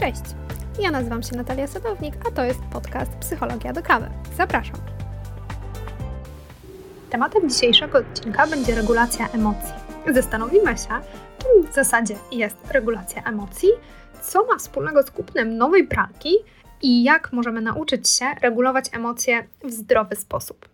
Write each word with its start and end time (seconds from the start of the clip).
Cześć! 0.00 0.22
Ja 0.78 0.90
nazywam 0.90 1.22
się 1.22 1.36
Natalia 1.36 1.66
Sadownik, 1.66 2.14
a 2.28 2.30
to 2.30 2.44
jest 2.44 2.60
podcast 2.72 3.12
Psychologia 3.12 3.72
do 3.72 3.82
kawy. 3.82 4.10
Zapraszam! 4.36 4.76
Tematem 7.10 7.48
dzisiejszego 7.50 7.98
odcinka 7.98 8.46
będzie 8.46 8.74
regulacja 8.74 9.28
emocji. 9.28 9.72
Zastanowimy 10.06 10.78
się, 10.78 10.88
czym 11.38 11.70
w 11.70 11.74
zasadzie 11.74 12.14
jest 12.32 12.56
regulacja 12.70 13.22
emocji, 13.22 13.68
co 14.22 14.46
ma 14.46 14.58
wspólnego 14.58 15.02
z 15.02 15.10
kupnem 15.10 15.56
nowej 15.56 15.86
pralki 15.86 16.34
i 16.82 17.02
jak 17.02 17.32
możemy 17.32 17.60
nauczyć 17.60 18.10
się 18.10 18.26
regulować 18.42 18.84
emocje 18.92 19.46
w 19.64 19.70
zdrowy 19.70 20.16
sposób. 20.16 20.68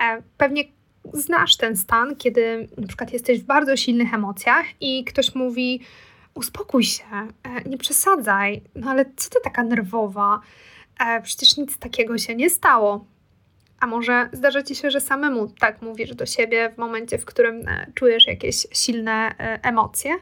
E, 0.00 0.22
pewnie 0.38 0.64
znasz 1.12 1.56
ten 1.56 1.76
stan, 1.76 2.16
kiedy 2.16 2.68
na 2.78 2.86
przykład 2.86 3.12
jesteś 3.12 3.40
w 3.40 3.44
bardzo 3.44 3.76
silnych 3.76 4.14
emocjach 4.14 4.66
i 4.80 5.04
ktoś 5.04 5.34
mówi: 5.34 5.80
Uspokój 6.34 6.84
się, 6.84 7.04
e, 7.42 7.68
nie 7.68 7.78
przesadzaj, 7.78 8.62
no 8.74 8.90
ale 8.90 9.04
co 9.16 9.30
ty 9.30 9.36
taka 9.44 9.62
nerwowa? 9.62 10.40
E, 11.00 11.22
przecież 11.22 11.56
nic 11.56 11.78
takiego 11.78 12.18
się 12.18 12.34
nie 12.34 12.50
stało. 12.50 13.04
A 13.80 13.86
może 13.86 14.28
zdarza 14.32 14.62
ci 14.62 14.74
się, 14.74 14.90
że 14.90 15.00
samemu 15.00 15.48
tak 15.60 15.82
mówisz 15.82 16.14
do 16.14 16.26
siebie 16.26 16.70
w 16.74 16.78
momencie, 16.78 17.18
w 17.18 17.24
którym 17.24 17.64
czujesz 17.94 18.26
jakieś 18.26 18.66
silne 18.72 19.34
emocje? 19.62 20.14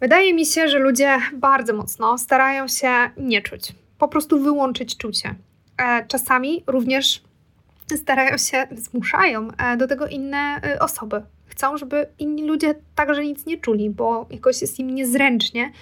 Wydaje 0.00 0.34
mi 0.34 0.46
się, 0.46 0.68
że 0.68 0.78
ludzie 0.78 1.18
bardzo 1.32 1.72
mocno 1.72 2.18
starają 2.18 2.68
się 2.68 3.10
nie 3.16 3.42
czuć, 3.42 3.72
po 3.98 4.08
prostu 4.08 4.42
wyłączyć 4.42 4.96
czucie. 4.96 5.34
Czasami 6.08 6.64
również 6.66 7.22
starają 7.96 8.38
się, 8.38 8.66
zmuszają 8.72 9.48
e, 9.58 9.76
do 9.76 9.88
tego 9.88 10.06
inne 10.06 10.60
e, 10.62 10.78
osoby. 10.78 11.22
Chcą, 11.52 11.76
żeby 11.76 12.06
inni 12.18 12.46
ludzie 12.46 12.74
także 12.94 13.24
nic 13.24 13.46
nie 13.46 13.58
czuli, 13.58 13.90
bo 13.90 14.26
jakoś 14.30 14.60
jest 14.62 14.78
im 14.78 14.94
niezręcznie 14.94 15.72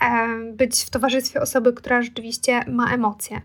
e, 0.00 0.28
być 0.52 0.84
w 0.84 0.90
towarzystwie 0.90 1.40
osoby, 1.40 1.72
która 1.72 2.02
rzeczywiście 2.02 2.60
ma 2.66 2.94
emocje. 2.94 3.40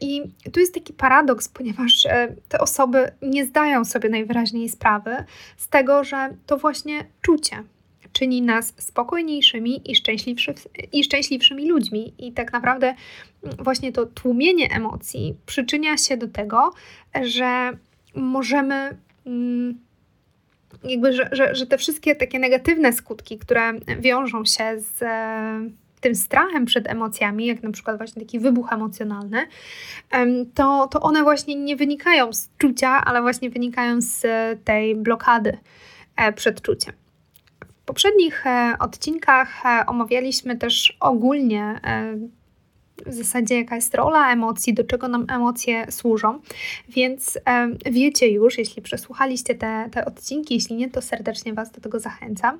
I 0.00 0.22
tu 0.52 0.60
jest 0.60 0.74
taki 0.74 0.92
paradoks, 0.92 1.48
ponieważ 1.48 2.06
te 2.48 2.58
osoby 2.58 3.12
nie 3.22 3.44
zdają 3.44 3.84
sobie 3.84 4.08
najwyraźniej 4.08 4.68
sprawy 4.68 5.24
z 5.56 5.68
tego, 5.68 6.04
że 6.04 6.34
to 6.46 6.56
właśnie 6.56 7.04
czucie 7.22 7.64
czyni 8.12 8.42
nas 8.42 8.74
spokojniejszymi 8.76 9.90
i, 9.90 9.96
szczęśliwszy, 9.96 10.54
i 10.92 11.04
szczęśliwszymi 11.04 11.68
ludźmi. 11.68 12.12
I 12.18 12.32
tak 12.32 12.52
naprawdę 12.52 12.94
właśnie 13.58 13.92
to 13.92 14.06
tłumienie 14.06 14.68
emocji 14.70 15.36
przyczynia 15.46 15.96
się 15.96 16.16
do 16.16 16.28
tego, 16.28 16.72
że 17.22 17.72
możemy. 18.14 18.96
Mm, 19.26 19.87
jakby, 20.84 21.12
że, 21.12 21.28
że, 21.32 21.54
że 21.54 21.66
te 21.66 21.78
wszystkie 21.78 22.16
takie 22.16 22.38
negatywne 22.38 22.92
skutki, 22.92 23.38
które 23.38 23.72
wiążą 24.00 24.44
się 24.44 24.80
z 24.80 25.04
tym 26.00 26.14
strachem 26.14 26.64
przed 26.64 26.88
emocjami, 26.88 27.46
jak 27.46 27.62
na 27.62 27.70
przykład 27.70 27.96
właśnie 27.96 28.22
taki 28.22 28.40
wybuch 28.40 28.72
emocjonalny, 28.72 29.46
to, 30.54 30.88
to 30.90 31.00
one 31.00 31.22
właśnie 31.22 31.54
nie 31.54 31.76
wynikają 31.76 32.32
z 32.32 32.50
czucia, 32.58 32.88
ale 33.04 33.22
właśnie 33.22 33.50
wynikają 33.50 34.00
z 34.00 34.26
tej 34.64 34.96
blokady 34.96 35.58
e, 36.16 36.32
przed 36.32 36.62
czuciem. 36.62 36.92
Poprzednich 37.88 38.46
e, 38.46 38.76
odcinkach 38.80 39.66
e, 39.66 39.86
omawialiśmy 39.86 40.56
też 40.56 40.96
ogólnie 41.00 41.80
e, 41.84 42.18
w 43.06 43.14
zasadzie 43.14 43.58
jaka 43.58 43.76
jest 43.76 43.94
rola 43.94 44.32
emocji, 44.32 44.74
do 44.74 44.84
czego 44.84 45.08
nam 45.08 45.26
emocje 45.30 45.92
służą. 45.92 46.40
Więc 46.88 47.38
wiecie 47.86 48.28
już, 48.28 48.58
jeśli 48.58 48.82
przesłuchaliście 48.82 49.54
te, 49.54 49.88
te 49.92 50.04
odcinki, 50.04 50.54
jeśli 50.54 50.76
nie, 50.76 50.90
to 50.90 51.02
serdecznie 51.02 51.52
Was 51.52 51.70
do 51.70 51.80
tego 51.80 52.00
zachęcam. 52.00 52.58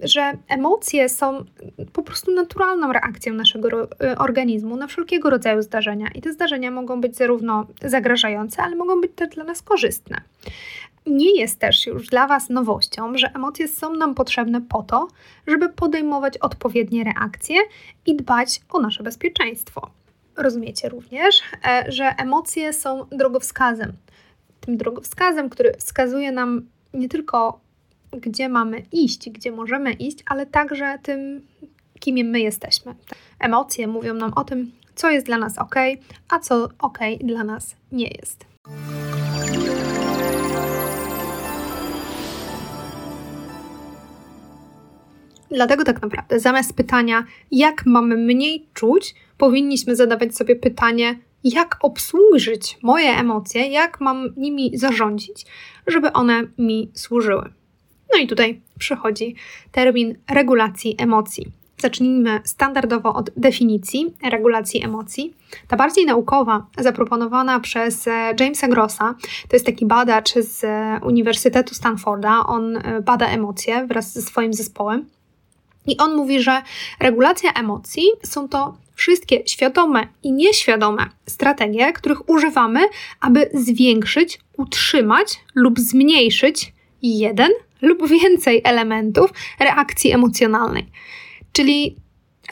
że 0.00 0.32
emocje 0.48 1.08
są 1.08 1.44
po 1.92 2.02
prostu 2.02 2.34
naturalną 2.34 2.92
reakcją 2.92 3.34
naszego 3.34 3.88
organizmu 4.16 4.76
na 4.76 4.86
wszelkiego 4.86 5.30
rodzaju 5.30 5.62
zdarzenia. 5.62 6.08
I 6.14 6.20
te 6.20 6.32
zdarzenia 6.32 6.70
mogą 6.70 7.00
być 7.00 7.16
zarówno 7.16 7.66
zagrażające, 7.82 8.62
ale 8.62 8.76
mogą 8.76 9.00
być 9.00 9.12
też 9.14 9.28
dla 9.28 9.44
nas 9.44 9.62
korzystne. 9.62 10.20
Nie 11.06 11.40
jest 11.40 11.58
też 11.58 11.86
już 11.86 12.06
dla 12.06 12.26
Was 12.26 12.50
nowością, 12.50 13.18
że 13.18 13.30
emocje 13.34 13.68
są 13.68 13.94
nam 13.94 14.14
potrzebne 14.14 14.60
po 14.60 14.82
to, 14.82 15.08
żeby 15.46 15.68
podejmować 15.68 16.38
odpowiednie 16.38 17.04
reakcje 17.04 17.56
i 18.06 18.16
dbać 18.16 18.60
o 18.70 18.80
nasze 18.80 19.02
bezpieczeństwo. 19.02 19.90
Rozumiecie 20.36 20.88
również, 20.88 21.42
e, 21.66 21.84
że 21.88 22.04
emocje 22.04 22.72
są 22.72 23.06
drogowskazem. 23.12 23.92
Tym 24.60 24.76
drogowskazem, 24.76 25.50
który 25.50 25.72
wskazuje 25.72 26.32
nam 26.32 26.62
nie 26.94 27.08
tylko, 27.08 27.60
gdzie 28.12 28.48
mamy 28.48 28.82
iść, 28.92 29.30
gdzie 29.30 29.52
możemy 29.52 29.92
iść, 29.92 30.18
ale 30.26 30.46
także 30.46 30.98
tym, 31.02 31.46
kim 32.00 32.26
my 32.26 32.40
jesteśmy. 32.40 32.94
Emocje 33.38 33.86
mówią 33.86 34.14
nam 34.14 34.32
o 34.36 34.44
tym, 34.44 34.72
co 34.94 35.10
jest 35.10 35.26
dla 35.26 35.38
nas 35.38 35.58
ok, 35.58 35.74
a 36.28 36.38
co 36.38 36.68
ok 36.78 36.98
dla 37.20 37.44
nas 37.44 37.76
nie 37.92 38.08
jest. 38.08 38.44
Dlatego 45.54 45.84
tak 45.84 46.02
naprawdę 46.02 46.40
zamiast 46.40 46.76
pytania, 46.76 47.24
jak 47.50 47.86
mamy 47.86 48.16
mniej 48.16 48.66
czuć, 48.74 49.14
powinniśmy 49.38 49.96
zadawać 49.96 50.36
sobie 50.36 50.56
pytanie, 50.56 51.18
jak 51.44 51.76
obsłużyć 51.80 52.78
moje 52.82 53.10
emocje, 53.10 53.68
jak 53.68 54.00
mam 54.00 54.34
nimi 54.36 54.78
zarządzić, 54.78 55.46
żeby 55.86 56.12
one 56.12 56.42
mi 56.58 56.90
służyły. 56.94 57.52
No 58.12 58.18
i 58.18 58.26
tutaj 58.26 58.60
przychodzi 58.78 59.34
termin 59.72 60.14
regulacji 60.30 60.94
emocji. 60.98 61.52
Zacznijmy 61.78 62.40
standardowo 62.44 63.14
od 63.14 63.30
definicji 63.36 64.14
regulacji 64.30 64.84
emocji. 64.84 65.34
Ta 65.68 65.76
bardziej 65.76 66.06
naukowa, 66.06 66.66
zaproponowana 66.78 67.60
przez 67.60 68.08
e, 68.08 68.34
Jamesa 68.40 68.68
Grossa, 68.68 69.14
to 69.48 69.56
jest 69.56 69.66
taki 69.66 69.86
badacz 69.86 70.34
z 70.34 70.64
e, 70.64 71.00
Uniwersytetu 71.06 71.74
Stanforda. 71.74 72.46
On 72.46 72.76
e, 72.76 73.00
bada 73.02 73.26
emocje 73.26 73.86
wraz 73.86 74.12
ze 74.12 74.22
swoim 74.22 74.52
zespołem. 74.54 75.13
I 75.86 75.96
on 75.96 76.16
mówi, 76.16 76.42
że 76.42 76.62
regulacja 77.00 77.52
emocji 77.52 78.04
są 78.22 78.48
to 78.48 78.76
wszystkie 78.94 79.42
świadome 79.46 80.08
i 80.22 80.32
nieświadome 80.32 81.06
strategie, 81.26 81.92
których 81.92 82.28
używamy, 82.28 82.80
aby 83.20 83.50
zwiększyć, 83.54 84.40
utrzymać 84.56 85.40
lub 85.54 85.80
zmniejszyć 85.80 86.72
jeden 87.02 87.50
lub 87.82 88.08
więcej 88.08 88.60
elementów 88.64 89.30
reakcji 89.60 90.12
emocjonalnej. 90.12 90.86
Czyli 91.52 91.96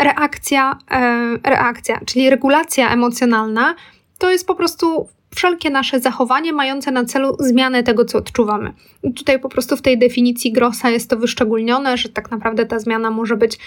reakcja, 0.00 0.78
e, 0.90 1.38
reakcja, 1.44 2.00
czyli 2.06 2.30
regulacja 2.30 2.90
emocjonalna 2.90 3.74
to 4.18 4.30
jest 4.30 4.46
po 4.46 4.54
prostu 4.54 5.08
wszelkie 5.34 5.70
nasze 5.70 6.00
zachowanie 6.00 6.52
mające 6.52 6.90
na 6.90 7.04
celu 7.04 7.36
zmianę 7.40 7.82
tego, 7.82 8.04
co 8.04 8.18
odczuwamy. 8.18 8.72
I 9.02 9.12
tutaj 9.12 9.40
po 9.40 9.48
prostu 9.48 9.76
w 9.76 9.82
tej 9.82 9.98
definicji 9.98 10.52
Grossa 10.52 10.90
jest 10.90 11.10
to 11.10 11.16
wyszczególnione, 11.16 11.96
że 11.96 12.08
tak 12.08 12.30
naprawdę 12.30 12.66
ta 12.66 12.78
zmiana 12.78 13.10
może 13.10 13.36
być 13.36 13.58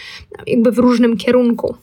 jakby 0.48 0.72
w 0.72 0.78
różnym 0.78 1.18
kierunku. 1.18 1.76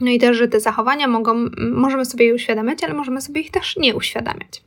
No 0.00 0.10
i 0.10 0.18
też, 0.18 0.36
że 0.36 0.48
te 0.48 0.60
zachowania 0.60 1.08
mogą, 1.08 1.34
możemy 1.70 2.04
sobie 2.04 2.26
je 2.26 2.34
uświadamiać, 2.34 2.84
ale 2.84 2.94
możemy 2.94 3.20
sobie 3.20 3.40
ich 3.40 3.50
też 3.50 3.76
nie 3.76 3.96
uświadamiać. 3.96 4.62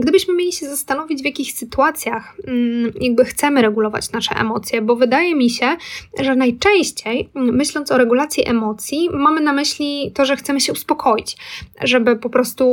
Gdybyśmy 0.00 0.34
mieli 0.34 0.52
się 0.52 0.66
zastanowić, 0.66 1.22
w 1.22 1.24
jakich 1.24 1.52
sytuacjach 1.52 2.36
mm, 2.46 2.92
jakby 3.00 3.24
chcemy 3.24 3.62
regulować 3.62 4.12
nasze 4.12 4.34
emocje, 4.34 4.82
bo 4.82 4.96
wydaje 4.96 5.34
mi 5.34 5.50
się, 5.50 5.76
że 6.20 6.36
najczęściej 6.36 7.28
mm, 7.34 7.54
myśląc 7.54 7.92
o 7.92 7.98
regulacji 7.98 8.48
emocji, 8.48 9.08
mamy 9.12 9.40
na 9.40 9.52
myśli 9.52 10.12
to, 10.14 10.24
że 10.24 10.36
chcemy 10.36 10.60
się 10.60 10.72
uspokoić, 10.72 11.36
żeby 11.82 12.16
po 12.16 12.30
prostu 12.30 12.64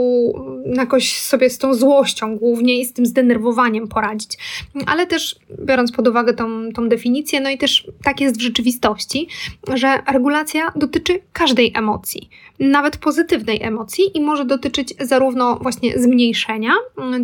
jakoś 0.76 1.22
sobie 1.22 1.50
z 1.50 1.58
tą 1.58 1.74
złością 1.74 2.38
głównie 2.38 2.80
i 2.80 2.86
z 2.86 2.94
tym 2.94 3.06
zdenerwowaniem 3.06 3.88
poradzić. 3.88 4.38
Ale 4.86 5.08
też 5.08 5.36
biorąc 5.60 5.92
pod 5.92 6.08
uwagę 6.08 6.34
tą, 6.34 6.72
tą 6.74 6.90
definicję, 6.90 7.42
no 7.42 7.50
i 7.50 7.58
też 7.58 7.88
tak 8.04 8.22
jest 8.22 8.38
w 8.38 8.42
rzeczywistości, 8.42 9.28
że 9.74 10.02
regulacja 10.12 10.72
dotyczy 10.76 11.20
każdej 11.34 11.72
emocji, 11.76 12.30
nawet 12.60 12.98
pozytywnej 12.98 13.64
emocji 13.64 14.18
i 14.18 14.22
może 14.22 14.46
dotyczyć 14.46 14.94
zarówno 15.00 15.56
właśnie 15.56 16.00
zmniejszenia 16.08 16.74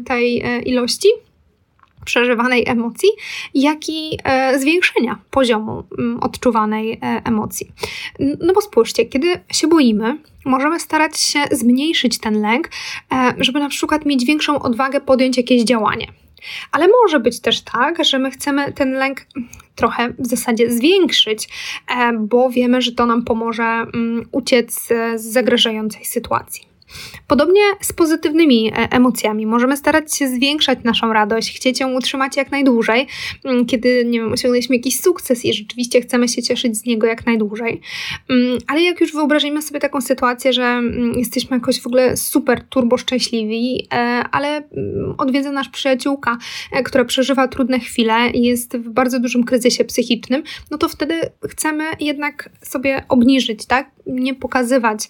tej 0.06 0.42
e, 0.42 0.62
ilości 0.62 1.08
przeżywanej 2.06 2.64
emocji, 2.68 3.10
jak 3.54 3.90
i 3.90 4.18
e, 4.24 4.60
zwiększenia 4.60 5.20
poziomu 5.32 5.84
mm, 5.98 6.20
odczuwanej 6.20 6.94
e, 6.94 6.98
emocji. 7.26 7.72
No 8.20 8.54
bo 8.54 8.62
spójrzcie, 8.62 9.06
kiedy 9.06 9.28
się 9.52 9.68
boimy, 9.68 10.18
możemy 10.46 10.80
starać 10.80 11.20
się 11.20 11.40
zmniejszyć 11.52 12.20
ten 12.20 12.42
lęk, 12.42 12.70
żeby 13.38 13.60
na 13.60 13.70
przykład 13.70 14.06
mieć 14.06 14.26
większą 14.26 14.60
odwagę 14.60 15.02
podjąć 15.02 15.38
jakieś 15.38 15.64
działanie. 15.64 16.08
Ale 16.72 16.88
może 16.88 17.20
być 17.20 17.40
też 17.40 17.62
tak, 17.62 18.06
że 18.06 18.20
my 18.20 18.32
chcemy 18.32 18.74
ten 18.74 18.94
lęk 18.94 19.26
trochę 19.76 20.14
w 20.20 20.28
zasadzie 20.28 20.72
zwiększyć, 20.72 21.50
bo 22.20 22.50
wiemy, 22.50 22.82
że 22.82 22.92
to 22.92 23.06
nam 23.06 23.24
pomoże 23.24 23.64
mm, 23.64 24.26
uciec 24.32 24.88
z 25.16 25.22
zagrażającej 25.22 26.06
sytuacji. 26.06 26.73
Podobnie 27.28 27.62
z 27.82 27.94
pozytywnymi 27.94 28.68
e, 28.68 28.72
emocjami. 28.92 29.46
Możemy 29.46 29.78
starać 29.78 30.16
się 30.18 30.28
zwiększać 30.28 30.80
naszą 30.84 31.14
radość, 31.14 31.56
chcieć 31.56 31.80
ją 31.80 31.94
utrzymać 31.94 32.38
jak 32.38 32.52
najdłużej, 32.52 33.08
mm, 33.46 33.66
kiedy, 33.66 34.06
nie 34.06 34.20
wiem, 34.20 34.34
osiągnęliśmy 34.34 34.76
jakiś 34.76 35.00
sukces 35.00 35.46
i 35.46 35.54
rzeczywiście 35.54 36.02
chcemy 36.02 36.28
się 36.28 36.44
cieszyć 36.44 36.78
z 36.78 36.86
niego 36.86 37.08
jak 37.08 37.26
najdłużej. 37.26 37.82
Mm, 38.30 38.58
ale 38.68 38.82
jak 38.82 39.02
już 39.02 39.14
wyobrazimy 39.14 39.62
sobie 39.62 39.80
taką 39.80 40.02
sytuację, 40.02 40.54
że 40.54 40.64
mm, 40.64 41.20
jesteśmy 41.20 41.58
jakoś 41.58 41.82
w 41.82 41.88
ogóle 41.88 42.18
super 42.18 42.64
turbo 42.70 42.98
szczęśliwi, 42.98 43.88
e, 43.94 43.98
ale 44.32 44.64
odwiedza 45.18 45.52
nasz 45.52 45.70
przyjaciółka, 45.70 46.38
e, 46.72 46.84
która 46.84 47.06
przeżywa 47.06 47.48
trudne 47.48 47.80
chwile 47.80 48.30
i 48.34 48.44
jest 48.44 48.78
w 48.78 48.90
bardzo 48.90 49.20
dużym 49.20 49.44
kryzysie 49.44 49.86
psychicznym, 49.86 50.44
no 50.72 50.78
to 50.78 50.90
wtedy 50.90 51.14
chcemy 51.50 51.84
jednak 52.00 52.50
sobie 52.62 53.04
obniżyć, 53.10 53.66
tak? 53.66 53.92
Nie 54.06 54.36
pokazywać 54.36 55.08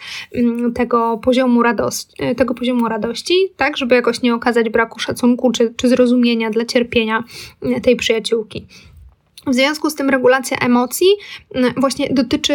tego 0.75 1.17
poziomu 1.17 1.63
radości, 1.63 1.72
e, 2.19 2.35
tego 2.35 2.53
poziomu 2.53 2.87
radości, 2.87 3.33
tak, 3.57 3.77
żeby 3.77 3.95
jakoś 3.95 4.21
nie 4.21 4.35
okazać 4.35 4.69
braku 4.69 4.99
szacunku 4.99 5.51
czy, 5.51 5.73
czy 5.77 5.89
zrozumienia 5.89 6.49
dla 6.49 6.65
cierpienia 6.65 7.23
tej 7.83 7.95
przyjaciółki. 7.95 8.67
W 9.47 9.53
związku 9.53 9.89
z 9.89 9.95
tym 9.95 10.09
regulacja 10.09 10.57
emocji 10.57 11.07
mm, 11.55 11.73
właśnie 11.77 12.09
dotyczy 12.11 12.53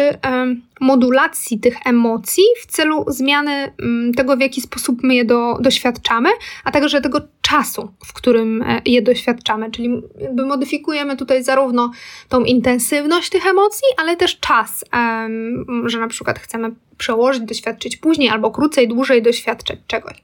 modulacji 0.79 1.59
tych 1.59 1.75
emocji 1.85 2.43
w 2.61 2.65
celu 2.65 3.05
zmiany 3.07 3.51
mm, 3.81 4.13
tego, 4.13 4.37
w 4.37 4.39
jaki 4.39 4.61
sposób 4.61 5.03
my 5.03 5.15
je 5.15 5.25
do, 5.25 5.57
doświadczamy, 5.61 6.29
a 6.63 6.71
także 6.71 7.01
tego 7.01 7.21
czasu, 7.41 7.91
w 8.05 8.13
którym 8.13 8.61
e, 8.61 8.81
je 8.85 9.01
doświadczamy. 9.01 9.71
Czyli 9.71 9.89
jakby 10.19 10.45
modyfikujemy 10.45 11.17
tutaj 11.17 11.43
zarówno 11.43 11.91
tą 12.29 12.43
intensywność 12.43 13.29
tych 13.29 13.47
emocji, 13.47 13.87
ale 13.97 14.15
też 14.15 14.39
czas, 14.39 14.85
że 15.85 15.99
na 15.99 16.07
przykład 16.07 16.39
chcemy 16.39 16.71
przełożyć, 16.97 17.43
doświadczyć 17.43 17.97
później 17.97 18.29
albo 18.29 18.51
krócej, 18.51 18.87
dłużej 18.87 19.21
doświadczać 19.21 19.79
czegoś. 19.87 20.23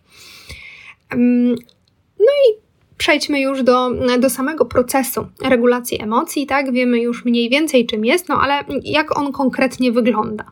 No 2.19 2.31
i 2.49 2.64
przejdźmy 2.97 3.41
już 3.41 3.63
do, 3.63 3.91
do 4.19 4.29
samego 4.29 4.65
procesu 4.65 5.27
regulacji 5.43 6.01
emocji, 6.01 6.47
tak? 6.47 6.71
Wiemy 6.71 6.99
już 7.01 7.25
mniej 7.25 7.49
więcej 7.49 7.85
czym 7.85 8.05
jest, 8.05 8.29
no 8.29 8.41
ale 8.41 8.63
jak 8.83 9.17
on 9.17 9.31
konkretnie 9.31 9.91
wygląda. 9.91 10.45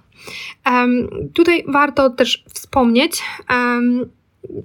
Um, 0.65 1.09
tutaj 1.33 1.63
warto 1.67 2.09
też 2.09 2.43
wspomnieć, 2.53 3.21
um, 3.49 4.05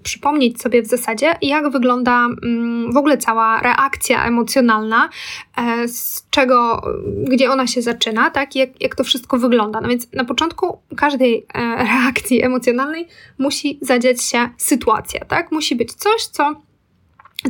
przypomnieć 0.02 0.62
sobie 0.62 0.82
w 0.82 0.86
zasadzie, 0.86 1.34
jak 1.42 1.70
wygląda 1.70 2.26
um, 2.26 2.92
w 2.92 2.96
ogóle 2.96 3.18
cała 3.18 3.60
reakcja 3.60 4.24
emocjonalna, 4.24 5.08
e, 5.56 5.88
z 5.88 6.26
czego, 6.30 6.82
gdzie 7.24 7.50
ona 7.50 7.66
się 7.66 7.82
zaczyna, 7.82 8.30
tak? 8.30 8.56
Jak, 8.56 8.82
jak 8.82 8.96
to 8.96 9.04
wszystko 9.04 9.38
wygląda. 9.38 9.80
No 9.80 9.88
więc 9.88 10.12
na 10.12 10.24
początku 10.24 10.78
każdej 10.96 11.46
e, 11.54 11.76
reakcji 11.76 12.44
emocjonalnej 12.44 13.08
musi 13.38 13.78
zadziać 13.82 14.22
się 14.22 14.48
sytuacja, 14.56 15.24
tak? 15.24 15.52
Musi 15.52 15.76
być 15.76 15.92
coś, 15.92 16.26
co 16.26 16.67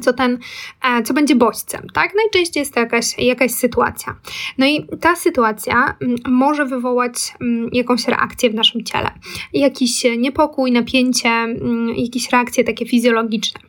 co 0.01 0.13
ten, 0.13 0.39
e, 0.85 1.03
co 1.03 1.15
będzie 1.15 1.37
bodźcem, 1.37 1.87
tak? 1.93 2.13
Najczęściej 2.17 2.61
jest 2.61 2.75
to 2.75 2.81
jakaś, 2.81 3.19
jakaś 3.19 3.51
sytuacja. 3.51 4.17
No 4.59 4.67
i 4.67 4.87
ta 5.01 5.17
sytuacja 5.17 5.97
mm, 6.01 6.17
może 6.27 6.67
wywołać 6.67 7.15
mm, 7.41 7.71
jakąś 7.73 8.09
reakcję 8.09 8.51
w 8.51 8.55
naszym 8.55 8.85
ciele. 8.85 9.11
Jakiś 9.53 10.05
niepokój, 10.19 10.73
napięcie, 10.73 11.29
mm, 11.29 11.89
jakieś 11.97 12.31
reakcje 12.31 12.65
takie 12.65 12.87
fizjologiczne. 12.87 13.61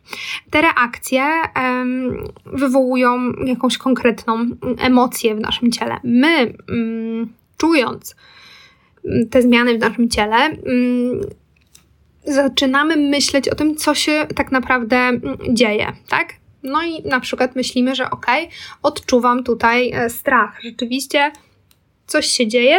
Te 0.50 0.62
reakcje 0.62 1.24
wywołują 2.46 3.32
jakąś 3.46 3.78
konkretną 3.78 4.46
emocję 4.78 5.34
w 5.34 5.40
naszym 5.40 5.72
ciele. 5.72 5.96
My, 6.04 6.54
czując 7.56 8.16
te 9.30 9.42
zmiany 9.42 9.78
w 9.78 9.80
naszym 9.80 10.08
ciele, 10.08 10.56
zaczynamy 12.24 12.96
myśleć 12.96 13.48
o 13.48 13.54
tym, 13.54 13.76
co 13.76 13.94
się 13.94 14.26
tak 14.36 14.52
naprawdę 14.52 14.96
mm, 14.96 15.38
dzieje, 15.50 15.92
tak? 16.08 16.28
No 16.62 16.82
i 16.82 17.02
na 17.08 17.20
przykład 17.20 17.56
myślimy, 17.56 17.94
że 17.94 18.10
ok, 18.10 18.26
odczuwam 18.82 19.44
tutaj 19.44 19.92
e, 19.92 20.10
strach. 20.10 20.60
Rzeczywiście 20.62 21.32
coś 22.06 22.26
się 22.26 22.46
dzieje, 22.46 22.78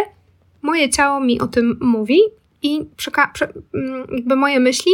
moje 0.61 0.89
ciało 0.89 1.19
mi 1.19 1.39
o 1.39 1.47
tym 1.47 1.77
mówi 1.81 2.19
i 2.61 2.85
mm, 3.73 4.07
jakby 4.11 4.35
moje 4.35 4.59
myśli 4.59 4.91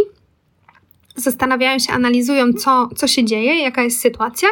zastanawiają 1.18 1.80
się, 1.80 1.94
analizują, 1.94 2.54
co, 2.54 2.90
co 2.96 3.08
się 3.08 3.26
dzieje, 3.26 3.62
jaka 3.62 3.84
jest 3.84 4.02
sytuacja 4.02 4.50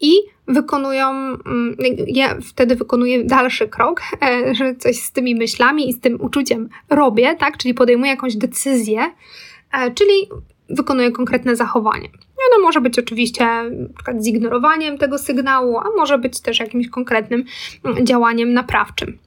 i 0.00 0.12
wykonują, 0.48 1.08
mm, 1.10 1.76
ja 2.06 2.36
wtedy 2.42 2.76
wykonuję 2.76 3.24
dalszy 3.24 3.68
krok, 3.68 4.02
e, 4.22 4.54
że 4.54 4.74
coś 4.74 4.96
z 4.96 5.12
tymi 5.12 5.34
myślami 5.34 5.88
i 5.88 5.92
z 5.92 6.00
tym 6.00 6.20
uczuciem 6.20 6.68
robię, 6.90 7.36
tak? 7.36 7.56
Czyli 7.56 7.74
podejmuję 7.74 8.10
jakąś 8.10 8.36
decyzję, 8.36 9.00
e, 9.72 9.90
czyli 9.90 10.28
wykonuję 10.68 11.10
konkretne 11.10 11.56
zachowanie. 11.56 12.08
Ono 12.52 12.62
może 12.62 12.80
być 12.80 12.98
oczywiście 12.98 13.46
zignorowaniem 14.20 14.98
tego 14.98 15.18
sygnału, 15.18 15.78
a 15.78 15.84
może 15.96 16.18
być 16.18 16.40
też 16.40 16.58
jakimś 16.58 16.88
konkretnym 16.88 17.44
mm, 17.84 18.06
działaniem 18.06 18.52
naprawczym 18.52 19.18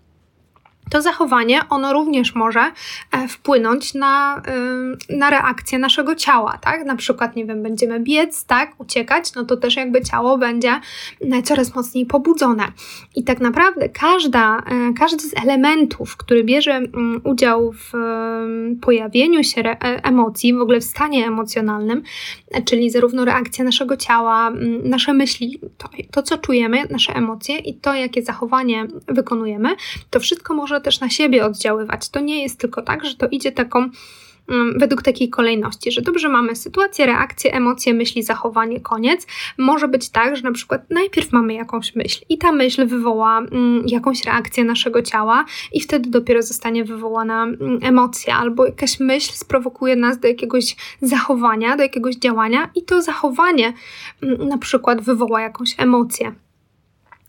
to 0.90 1.02
zachowanie, 1.02 1.62
ono 1.70 1.94
również 1.94 2.36
może 2.36 2.72
e, 3.12 3.28
wpłynąć 3.28 3.94
na, 3.94 4.42
na 5.10 5.30
reakcję 5.30 5.80
naszego 5.80 6.16
ciała, 6.16 6.58
tak? 6.62 6.86
Na 6.86 6.96
przykład, 6.96 7.36
nie 7.36 7.46
wiem, 7.46 7.64
będziemy 7.64 8.00
biec, 8.00 8.46
tak, 8.46 8.72
uciekać, 8.78 9.34
no 9.36 9.46
to 9.46 9.58
też 9.58 9.76
jakby 9.76 10.02
ciało 10.02 10.38
będzie 10.38 10.80
e, 11.22 11.44
coraz 11.44 11.76
mocniej 11.76 12.06
pobudzone. 12.06 12.64
I 13.16 13.24
tak 13.24 13.40
naprawdę 13.40 13.90
każda, 13.90 14.58
e, 14.58 14.94
każdy 15.00 15.24
z 15.24 15.38
elementów, 15.44 16.18
który 16.18 16.44
bierze 16.44 16.72
mm, 16.72 17.22
udział 17.24 17.72
w 17.72 17.92
pojawieniu 18.82 19.44
się 19.44 19.64
emocji, 20.04 20.54
w 20.54 20.62
ogóle 20.62 20.80
w 20.80 20.84
stanie 20.84 21.28
emocjonalnym, 21.28 22.04
czyli 22.66 22.90
zarówno 22.90 23.26
reakcja 23.26 23.64
naszego 23.64 23.98
ciała, 23.98 24.48
mm, 24.48 24.90
nasze 24.90 25.14
myśli, 25.14 25.60
to, 25.78 25.90
to 26.12 26.24
co 26.24 26.38
czujemy, 26.38 26.84
nasze 26.90 27.16
emocje 27.16 27.58
i 27.58 27.74
to, 27.74 27.94
jakie 27.94 28.22
zachowanie 28.22 28.88
wykonujemy, 29.08 29.70
to 30.10 30.20
wszystko 30.20 30.54
może 30.54 30.73
też 30.82 31.00
na 31.00 31.10
siebie 31.10 31.46
oddziaływać. 31.46 32.10
To 32.10 32.20
nie 32.20 32.44
jest 32.44 32.60
tylko 32.60 32.82
tak, 32.82 33.06
że 33.06 33.16
to 33.16 33.28
idzie 33.28 33.52
taką 33.52 33.90
mm, 34.50 34.80
według 34.80 35.02
takiej 35.02 35.30
kolejności, 35.30 35.92
że 35.92 36.02
dobrze 36.02 36.30
mamy 36.30 36.56
sytuację, 36.56 37.06
reakcję, 37.06 37.54
emocje, 37.54 37.94
myśli, 37.94 38.24
zachowanie, 38.24 38.80
koniec. 38.80 39.28
Może 39.58 39.88
być 39.88 40.10
tak, 40.10 40.36
że 40.36 40.44
na 40.44 40.52
przykład 40.52 40.82
najpierw 40.90 41.32
mamy 41.32 41.54
jakąś 41.54 41.96
myśl 41.96 42.26
i 42.30 42.38
ta 42.38 42.52
myśl 42.52 42.88
wywoła 42.88 43.40
mm, 43.40 43.84
jakąś 43.88 44.24
reakcję 44.26 44.64
naszego 44.64 45.02
ciała 45.02 45.46
i 45.74 45.82
wtedy 45.82 46.10
dopiero 46.10 46.42
zostanie 46.42 46.84
wywołana 46.84 47.44
mm, 47.44 47.80
emocja 47.82 48.38
albo 48.38 48.66
jakaś 48.66 49.00
myśl 49.00 49.34
sprowokuje 49.34 49.96
nas 49.96 50.20
do 50.20 50.28
jakiegoś 50.28 50.76
zachowania, 51.02 51.78
do 51.78 51.84
jakiegoś 51.84 52.16
działania 52.16 52.70
i 52.76 52.84
to 52.84 53.02
zachowanie 53.02 53.74
na 54.40 54.58
przykład 54.58 55.02
wywoła 55.02 55.42
jakąś 55.42 55.76
emocję. 55.78 56.43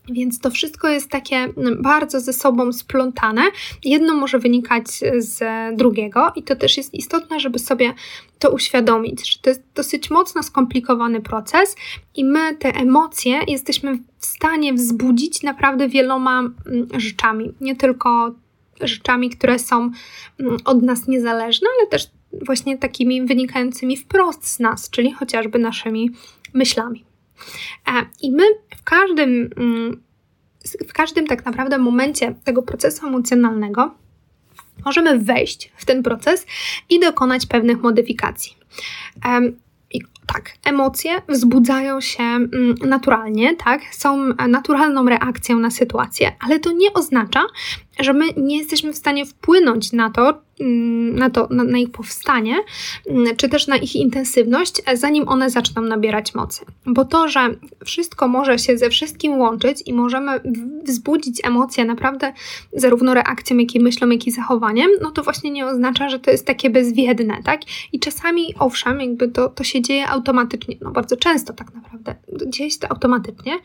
Więc 0.08 0.40
to 0.40 0.50
wszystko 0.50 0.88
jest 0.88 1.10
takie 1.10 1.36
mm, 1.36 1.82
bardzo 1.82 2.20
ze 2.20 2.32
sobą 2.32 2.72
splątane. 2.72 3.42
Jedno 3.84 4.14
może 4.14 4.38
wynikać 4.38 4.86
z 5.18 5.42
drugiego, 5.76 6.32
i 6.36 6.42
to 6.42 6.56
też 6.56 6.76
jest 6.76 6.94
istotne, 6.94 7.40
żeby 7.40 7.58
sobie 7.58 7.94
to 8.38 8.50
uświadomić, 8.50 9.32
że 9.32 9.38
to 9.38 9.50
jest 9.50 9.62
dosyć 9.74 10.10
mocno 10.10 10.42
skomplikowany 10.42 11.20
proces, 11.20 11.76
i 12.14 12.24
my 12.24 12.56
te 12.56 12.74
emocje 12.74 13.40
jesteśmy 13.48 13.98
w 14.18 14.26
stanie 14.26 14.74
wzbudzić 14.74 15.42
naprawdę 15.42 15.88
wieloma 15.88 16.40
mm, 16.40 16.54
rzeczami. 16.96 17.52
Nie 17.60 17.76
tylko 17.76 18.34
rzeczami, 18.80 19.30
które 19.30 19.58
są 19.58 19.90
mm, 20.40 20.56
od 20.64 20.82
nas 20.82 21.08
niezależne, 21.08 21.68
ale 21.78 21.88
też 21.88 22.10
właśnie 22.46 22.78
takimi 22.78 23.26
wynikającymi 23.26 23.96
wprost 23.96 24.46
z 24.46 24.60
nas, 24.60 24.90
czyli 24.90 25.12
chociażby 25.12 25.58
naszymi 25.58 26.10
myślami. 26.54 27.04
E, 27.88 28.06
I 28.22 28.32
my 28.32 28.44
w 28.76 28.82
każdym, 28.82 29.50
mm, 29.56 30.02
w 30.88 30.92
każdym 30.92 31.26
tak 31.26 31.44
naprawdę 31.44 31.78
momencie 31.78 32.34
tego 32.44 32.62
procesu 32.62 33.06
emocjonalnego 33.06 33.94
możemy 34.84 35.18
wejść 35.18 35.72
w 35.76 35.84
ten 35.84 36.02
proces 36.02 36.46
i 36.90 37.00
dokonać 37.00 37.46
pewnych 37.46 37.82
modyfikacji. 37.82 38.56
I 39.90 40.00
tak, 40.26 40.50
emocje 40.64 41.22
wzbudzają 41.28 42.00
się 42.00 42.22
mm, 42.22 42.74
naturalnie, 42.84 43.56
tak, 43.56 43.80
są 43.92 44.34
naturalną 44.48 45.08
reakcją 45.08 45.58
na 45.58 45.70
sytuację, 45.70 46.32
ale 46.40 46.58
to 46.58 46.72
nie 46.72 46.92
oznacza, 46.92 47.42
że 47.98 48.12
my 48.12 48.24
nie 48.36 48.58
jesteśmy 48.58 48.92
w 48.92 48.96
stanie 48.96 49.26
wpłynąć 49.26 49.92
na 49.92 50.10
to, 50.10 50.42
mm, 50.60 51.16
na, 51.16 51.30
to, 51.30 51.48
na, 51.50 51.64
na, 51.64 51.78
ich 51.78 51.90
powstanie, 51.90 52.56
mm, 53.08 53.36
czy 53.36 53.48
też 53.48 53.66
na 53.66 53.76
ich 53.76 53.96
intensywność, 53.96 54.82
zanim 54.94 55.28
one 55.28 55.50
zaczną 55.50 55.82
nabierać 55.82 56.34
mocy. 56.34 56.64
Bo 56.86 57.04
to, 57.04 57.28
że 57.28 57.40
wszystko 57.84 58.28
może 58.28 58.58
się 58.58 58.78
ze 58.78 58.90
wszystkim 58.90 59.38
łączyć 59.38 59.82
i 59.86 59.92
możemy 59.92 60.40
wzbudzić 60.84 61.40
emocje 61.44 61.84
naprawdę 61.84 62.32
zarówno 62.72 63.14
reakcją, 63.14 63.58
jak 63.58 63.74
i 63.74 63.80
myślą, 63.80 64.08
jak 64.08 64.26
i 64.26 64.30
zachowaniem, 64.30 64.90
no 65.02 65.10
to 65.10 65.22
właśnie 65.22 65.50
nie 65.50 65.66
oznacza, 65.66 66.08
że 66.08 66.18
to 66.18 66.30
jest 66.30 66.46
takie 66.46 66.70
bezwiedne, 66.70 67.42
tak? 67.44 67.60
I 67.92 68.00
czasami, 68.00 68.54
owszem, 68.58 69.00
jakby 69.00 69.28
to, 69.28 69.48
to 69.48 69.64
się 69.64 69.82
dzieje 69.82 70.08
automatycznie, 70.08 70.76
no 70.80 70.90
bardzo 70.90 71.16
często 71.16 71.52
tak 71.52 71.74
naprawdę 71.74 72.14
dzieje 72.46 72.70
się 72.70 72.78
to 72.78 72.90
automatycznie, 72.90 73.58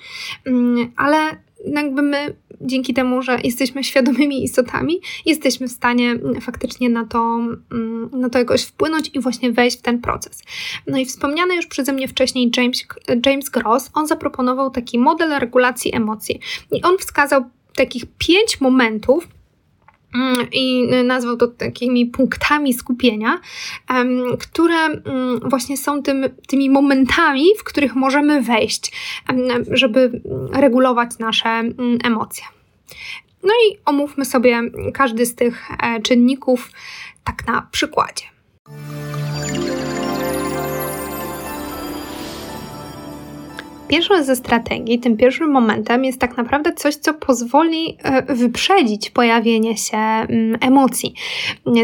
mm, 0.45 0.91
ale 0.95 1.48
jakby 1.65 2.01
my 2.01 2.35
dzięki 2.61 2.93
temu, 2.93 3.21
że 3.21 3.39
jesteśmy 3.43 3.83
świadomymi 3.83 4.43
istotami, 4.43 5.01
jesteśmy 5.25 5.67
w 5.67 5.71
stanie 5.71 6.11
mm, 6.11 6.41
faktycznie 6.41 6.89
na 6.89 7.05
to, 7.05 7.39
mm, 7.71 8.09
na 8.13 8.29
to 8.29 8.39
jakoś 8.39 8.63
wpłynąć 8.63 9.11
i 9.13 9.19
właśnie 9.19 9.51
wejść 9.51 9.79
w 9.79 9.81
ten 9.81 10.01
proces. 10.01 10.43
No 10.87 10.97
i 10.97 11.05
wspomniany 11.05 11.55
już 11.55 11.65
przeze 11.65 11.93
mnie 11.93 12.07
wcześniej 12.07 12.51
James, 12.57 12.85
James 13.25 13.49
Gross, 13.49 13.89
on 13.93 14.07
zaproponował 14.07 14.69
taki 14.69 14.99
model 14.99 15.39
regulacji 15.39 15.95
emocji 15.95 16.39
i 16.71 16.81
on 16.81 16.97
wskazał 16.97 17.43
takich 17.75 18.03
pięć 18.17 18.61
momentów, 18.61 19.27
i 20.51 20.87
nazwał 21.03 21.37
to 21.37 21.47
takimi 21.47 22.05
punktami 22.05 22.73
skupienia, 22.73 23.39
które 24.39 24.75
mm, 24.75 25.39
właśnie 25.49 25.77
są 25.77 26.03
tym, 26.03 26.25
tymi 26.47 26.69
momentami, 26.69 27.45
w 27.59 27.63
których 27.63 27.95
możemy 27.95 28.41
wejść, 28.41 28.91
żeby 29.71 30.21
regulować 30.53 31.19
nasze 31.19 31.49
mm, 31.49 31.97
emocje. 32.03 32.43
No 33.43 33.49
i 33.49 33.77
omówmy 33.85 34.25
sobie 34.25 34.61
każdy 34.93 35.25
z 35.25 35.35
tych 35.35 35.67
e, 35.83 36.01
czynników 36.01 36.71
tak 37.23 37.47
na 37.47 37.67
przykładzie. 37.71 38.23
Pierwszą 43.89 44.23
ze 44.23 44.35
strategii, 44.35 44.99
tym 44.99 45.17
pierwszym 45.17 45.51
momentem 45.51 46.05
jest 46.05 46.19
tak 46.19 46.37
naprawdę 46.37 46.73
coś, 46.73 46.95
co 46.95 47.13
pozwoli 47.13 47.97
e, 48.03 48.35
wyprzedzić 48.35 49.09
pojawienie 49.09 49.77
się 49.77 49.97
mm, 49.97 50.57
emocji. 50.61 51.13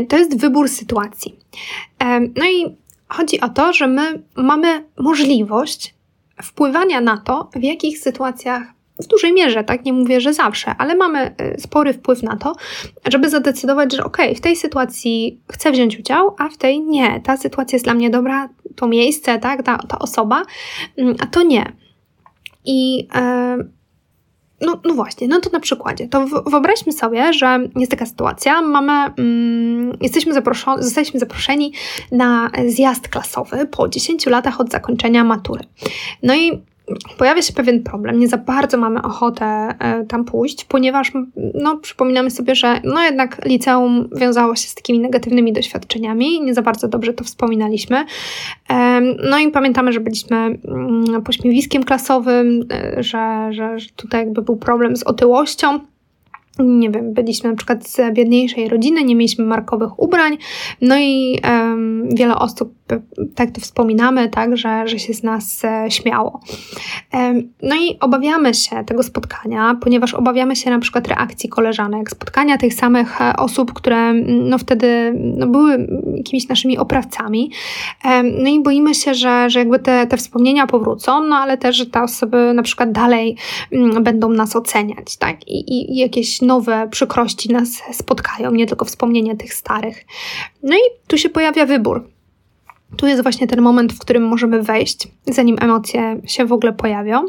To 0.09 0.17
jest 0.17 0.39
wybór 0.39 0.69
sytuacji. 0.69 1.39
E, 1.99 2.19
no 2.19 2.45
i 2.45 2.75
chodzi 3.07 3.41
o 3.41 3.49
to, 3.49 3.73
że 3.73 3.87
my 3.87 4.23
mamy 4.35 4.83
możliwość 4.97 5.95
wpływania 6.43 7.01
na 7.01 7.17
to, 7.17 7.49
w 7.55 7.63
jakich 7.63 7.99
sytuacjach 7.99 8.75
w 8.99 9.07
dużej 9.07 9.33
mierze, 9.33 9.63
tak 9.63 9.85
nie 9.85 9.93
mówię, 9.93 10.21
że 10.21 10.33
zawsze, 10.33 10.75
ale 10.77 10.95
mamy 10.95 11.35
e, 11.37 11.59
spory 11.59 11.93
wpływ 11.93 12.23
na 12.23 12.37
to, 12.37 12.55
żeby 13.07 13.29
zadecydować, 13.29 13.95
że 13.95 14.03
ok, 14.03 14.17
w 14.35 14.41
tej 14.41 14.55
sytuacji 14.55 15.39
chcę 15.51 15.71
wziąć 15.71 15.99
udział, 15.99 16.35
a 16.37 16.49
w 16.49 16.57
tej 16.57 16.81
nie. 16.81 17.21
Ta 17.23 17.37
sytuacja 17.37 17.75
jest 17.75 17.85
dla 17.85 17.93
mnie 17.93 18.09
dobra, 18.09 18.49
to 18.75 18.87
miejsce, 18.87 19.39
tak, 19.39 19.63
ta, 19.63 19.77
ta 19.77 19.99
osoba, 19.99 20.43
mm, 20.97 21.15
a 21.19 21.25
to 21.25 21.43
nie. 21.43 21.84
I 22.65 23.07
e, 23.15 23.57
no, 24.61 24.81
no 24.85 24.93
właśnie, 24.93 25.27
no 25.27 25.39
to 25.39 25.49
na 25.49 25.59
przykładzie. 25.59 26.07
To 26.07 26.27
wyobraźmy 26.27 26.91
sobie, 26.91 27.33
że 27.33 27.59
jest 27.75 27.91
taka 27.91 28.05
sytuacja, 28.05 28.61
mamy, 28.61 29.13
mm, 29.17 29.97
jesteśmy 30.01 30.33
zaproszeni, 30.33 30.83
zostaliśmy 30.83 31.19
zaproszeni 31.19 31.73
na 32.11 32.51
zjazd 32.67 33.07
klasowy 33.07 33.65
po 33.65 33.89
10 33.89 34.25
latach 34.25 34.59
od 34.59 34.71
zakończenia 34.71 35.23
matury. 35.23 35.63
No 36.23 36.35
i 36.35 36.61
pojawia 37.17 37.41
się 37.41 37.53
pewien 37.53 37.83
problem. 37.83 38.19
Nie 38.19 38.27
za 38.27 38.37
bardzo 38.37 38.77
mamy 38.77 39.01
ochotę 39.01 39.45
e, 39.45 40.05
tam 40.05 40.25
pójść, 40.25 40.65
ponieważ 40.65 41.11
no, 41.53 41.77
przypominamy 41.77 42.31
sobie, 42.31 42.55
że 42.55 42.81
no 42.83 43.03
jednak 43.03 43.45
liceum 43.45 44.09
wiązało 44.15 44.55
się 44.55 44.67
z 44.67 44.75
takimi 44.75 44.99
negatywnymi 44.99 45.53
doświadczeniami. 45.53 46.41
Nie 46.41 46.53
za 46.53 46.61
bardzo 46.61 46.87
dobrze 46.87 47.13
to 47.13 47.23
wspominaliśmy. 47.23 48.05
No 49.29 49.39
i 49.39 49.51
pamiętamy, 49.51 49.93
że 49.93 49.99
byliśmy 49.99 50.37
mm, 50.37 51.23
pośmiewiskiem 51.23 51.83
klasowym, 51.83 52.65
e, 52.71 53.03
że, 53.03 53.47
że, 53.51 53.79
że 53.79 53.89
tutaj 53.95 54.19
jakby 54.19 54.41
był 54.41 54.55
problem 54.55 54.95
z 54.95 55.03
otyłością 55.03 55.79
nie 56.59 56.89
wiem, 56.89 57.13
byliśmy 57.13 57.49
na 57.49 57.55
przykład 57.55 57.87
z 57.87 58.13
biedniejszej 58.13 58.69
rodziny, 58.69 59.03
nie 59.03 59.15
mieliśmy 59.15 59.45
markowych 59.45 59.99
ubrań, 59.99 60.37
no 60.81 60.97
i 60.99 61.39
um, 61.43 62.09
wiele 62.15 62.35
osób, 62.35 62.73
tak 63.35 63.51
to 63.51 63.61
wspominamy, 63.61 64.29
tak, 64.29 64.57
że, 64.57 64.87
że 64.87 64.99
się 64.99 65.13
z 65.13 65.23
nas 65.23 65.65
e, 65.65 65.91
śmiało. 65.91 66.39
No 67.61 67.75
i 67.75 67.99
obawiamy 67.99 68.53
się 68.53 68.83
tego 68.85 69.03
spotkania, 69.03 69.77
ponieważ 69.81 70.13
obawiamy 70.13 70.55
się 70.55 70.69
na 70.69 70.79
przykład 70.79 71.07
reakcji 71.07 71.49
koleżanek, 71.49 72.11
spotkania 72.11 72.57
tych 72.57 72.73
samych 72.73 73.21
e, 73.21 73.35
osób, 73.35 73.73
które 73.73 74.13
no 74.23 74.57
wtedy 74.57 75.13
no, 75.15 75.47
były 75.47 75.87
jakimiś 76.17 76.47
naszymi 76.47 76.77
oprawcami. 76.77 77.51
No 78.23 78.49
i 78.49 78.63
boimy 78.63 78.95
się, 78.95 79.13
że, 79.13 79.49
że 79.49 79.59
jakby 79.59 79.79
te, 79.79 80.07
te 80.07 80.17
wspomnienia 80.17 80.67
powrócą, 80.67 81.23
no 81.23 81.35
ale 81.35 81.57
też, 81.57 81.75
że 81.75 81.85
te 81.85 82.03
osoby 82.03 82.51
na 82.53 82.63
przykład 82.63 82.91
dalej 82.91 83.37
będą 84.01 84.29
nas 84.29 84.55
oceniać, 84.55 85.17
tak, 85.17 85.47
i, 85.47 85.59
i, 85.59 85.93
i 85.93 85.97
jakieś 85.97 86.41
nowe 86.41 86.87
przykrości 86.91 87.53
nas 87.53 87.69
spotkają, 87.91 88.51
nie 88.51 88.65
tylko 88.65 88.85
wspomnienia 88.85 89.35
tych 89.35 89.53
starych. 89.53 90.05
No 90.63 90.75
i 90.75 90.81
tu 91.07 91.17
się 91.17 91.29
pojawia 91.29 91.65
wybór. 91.65 92.14
Tu 92.97 93.07
jest 93.07 93.23
właśnie 93.23 93.47
ten 93.47 93.61
moment, 93.61 93.93
w 93.93 93.99
którym 93.99 94.27
możemy 94.27 94.61
wejść, 94.61 95.07
zanim 95.25 95.57
emocje 95.61 96.21
się 96.25 96.45
w 96.45 96.51
ogóle 96.51 96.73
pojawią, 96.73 97.25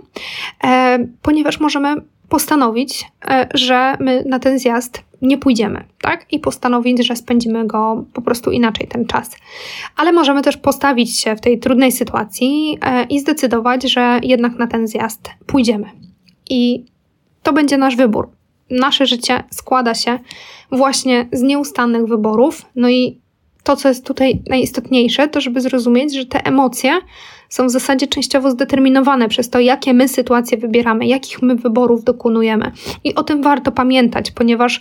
e, 0.65 0.99
ponieważ 1.23 1.61
możemy 1.61 1.95
postanowić, 2.29 3.05
e, 3.29 3.49
że 3.55 3.97
my 4.01 4.25
na 4.27 4.39
ten 4.39 4.59
zjazd 4.59 5.03
nie 5.23 5.39
pójdziemy, 5.39 5.85
tak? 6.01 6.27
I 6.33 6.39
postanowić, 6.39 7.07
że 7.07 7.17
spędzimy 7.17 7.67
go 7.67 8.05
po 8.13 8.23
prostu 8.23 8.51
inaczej 8.51 8.89
ten 8.89 9.07
czas. 9.07 9.37
Ale 9.97 10.13
możemy 10.13 10.43
też 10.43 10.57
postawić 10.57 11.21
się 11.21 11.37
w 11.37 11.41
tej 11.41 11.59
trudnej 11.59 11.93
sytuacji 11.93 12.79
e, 12.83 13.05
i 13.05 13.21
zdecydować, 13.21 13.83
że 13.93 14.21
jednak 14.23 14.59
na 14.59 14.67
ten 14.67 14.89
zjazd 14.89 15.31
pójdziemy. 15.47 15.87
I 16.51 16.85
to 17.43 17.53
będzie 17.53 17.79
nasz 17.79 17.97
wybór 17.97 18.29
nasze 18.71 19.07
życie 19.07 19.45
składa 19.51 19.95
się 19.95 20.19
właśnie 20.73 21.29
z 21.33 21.43
nieustannych 21.43 22.07
wyborów. 22.07 22.67
No 22.77 22.89
i 22.89 23.21
to, 23.67 23.77
co 23.77 23.89
jest 23.89 24.07
tutaj 24.07 24.43
najistotniejsze, 24.49 25.29
to 25.29 25.41
żeby 25.41 25.61
zrozumieć, 25.61 26.15
że 26.15 26.27
te 26.27 26.47
emocje 26.47 26.91
są 27.49 27.67
w 27.67 27.71
zasadzie 27.71 28.07
częściowo 28.07 28.51
zdeterminowane 28.51 29.29
przez 29.29 29.51
to, 29.51 29.61
jakie 29.61 29.95
my 29.95 30.09
sytuacje 30.09 30.59
wybieramy, 30.59 31.07
jakich 31.07 31.43
my 31.43 31.55
wyborów 31.55 32.05
dokonujemy. 32.05 32.73
I 33.05 33.15
o 33.15 33.23
tym 33.23 33.43
warto 33.43 33.73
pamiętać, 33.73 34.31
ponieważ 34.31 34.81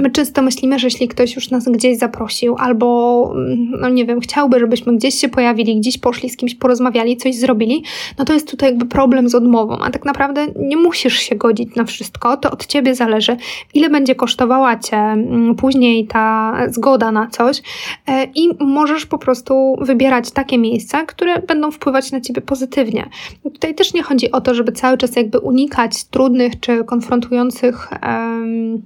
my 0.00 0.10
często 0.10 0.42
myślimy, 0.42 0.78
że 0.78 0.86
jeśli 0.86 1.08
ktoś 1.08 1.34
już 1.34 1.50
nas 1.50 1.68
gdzieś 1.68 1.98
zaprosił, 1.98 2.56
albo, 2.58 3.32
mm, 3.34 3.70
no 3.80 3.88
nie 3.88 4.04
wiem, 4.04 4.20
chciałby, 4.20 4.60
żebyśmy 4.60 4.96
gdzieś 4.96 5.14
się 5.14 5.28
pojawili, 5.28 5.80
gdzieś 5.80 5.98
poszli, 5.98 6.30
z 6.30 6.36
kimś 6.36 6.54
porozmawiali, 6.54 7.16
coś 7.16 7.34
zrobili, 7.34 7.84
no 8.18 8.24
to 8.24 8.32
jest 8.32 8.50
tutaj 8.50 8.68
jakby 8.68 8.86
problem 8.86 9.28
z 9.28 9.34
odmową. 9.34 9.78
A 9.78 9.90
tak 9.90 10.04
naprawdę 10.04 10.46
nie 10.56 10.76
musisz 10.76 11.18
się 11.18 11.36
godzić 11.36 11.74
na 11.76 11.84
wszystko, 11.84 12.36
to 12.36 12.50
od 12.50 12.66
ciebie 12.66 12.94
zależy, 12.94 13.36
ile 13.74 13.90
będzie 13.90 14.14
kosztowała 14.14 14.78
cię 14.78 14.96
mm, 14.96 15.54
później 15.54 16.06
ta 16.06 16.56
zgoda 16.68 17.12
na 17.12 17.26
coś 17.26 17.62
e, 18.06 18.24
i 18.34 18.48
możesz 18.60 19.06
po 19.06 19.18
prostu 19.18 19.76
wybierać 19.80 20.30
takie 20.30 20.58
miejsca, 20.58 21.04
które 21.04 21.42
będą 21.42 21.70
wpływać 21.70 21.85
wpływać 21.86 22.12
na 22.12 22.20
ciebie 22.20 22.40
pozytywnie. 22.42 23.08
Tutaj 23.42 23.74
też 23.74 23.94
nie 23.94 24.02
chodzi 24.02 24.32
o 24.32 24.40
to, 24.40 24.54
żeby 24.54 24.72
cały 24.72 24.98
czas 24.98 25.16
jakby 25.16 25.38
unikać 25.38 26.04
trudnych 26.04 26.60
czy 26.60 26.84
konfrontujących 26.84 27.90
um, 28.02 28.82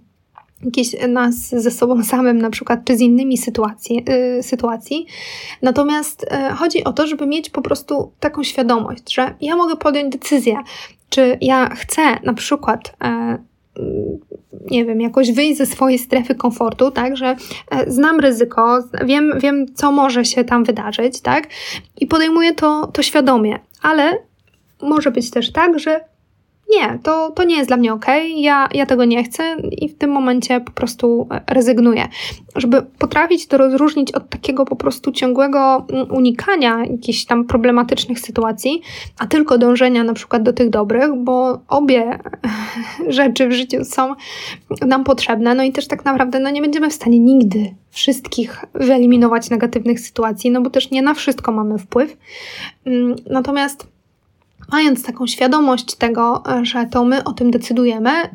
jakichś 0.64 1.08
nas 1.08 1.34
ze 1.48 1.70
sobą 1.70 2.04
samym, 2.14 2.38
na 2.38 2.50
przykład, 2.50 2.84
czy 2.84 2.96
z 2.96 3.00
innymi 3.00 3.38
sytuacji. 3.38 4.04
Yy, 4.36 4.42
sytuacji. 4.42 5.06
Natomiast 5.62 6.26
yy, 6.30 6.56
chodzi 6.56 6.84
o 6.84 6.92
to, 6.92 7.06
żeby 7.06 7.26
mieć 7.26 7.50
po 7.50 7.62
prostu 7.62 8.12
taką 8.20 8.42
świadomość, 8.42 9.14
że 9.14 9.34
ja 9.40 9.56
mogę 9.56 9.76
podjąć 9.76 10.12
decyzję, 10.12 10.56
czy 11.08 11.38
ja 11.40 11.74
chcę 11.74 12.02
na 12.24 12.34
przykład 12.34 12.96
yy, 13.04 13.49
nie 14.70 14.84
wiem, 14.84 15.00
jakoś 15.00 15.32
wyjść 15.32 15.58
ze 15.58 15.66
swojej 15.66 15.98
strefy 15.98 16.34
komfortu, 16.34 16.90
tak, 16.90 17.16
że 17.16 17.36
e, 17.70 17.90
znam 17.90 18.20
ryzyko, 18.20 18.78
wiem, 19.04 19.32
wiem, 19.40 19.74
co 19.74 19.92
może 19.92 20.24
się 20.24 20.44
tam 20.44 20.64
wydarzyć, 20.64 21.20
tak, 21.20 21.48
i 22.00 22.06
podejmuję 22.06 22.54
to, 22.54 22.86
to 22.86 23.02
świadomie, 23.02 23.58
ale 23.82 24.18
może 24.82 25.10
być 25.10 25.30
też 25.30 25.52
tak, 25.52 25.78
że 25.78 26.00
nie, 26.70 26.98
to, 27.02 27.30
to 27.30 27.44
nie 27.44 27.56
jest 27.56 27.70
dla 27.70 27.76
mnie 27.76 27.92
ok, 27.92 28.06
ja, 28.36 28.68
ja 28.74 28.86
tego 28.86 29.04
nie 29.04 29.24
chcę 29.24 29.56
i 29.72 29.88
w 29.88 29.98
tym 29.98 30.10
momencie 30.10 30.60
po 30.60 30.72
prostu 30.72 31.28
e, 31.30 31.54
rezygnuję. 31.54 32.08
Żeby 32.56 32.82
potrafić 32.98 33.46
to 33.46 33.58
rozróżnić 33.58 34.12
od 34.12 34.28
takiego 34.28 34.64
po 34.64 34.76
prostu 34.76 35.12
ciągłego 35.12 35.86
mm, 35.90 36.10
unikania 36.10 36.84
jakichś 36.84 37.24
tam 37.24 37.44
problematycznych 37.44 38.20
sytuacji, 38.20 38.82
a 39.18 39.26
tylko 39.26 39.58
dążenia 39.58 40.04
na 40.04 40.12
przykład 40.12 40.42
do 40.42 40.52
tych 40.52 40.70
dobrych, 40.70 41.14
bo 41.14 41.58
obie 41.68 42.18
rzeczy 43.08 43.48
w 43.48 43.52
życiu 43.52 43.84
są 43.84 44.14
nam 44.86 45.04
potrzebne, 45.04 45.54
no 45.54 45.62
i 45.62 45.72
też 45.72 45.86
tak 45.86 46.04
naprawdę 46.04 46.40
no 46.40 46.50
nie 46.50 46.62
będziemy 46.62 46.90
w 46.90 46.94
stanie 46.94 47.18
nigdy 47.18 47.74
wszystkich 47.90 48.64
wyeliminować 48.74 49.50
negatywnych 49.50 50.00
sytuacji, 50.00 50.50
no 50.50 50.60
bo 50.60 50.70
też 50.70 50.90
nie 50.90 51.02
na 51.02 51.14
wszystko 51.14 51.52
mamy 51.52 51.78
wpływ. 51.78 52.16
Mm, 52.86 53.16
natomiast 53.30 53.99
mając 54.72 55.02
taką 55.02 55.26
świadomość 55.26 55.94
tego, 55.94 56.42
że 56.62 56.86
to 56.86 57.04
my 57.04 57.24
o 57.24 57.32
tym 57.32 57.50
decydujemy, 57.50 58.10
y, 58.24 58.28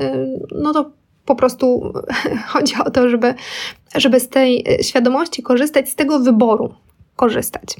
no 0.52 0.74
to 0.74 0.92
po 1.26 1.36
prostu 1.36 1.94
chodzi 2.52 2.76
o 2.86 2.92
to, 2.92 3.10
żeby, 3.10 3.34
żeby 3.96 4.20
z 4.20 4.30
tej 4.30 4.66
świadomości 4.82 5.44
korzystać, 5.44 5.90
z 5.90 5.96
tego 5.96 6.20
wyboru 6.20 6.74
korzystać. 7.16 7.76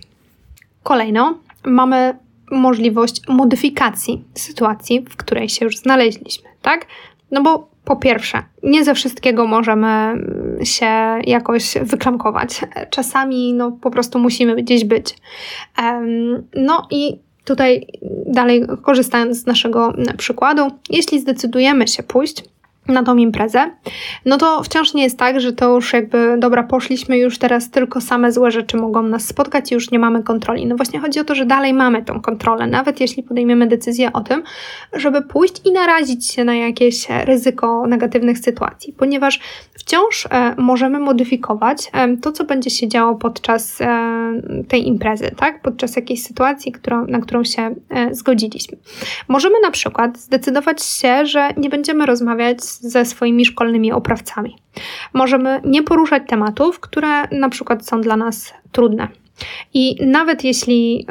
Kolejno 0.84 1.38
mamy 1.66 2.18
możliwość 2.52 3.22
modyfikacji 3.28 4.24
sytuacji, 4.34 5.02
w 5.02 5.16
której 5.16 5.50
się 5.50 5.66
już 5.66 5.78
znaleźliśmy, 5.78 6.50
tak? 6.62 6.86
No 7.32 7.44
bo 7.44 7.76
po 7.86 7.96
pierwsze, 7.96 8.44
nie 8.64 8.84
ze 8.84 8.96
wszystkiego 8.96 9.48
możemy 9.48 10.14
się 10.64 11.20
jakoś 11.24 11.74
wyklamkować. 11.82 12.62
Czasami 12.90 13.54
no, 13.54 13.72
po 13.72 13.92
prostu 13.92 14.20
musimy 14.20 14.56
gdzieś 14.56 14.86
być. 14.86 15.18
No 16.56 16.88
i 16.92 17.20
tutaj 17.46 17.88
dalej 18.26 18.66
korzystając 18.82 19.38
z 19.38 19.46
naszego 19.46 19.94
przykładu, 20.18 20.72
jeśli 20.90 21.20
zdecydujemy 21.20 21.88
się 21.88 22.04
pójść 22.04 22.44
na 22.88 23.04
tą 23.04 23.16
imprezę, 23.16 23.72
no 24.26 24.38
to 24.38 24.64
wciąż 24.64 24.94
nie 24.94 25.04
jest 25.04 25.20
tak, 25.20 25.42
że 25.42 25.54
to 25.54 25.76
już 25.76 25.94
jakby, 25.94 26.36
dobra, 26.40 26.64
poszliśmy 26.64 27.18
już 27.18 27.38
teraz 27.38 27.70
tylko 27.70 28.02
same 28.02 28.32
złe 28.32 28.52
rzeczy 28.52 28.78
mogą 28.78 29.04
nas 29.04 29.28
spotkać 29.28 29.72
i 29.72 29.74
już 29.74 29.92
nie 29.92 30.00
mamy 30.00 30.24
kontroli. 30.24 30.66
No 30.66 30.76
właśnie 30.76 31.00
chodzi 31.00 31.20
o 31.20 31.24
to, 31.24 31.36
że 31.36 31.46
dalej 31.46 31.74
mamy 31.74 32.04
tą 32.04 32.22
kontrolę, 32.22 32.68
nawet 32.68 33.00
jeśli 33.00 33.24
podejmiemy 33.24 33.68
decyzję 33.68 34.14
o 34.14 34.22
tym, 34.22 34.44
żeby 34.94 35.22
pójść 35.22 35.62
i 35.66 35.72
narazić 35.72 36.32
się 36.32 36.44
na 36.44 36.56
jakieś 36.56 37.08
ryzyko 37.10 37.88
negatywnych 37.88 38.38
sytuacji, 38.40 38.94
ponieważ 38.94 39.40
wciąż 39.74 40.26
e, 40.26 40.56
możemy 40.58 41.00
modyfikować 41.00 41.90
e, 41.94 42.18
to, 42.18 42.32
co 42.32 42.44
będzie 42.44 42.70
się 42.70 42.88
działo 42.88 43.16
podczas 43.16 43.82
e, 43.82 44.32
tej 44.68 44.88
imprezy, 44.88 45.32
tak? 45.38 45.62
Podczas 45.62 45.96
jakiejś 45.96 46.24
sytuacji, 46.24 46.72
którą, 46.72 47.08
na 47.08 47.20
którą 47.20 47.44
się 47.44 47.76
zgodziliśmy. 48.12 48.78
Możemy 49.28 49.56
na 49.64 49.72
przykład 49.72 50.18
zdecydować 50.18 50.84
się, 50.84 51.26
że 51.26 51.50
nie 51.58 51.70
będziemy 51.70 52.06
rozmawiać 52.06 52.64
ze 52.82 53.06
swoimi 53.06 53.46
szkolnymi 53.46 53.92
oprawcami. 53.92 54.56
Możemy 55.14 55.62
nie 55.66 55.84
poruszać 55.84 56.24
tematów, 56.28 56.80
które 56.80 57.28
na 57.32 57.50
przykład 57.50 57.88
są 57.88 58.02
dla 58.02 58.18
nas 58.18 58.54
trudne. 58.72 59.08
I 59.74 60.06
nawet 60.06 60.44
jeśli 60.44 61.06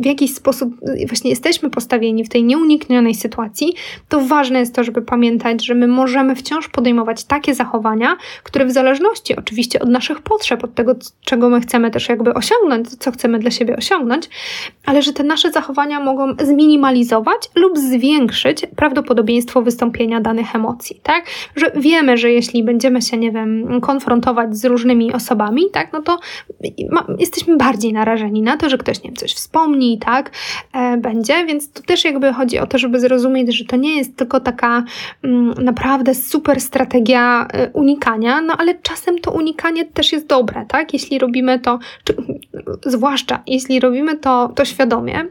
w 0.00 0.06
jakiś 0.06 0.34
sposób 0.34 0.74
właśnie 1.06 1.30
jesteśmy 1.30 1.70
postawieni 1.70 2.24
w 2.24 2.28
tej 2.28 2.44
nieuniknionej 2.44 3.14
sytuacji, 3.14 3.74
to 4.08 4.20
ważne 4.20 4.58
jest 4.58 4.74
to, 4.74 4.84
żeby 4.84 5.02
pamiętać, 5.02 5.64
że 5.64 5.74
my 5.74 5.86
możemy 5.86 6.36
wciąż 6.36 6.68
podejmować 6.68 7.24
takie 7.24 7.54
zachowania, 7.54 8.16
które 8.42 8.64
w 8.66 8.70
zależności 8.70 9.36
oczywiście 9.36 9.80
od 9.80 9.88
naszych 9.88 10.22
potrzeb, 10.22 10.64
od 10.64 10.74
tego, 10.74 10.94
czego 11.24 11.48
my 11.48 11.60
chcemy 11.60 11.90
też 11.90 12.08
jakby 12.08 12.34
osiągnąć, 12.34 12.88
co 12.88 13.12
chcemy 13.12 13.38
dla 13.38 13.50
siebie 13.50 13.76
osiągnąć, 13.76 14.28
ale 14.86 15.02
że 15.02 15.12
te 15.12 15.22
nasze 15.22 15.50
zachowania 15.50 16.00
mogą 16.00 16.34
zminimalizować 16.42 17.50
lub 17.54 17.78
zwiększyć 17.78 18.66
prawdopodobieństwo 18.76 19.62
wystąpienia 19.62 20.20
danych 20.20 20.54
emocji, 20.54 21.00
tak? 21.02 21.24
Że 21.56 21.72
wiemy, 21.76 22.16
że 22.16 22.32
jeśli 22.32 22.62
będziemy 22.62 23.02
się, 23.02 23.16
nie 23.16 23.32
wiem, 23.32 23.80
konfrontować 23.80 24.56
z 24.56 24.64
różnymi 24.64 25.12
osobami, 25.12 25.62
tak, 25.72 25.92
no 25.92 26.02
to 26.02 26.18
jesteśmy 27.18 27.56
bardziej 27.56 27.92
narażeni 27.92 28.42
na 28.42 28.56
to, 28.56 28.68
że 28.68 28.78
ktoś, 28.78 29.02
nie 29.02 29.10
wiem, 29.10 29.16
coś 29.16 29.34
wspomni, 29.34 29.98
tak, 29.98 30.30
e, 30.72 30.96
będzie, 30.96 31.46
więc 31.46 31.72
to 31.72 31.82
też 31.82 32.04
jakby 32.04 32.32
chodzi 32.32 32.58
o 32.58 32.66
to, 32.66 32.78
żeby 32.78 33.00
zrozumieć, 33.00 33.56
że 33.56 33.64
to 33.64 33.76
nie 33.76 33.96
jest 33.96 34.16
tylko 34.16 34.40
taka 34.40 34.84
mm, 35.22 35.64
naprawdę 35.64 36.14
super 36.14 36.60
strategia 36.60 37.46
e, 37.52 37.70
unikania, 37.70 38.40
no 38.40 38.56
ale 38.56 38.74
czasem 38.74 39.18
to 39.18 39.30
unikanie 39.30 39.84
też 39.84 40.12
jest 40.12 40.26
dobre, 40.26 40.64
tak, 40.68 40.92
jeśli 40.92 41.18
robimy 41.18 41.60
to, 41.60 41.78
czy, 42.04 42.16
zwłaszcza 42.86 43.42
jeśli 43.46 43.80
robimy 43.80 44.18
to, 44.18 44.52
to 44.54 44.64
świadomie, 44.64 45.24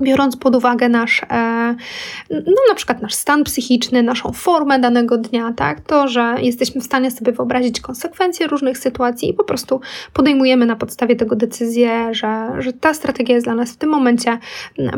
biorąc 0.00 0.36
pod 0.36 0.56
uwagę 0.56 0.88
nasz, 0.88 1.22
e, 1.30 1.74
no 2.30 2.62
na 2.68 2.74
przykład 2.74 3.02
nasz 3.02 3.14
stan 3.14 3.44
psychiczny, 3.44 4.02
naszą 4.02 4.32
formę 4.32 4.78
danego 4.78 5.18
dnia, 5.18 5.52
tak, 5.56 5.80
to, 5.80 6.08
że 6.08 6.34
jesteśmy 6.38 6.80
w 6.80 6.84
stanie 6.84 7.10
sobie 7.10 7.32
wyobrazić 7.32 7.80
konsekwencje 7.80 8.46
różnych 8.46 8.78
sytuacji 8.78 9.30
i 9.30 9.34
po 9.34 9.44
prostu 9.44 9.80
podejmujemy 10.12 10.66
na 10.66 10.76
podstawie 10.76 11.16
tego 11.16 11.36
decyzję, 11.36 12.08
że, 12.14 12.48
że 12.58 12.72
ta 12.72 12.94
strategia 12.94 13.34
jest 13.34 13.46
dla 13.46 13.54
nas 13.54 13.72
w 13.72 13.76
tym 13.76 13.90
momencie 13.90 14.38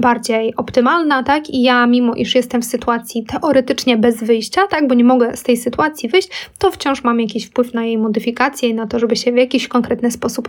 bardziej 0.00 0.56
optymalna, 0.56 1.22
tak, 1.22 1.50
i 1.50 1.62
ja 1.62 1.86
mimo 1.86 2.14
iż 2.14 2.34
jestem 2.34 2.62
w 2.62 2.64
sytuacji 2.64 3.24
teoretycznie 3.24 3.96
bez 3.96 4.24
wyjścia, 4.24 4.66
tak, 4.66 4.88
bo 4.88 4.94
nie 4.94 5.04
mogę 5.04 5.36
z 5.36 5.42
tej 5.42 5.56
sytuacji 5.56 6.08
wyjść, 6.08 6.28
to 6.58 6.70
wciąż 6.70 7.04
mam 7.04 7.20
jakiś 7.20 7.46
wpływ 7.46 7.74
na 7.74 7.84
jej 7.84 7.98
modyfikację 7.98 8.68
i 8.68 8.74
na 8.74 8.86
to, 8.86 8.98
żeby 8.98 9.16
się 9.16 9.32
w 9.32 9.36
jakiś 9.36 9.68
konkretny 9.68 10.10
sposób 10.10 10.48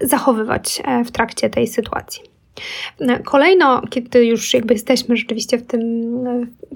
zachowywać 0.00 0.82
e, 0.84 1.04
w 1.04 1.10
trakcie 1.10 1.50
tej 1.50 1.66
sytuacji. 1.66 2.33
Kolejno, 3.24 3.82
kiedy 3.90 4.26
już 4.26 4.54
jakby 4.54 4.74
jesteśmy 4.74 5.16
rzeczywiście 5.16 5.58
w 5.58 5.66
tym, 5.66 5.82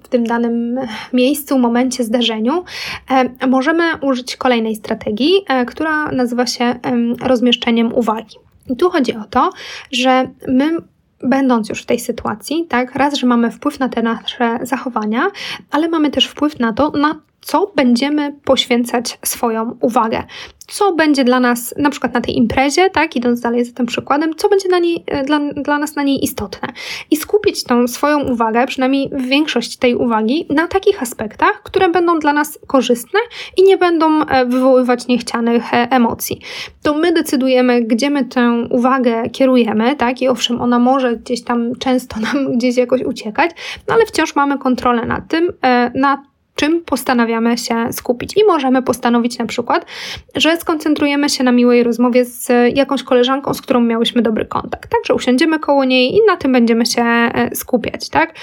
w 0.03 0.09
tym 0.09 0.25
danym 0.25 0.79
miejscu, 1.13 1.59
momencie, 1.59 2.05
zdarzeniu, 2.05 2.65
e, 3.11 3.47
możemy 3.47 3.85
użyć 4.03 4.37
kolejnej 4.37 4.77
strategii, 4.77 5.33
e, 5.49 5.65
która 5.65 6.13
nazywa 6.13 6.47
się 6.47 6.75
rozmieszczeniem 7.23 7.95
uwagi. 7.95 8.37
I 8.71 8.77
tu 8.77 8.91
chodzi 8.91 9.17
o 9.17 9.25
to, 9.31 9.51
że 9.93 10.29
my 10.49 10.77
będąc 11.23 11.69
już 11.69 11.83
w 11.83 11.87
tej 11.87 11.99
sytuacji, 11.99 12.67
tak, 12.69 12.95
raz, 12.95 13.15
że 13.15 13.27
mamy 13.27 13.51
wpływ 13.51 13.79
na 13.79 13.89
te 13.89 14.03
nasze 14.03 14.59
zachowania, 14.63 15.31
ale 15.71 15.89
mamy 15.89 16.11
też 16.11 16.27
wpływ 16.27 16.61
na 16.61 16.73
to, 16.73 16.91
na 16.91 17.21
co 17.41 17.73
będziemy 17.77 18.33
poświęcać 18.45 19.19
swoją 19.25 19.79
uwagę. 19.81 20.23
Co 20.69 20.93
będzie 20.93 21.25
dla 21.25 21.41
nas, 21.41 21.75
na 21.79 21.91
przykład 21.91 22.15
na 22.15 22.21
tej 22.21 22.37
imprezie, 22.37 22.91
tak, 22.91 23.17
idąc 23.17 23.41
dalej 23.41 23.65
za 23.65 23.73
tym 23.73 23.87
przykładem, 23.87 24.35
co 24.35 24.49
będzie 24.49 24.69
dla, 24.69 24.79
niej, 24.79 25.05
e, 25.07 25.25
dla, 25.25 25.41
dla 25.53 25.79
nas 25.79 25.97
na 25.97 26.03
niej 26.03 26.25
istotne. 26.25 26.69
I 27.11 27.17
skupić 27.17 27.65
tą 27.65 27.89
swoją 27.89 28.21
uwagę, 28.21 28.67
przynajmniej 28.67 29.11
większość 29.17 29.77
tej 29.77 29.95
uwagi, 29.95 30.47
na 30.51 30.67
takich 30.67 31.03
aspektach, 31.03 31.63
które 31.63 31.89
będą 31.89 32.19
dla 32.19 32.33
nas 32.33 32.59
korzystne 32.67 33.21
i 33.57 33.63
nie 33.63 33.77
będą 33.77 34.27
e, 34.27 34.47
wywoływać 34.47 35.07
niechcianych 35.07 35.75
e, 35.75 35.77
emocji. 35.91 36.41
To 36.83 36.95
my 36.95 37.13
decydujemy, 37.13 37.83
gdzie 37.83 38.11
my 38.11 38.25
tę 38.25 38.67
uwagę 38.71 39.31
kierujemy, 39.31 39.97
tak, 39.97 40.23
i 40.23 40.29
owszem, 40.29 40.61
ona 40.61 40.79
może 40.79 41.17
gdzieś 41.17 41.45
tam 41.45 41.75
często 41.79 42.21
nam 42.33 42.59
gdzieś 42.59 42.77
jakoś 42.77 43.03
uciekać, 43.03 43.51
no 43.89 43.95
ale 43.95 44.07
wciąż 44.07 44.37
mamy 44.37 44.59
kontrolę 44.59 45.07
nad 45.07 45.29
tym, 45.29 45.53
nad 45.95 46.21
czym 46.59 46.85
postanawiamy 46.85 47.59
się 47.59 47.93
skupić. 47.93 48.37
I 48.37 48.45
możemy 48.47 48.83
postanowić 48.83 49.39
na 49.39 49.47
przykład, 49.47 49.87
że 50.35 50.57
skoncentrujemy 50.57 51.29
się 51.29 51.45
na 51.45 51.53
miłej 51.53 51.83
rozmowie 51.83 52.25
z 52.25 52.49
jakąś 52.77 53.03
koleżanką, 53.03 53.55
z 53.55 53.63
którą 53.63 53.81
miałyśmy 53.81 54.23
dobry 54.23 54.45
kontakt. 54.45 54.91
Także 54.91 55.15
usiądziemy 55.15 55.59
koło 55.59 55.85
niej 55.85 56.15
i 56.15 56.19
na 56.27 56.37
tym 56.37 56.53
będziemy 56.53 56.87
się 56.87 57.03
e, 57.03 57.51
skupiać, 57.55 58.09
tak? 58.09 58.35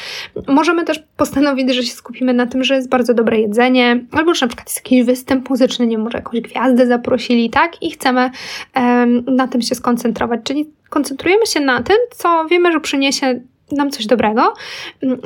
Możemy 0.48 0.84
też 0.84 1.04
postanowić, 1.18 1.74
że 1.74 1.84
się 1.84 1.94
skupimy 1.94 2.34
na 2.34 2.48
tym, 2.48 2.64
że 2.64 2.76
jest 2.76 2.90
bardzo 2.90 3.14
dobre 3.14 3.40
jedzenie, 3.40 4.06
albo 4.12 4.34
że 4.34 4.46
na 4.46 4.50
przykład 4.50 4.68
jest 4.68 4.78
jakiś 4.78 5.04
występ 5.04 5.50
muzyczny, 5.50 5.88
nie 5.88 5.98
może 5.98 6.18
jakąś 6.18 6.42
gwiazdę 6.42 6.88
zaprosili, 6.88 7.50
tak? 7.50 7.84
I 7.84 7.92
chcemy 7.92 8.30
um, 8.76 9.26
na 9.28 9.48
tym 9.48 9.62
się 9.62 9.76
skoncentrować, 9.76 10.40
czyli 10.44 10.70
koncentrujemy 10.90 11.46
się 11.46 11.60
na 11.60 11.84
tym, 11.84 11.98
co 12.12 12.46
wiemy, 12.46 12.72
że 12.72 12.80
przyniesie 12.80 13.42
nam 13.72 13.92
coś 13.92 14.06
dobrego, 14.06 14.54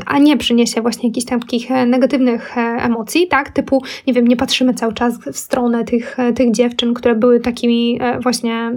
a 0.06 0.20
nie 0.20 0.38
przyniesie 0.38 0.82
właśnie 0.82 1.10
jakichś 1.10 1.26
takich 1.26 1.72
e, 1.72 1.86
negatywnych 1.86 2.58
e, 2.58 2.62
emocji, 2.62 3.28
tak? 3.28 3.50
Typu, 3.50 3.84
nie 4.08 4.14
wiem, 4.14 4.28
nie 4.28 4.38
patrzymy 4.38 4.74
cały 4.74 4.94
czas 4.94 5.20
w 5.34 5.38
stronę 5.38 5.86
tych, 5.86 6.20
e, 6.20 6.34
tych 6.34 6.52
dziewczyn, 6.52 6.94
które 6.94 7.16
były 7.16 7.40
takimi 7.40 8.00
właśnie 8.24 8.72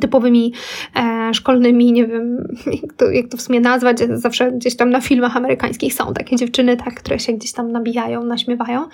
typowymi 0.00 0.52
e, 0.96 1.34
szkolnymi, 1.34 1.92
nie 1.92 2.06
wiem 2.06 2.54
jak 2.82 2.92
to, 2.92 3.10
jak 3.10 3.28
to 3.28 3.36
w 3.36 3.42
sumie 3.42 3.60
nazwać, 3.60 3.98
zawsze 3.98 4.52
gdzieś 4.52 4.76
tam 4.76 4.90
na 4.90 5.00
filmach 5.00 5.36
amerykańskich 5.36 5.94
są 5.94 6.14
takie 6.14 6.36
dziewczyny, 6.36 6.76
tak, 6.76 6.94
które 6.94 7.18
się 7.18 7.32
gdzieś 7.32 7.52
tam 7.52 7.72
nabijają, 7.72 8.24
naśmiewają, 8.24 8.86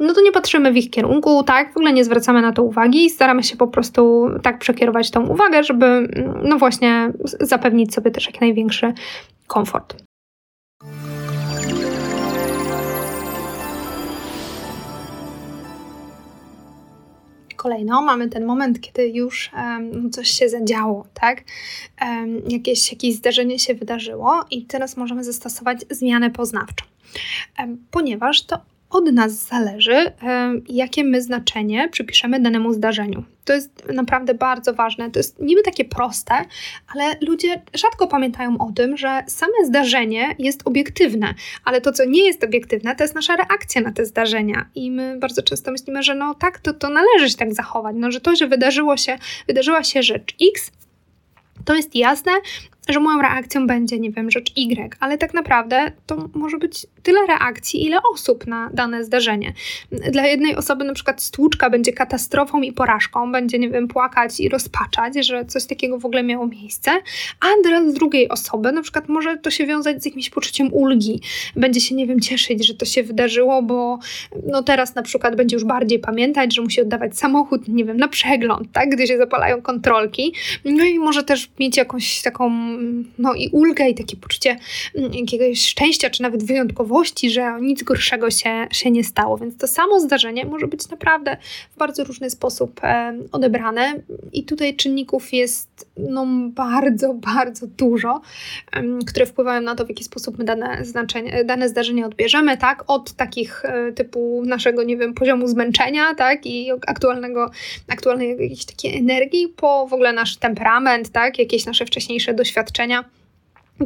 no 0.00 0.14
to 0.14 0.20
nie 0.20 0.32
patrzymy 0.32 0.72
w 0.72 0.76
ich 0.76 0.90
kierunku, 0.90 1.42
tak, 1.42 1.72
w 1.72 1.76
ogóle 1.76 1.92
nie 1.92 2.04
zwracamy 2.04 2.42
na 2.42 2.52
to 2.52 2.62
uwagi. 2.62 3.04
I 3.04 3.10
staramy 3.10 3.42
się 3.42 3.56
po 3.56 3.66
prostu 3.66 4.26
tak 4.42 4.58
przekierować 4.58 5.10
tą 5.10 5.26
uwagę, 5.26 5.64
żeby 5.64 6.08
no 6.42 6.58
właśnie 6.58 7.12
zapewnić 7.40 7.94
sobie 7.94 8.10
też 8.10 8.26
jak 8.26 8.40
największy 8.40 8.92
komfort. 9.48 9.96
Kolejno 17.56 18.02
mamy 18.02 18.28
ten 18.28 18.44
moment, 18.44 18.80
kiedy 18.80 19.08
już 19.08 19.50
um, 19.56 20.10
coś 20.10 20.28
się 20.28 20.48
zadziało, 20.48 21.06
tak? 21.14 21.44
Um, 22.00 22.40
jakieś, 22.48 22.92
jakieś 22.92 23.14
zdarzenie 23.14 23.58
się 23.58 23.74
wydarzyło 23.74 24.44
i 24.50 24.66
teraz 24.66 24.96
możemy 24.96 25.24
zastosować 25.24 25.84
zmianę 25.90 26.30
poznawczą. 26.30 26.84
Um, 27.58 27.86
ponieważ 27.90 28.42
to 28.42 28.60
od 28.90 29.12
nas 29.12 29.32
zależy, 29.32 30.12
jakie 30.68 31.04
my 31.04 31.22
znaczenie 31.22 31.88
przypiszemy 31.88 32.40
danemu 32.40 32.72
zdarzeniu. 32.72 33.24
To 33.44 33.52
jest 33.52 33.82
naprawdę 33.94 34.34
bardzo 34.34 34.74
ważne. 34.74 35.10
To 35.10 35.18
jest 35.18 35.40
niby 35.40 35.62
takie 35.62 35.84
proste, 35.84 36.34
ale 36.94 37.04
ludzie 37.20 37.62
rzadko 37.74 38.06
pamiętają 38.06 38.58
o 38.58 38.72
tym, 38.72 38.96
że 38.96 39.22
same 39.26 39.52
zdarzenie 39.64 40.34
jest 40.38 40.62
obiektywne, 40.64 41.34
ale 41.64 41.80
to, 41.80 41.92
co 41.92 42.04
nie 42.04 42.26
jest 42.26 42.44
obiektywne, 42.44 42.96
to 42.96 43.04
jest 43.04 43.14
nasza 43.14 43.36
reakcja 43.36 43.80
na 43.80 43.92
te 43.92 44.06
zdarzenia. 44.06 44.68
I 44.74 44.90
my 44.90 45.18
bardzo 45.18 45.42
często 45.42 45.70
myślimy, 45.70 46.02
że 46.02 46.14
no 46.14 46.34
tak, 46.34 46.58
to, 46.58 46.72
to 46.72 46.88
należy 46.90 47.30
się 47.30 47.36
tak 47.36 47.54
zachować. 47.54 47.96
No, 47.98 48.10
że 48.10 48.20
to, 48.20 48.36
że 48.36 48.46
wydarzyło 48.46 48.96
się, 48.96 49.18
wydarzyła 49.46 49.84
się 49.84 50.02
rzecz 50.02 50.34
X, 50.54 50.70
to 51.64 51.74
jest 51.74 51.94
jasne, 51.94 52.32
że 52.88 53.00
moją 53.00 53.22
reakcją 53.22 53.66
będzie, 53.66 53.98
nie 53.98 54.10
wiem, 54.10 54.30
rzecz 54.30 54.52
Y, 54.56 54.90
ale 55.00 55.18
tak 55.18 55.34
naprawdę 55.34 55.92
to 56.06 56.28
może 56.34 56.58
być 56.58 56.86
tyle 57.02 57.26
reakcji, 57.26 57.86
ile 57.86 57.98
osób 58.14 58.46
na 58.46 58.70
dane 58.74 59.04
zdarzenie. 59.04 59.52
Dla 60.12 60.26
jednej 60.26 60.56
osoby 60.56 60.84
na 60.84 60.94
przykład 60.94 61.22
stłuczka 61.22 61.70
będzie 61.70 61.92
katastrofą 61.92 62.62
i 62.62 62.72
porażką, 62.72 63.32
będzie, 63.32 63.58
nie 63.58 63.70
wiem, 63.70 63.88
płakać 63.88 64.40
i 64.40 64.48
rozpaczać, 64.48 65.26
że 65.26 65.44
coś 65.44 65.66
takiego 65.66 65.98
w 65.98 66.04
ogóle 66.04 66.22
miało 66.22 66.46
miejsce, 66.46 66.90
a 67.40 67.68
dla 67.68 67.92
drugiej 67.92 68.28
osoby 68.28 68.72
na 68.72 68.82
przykład 68.82 69.08
może 69.08 69.36
to 69.36 69.50
się 69.50 69.66
wiązać 69.66 70.02
z 70.02 70.06
jakimś 70.06 70.30
poczuciem 70.30 70.72
ulgi, 70.72 71.20
będzie 71.56 71.80
się, 71.80 71.94
nie 71.94 72.06
wiem, 72.06 72.20
cieszyć, 72.20 72.66
że 72.66 72.74
to 72.74 72.84
się 72.84 73.02
wydarzyło, 73.02 73.62
bo 73.62 73.98
no 74.46 74.62
teraz 74.62 74.94
na 74.94 75.02
przykład 75.02 75.36
będzie 75.36 75.56
już 75.56 75.64
bardziej 75.64 75.98
pamiętać, 75.98 76.54
że 76.54 76.62
musi 76.62 76.80
oddawać 76.80 77.18
samochód, 77.18 77.68
nie 77.68 77.84
wiem, 77.84 77.96
na 77.96 78.08
przegląd, 78.08 78.72
tak, 78.72 78.90
gdy 78.90 79.06
się 79.06 79.18
zapalają 79.18 79.62
kontrolki, 79.62 80.34
no 80.64 80.84
i 80.84 80.98
może 80.98 81.22
też 81.22 81.50
mieć 81.60 81.76
jakąś 81.76 82.22
taką 82.22 82.50
no 83.18 83.34
i 83.34 83.48
ulgę 83.48 83.88
i 83.88 83.94
takie 83.94 84.16
poczucie 84.16 84.56
mm, 84.94 85.14
jakiegoś 85.14 85.60
szczęścia, 85.66 86.10
czy 86.10 86.22
nawet 86.22 86.44
wyjątkowości, 86.44 87.30
że 87.30 87.60
nic 87.60 87.82
gorszego 87.82 88.30
się, 88.30 88.66
się 88.72 88.90
nie 88.90 89.04
stało. 89.04 89.38
Więc 89.38 89.56
to 89.56 89.66
samo 89.66 90.00
zdarzenie 90.00 90.44
może 90.44 90.66
być 90.66 90.88
naprawdę 90.88 91.36
w 91.74 91.78
bardzo 91.78 92.04
różny 92.04 92.30
sposób 92.30 92.80
e, 92.84 93.18
odebrane 93.32 93.94
i 94.32 94.44
tutaj 94.44 94.76
czynników 94.76 95.32
jest 95.32 95.88
no, 95.96 96.26
bardzo, 96.50 97.14
bardzo 97.34 97.66
dużo, 97.66 98.20
które 99.06 99.26
wpływają 99.26 99.60
na 99.60 99.74
to, 99.74 99.84
w 99.84 99.88
jaki 99.88 100.04
sposób 100.04 100.38
my 100.38 100.44
dane, 100.44 100.84
znaczenie, 100.84 101.44
dane 101.44 101.68
zdarzenie 101.68 102.06
odbierzemy, 102.06 102.56
tak? 102.56 102.84
Od 102.86 103.12
takich 103.12 103.64
e, 103.64 103.92
typu 103.92 104.42
naszego, 104.46 104.82
nie 104.82 104.96
wiem, 104.96 105.14
poziomu 105.14 105.48
zmęczenia, 105.48 106.14
tak? 106.14 106.46
I 106.46 106.70
aktualnego, 106.86 107.50
aktualnej 107.88 108.30
jakiejś 108.30 108.64
takiej 108.64 108.98
energii, 108.98 109.48
po 109.56 109.86
w 109.86 109.92
ogóle 109.92 110.12
nasz 110.12 110.36
temperament, 110.36 111.10
tak? 111.10 111.38
Jakieś 111.38 111.66
nasze 111.66 111.86
wcześniejsze 111.86 112.34
doświadczenia. 112.34 112.67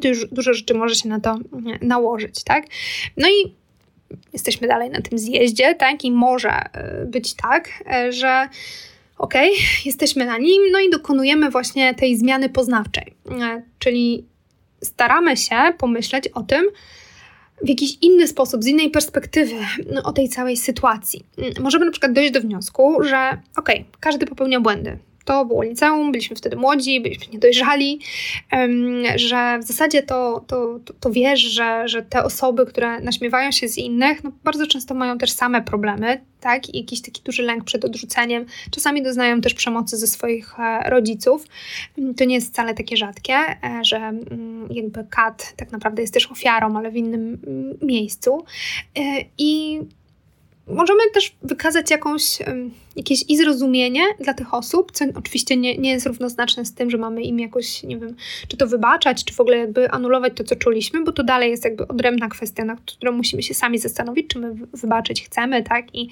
To 0.01 0.09
już 0.09 0.27
dużo 0.27 0.55
rzeczy 0.55 0.75
może 0.75 0.95
się 0.95 1.09
na 1.09 1.21
to 1.21 1.38
nałożyć, 1.83 2.45
tak? 2.45 2.64
No 3.16 3.29
i 3.29 3.55
jesteśmy 4.33 4.68
dalej 4.68 4.90
na 4.90 5.01
tym 5.01 5.18
zjeździe, 5.18 5.75
tak? 5.75 6.05
I 6.05 6.12
może 6.12 6.51
e, 6.51 7.05
być 7.07 7.35
tak, 7.35 7.68
e, 7.92 8.12
że 8.12 8.49
ok, 9.18 9.35
jesteśmy 9.85 10.27
na 10.27 10.38
nim, 10.38 10.62
no 10.73 10.81
i 10.81 10.90
dokonujemy 10.90 11.51
właśnie 11.51 11.95
tej 11.95 12.16
zmiany 12.16 12.49
poznawczej, 12.49 13.14
e, 13.31 13.62
czyli 13.79 14.25
staramy 14.83 15.37
się 15.37 15.57
pomyśleć 15.79 16.29
o 16.29 16.42
tym, 16.42 16.64
w 17.62 17.68
jakiś 17.68 17.99
inny 18.01 18.29
sposób, 18.29 18.64
z 18.64 18.66
innej 18.66 18.90
perspektywy 18.90 19.55
no, 19.92 20.03
o 20.03 20.12
tej 20.12 20.29
całej 20.29 20.57
sytuacji. 20.57 21.25
Możemy 21.61 21.85
na 21.85 21.90
przykład 21.90 22.12
dojść 22.12 22.33
do 22.33 22.40
wniosku, 22.40 23.03
że 23.03 23.38
ok, 23.57 23.68
każdy 24.01 24.27
popełnia 24.27 24.61
błędy, 24.61 24.99
to 25.24 25.44
było 25.44 25.62
liceum, 25.62 26.12
byliśmy 26.12 26.37
wtedy 26.37 26.56
młodzi, 26.56 27.00
byliśmy 27.00 27.32
niedojrzali, 27.32 28.00
że 29.16 29.58
w 29.58 29.64
zasadzie 29.64 30.02
to, 30.02 30.44
to, 30.46 30.78
to, 30.85 30.94
to 31.00 31.11
wiesz, 31.11 31.40
że, 31.40 31.88
że 31.88 32.02
te 32.02 32.24
osoby, 32.24 32.66
które 32.66 33.00
naśmiewają 33.00 33.52
się 33.52 33.68
z 33.68 33.78
innych, 33.78 34.24
no 34.24 34.32
bardzo 34.44 34.66
często 34.66 34.94
mają 34.94 35.18
też 35.18 35.32
same 35.32 35.62
problemy, 35.62 36.20
tak? 36.40 36.74
I 36.74 36.78
jakiś 36.78 37.02
taki 37.02 37.22
duży 37.22 37.42
lęk 37.42 37.64
przed 37.64 37.85
odrzuceniem. 37.85 38.46
Czasami 38.70 39.02
doznają 39.02 39.40
też 39.40 39.54
przemocy 39.54 39.96
ze 39.96 40.06
swoich 40.06 40.61
e, 40.61 40.90
rodziców. 40.90 41.46
To 42.16 42.24
nie 42.24 42.35
jest 42.35 42.52
wcale 42.52 42.74
takie 42.74 42.96
rzadkie, 42.96 43.35
e, 43.35 43.85
że 43.85 43.96
mm, 43.96 44.68
jakby 44.70 45.04
kat 45.11 45.54
tak 45.56 45.72
naprawdę 45.72 46.02
jest 46.02 46.14
też 46.14 46.30
ofiarą, 46.30 46.76
ale 46.76 46.90
w 46.90 46.96
innym 46.96 47.38
mm, 47.46 47.78
miejscu. 47.82 48.44
E, 48.98 49.00
I 49.38 49.80
możemy 50.66 51.01
też 51.14 51.37
wykazać 51.42 51.90
jakąś, 51.90 52.38
jakieś 52.96 53.25
i 53.29 53.37
zrozumienie 53.37 54.03
dla 54.20 54.35
tych 54.35 54.55
osób, 54.55 54.92
co 54.92 55.05
oczywiście 55.14 55.57
nie, 55.57 55.79
nie 55.79 55.90
jest 55.90 56.07
równoznaczne 56.07 56.64
z 56.64 56.75
tym, 56.75 56.90
że 56.90 56.98
mamy 56.98 57.22
im 57.22 57.40
jakoś, 57.40 57.83
nie 57.83 57.96
wiem, 57.98 58.16
czy 58.48 58.57
to 58.57 58.66
wybaczać, 58.66 59.25
czy 59.25 59.35
w 59.35 59.40
ogóle 59.40 59.57
jakby 59.57 59.90
anulować 59.90 60.33
to, 60.37 60.44
co 60.44 60.57
czuliśmy, 60.57 61.05
bo 61.05 61.12
to 61.12 61.22
dalej 61.25 61.51
jest 61.51 61.64
jakby 61.64 61.88
odrębna 61.88 62.29
kwestia, 62.29 62.64
nad 62.64 62.81
którą 62.81 63.12
musimy 63.12 63.42
się 63.42 63.55
sami 63.55 63.79
zastanowić, 63.79 64.27
czy 64.27 64.38
my 64.38 64.55
wybaczyć 64.72 65.25
chcemy, 65.25 65.62
tak, 65.62 65.94
i 65.94 66.09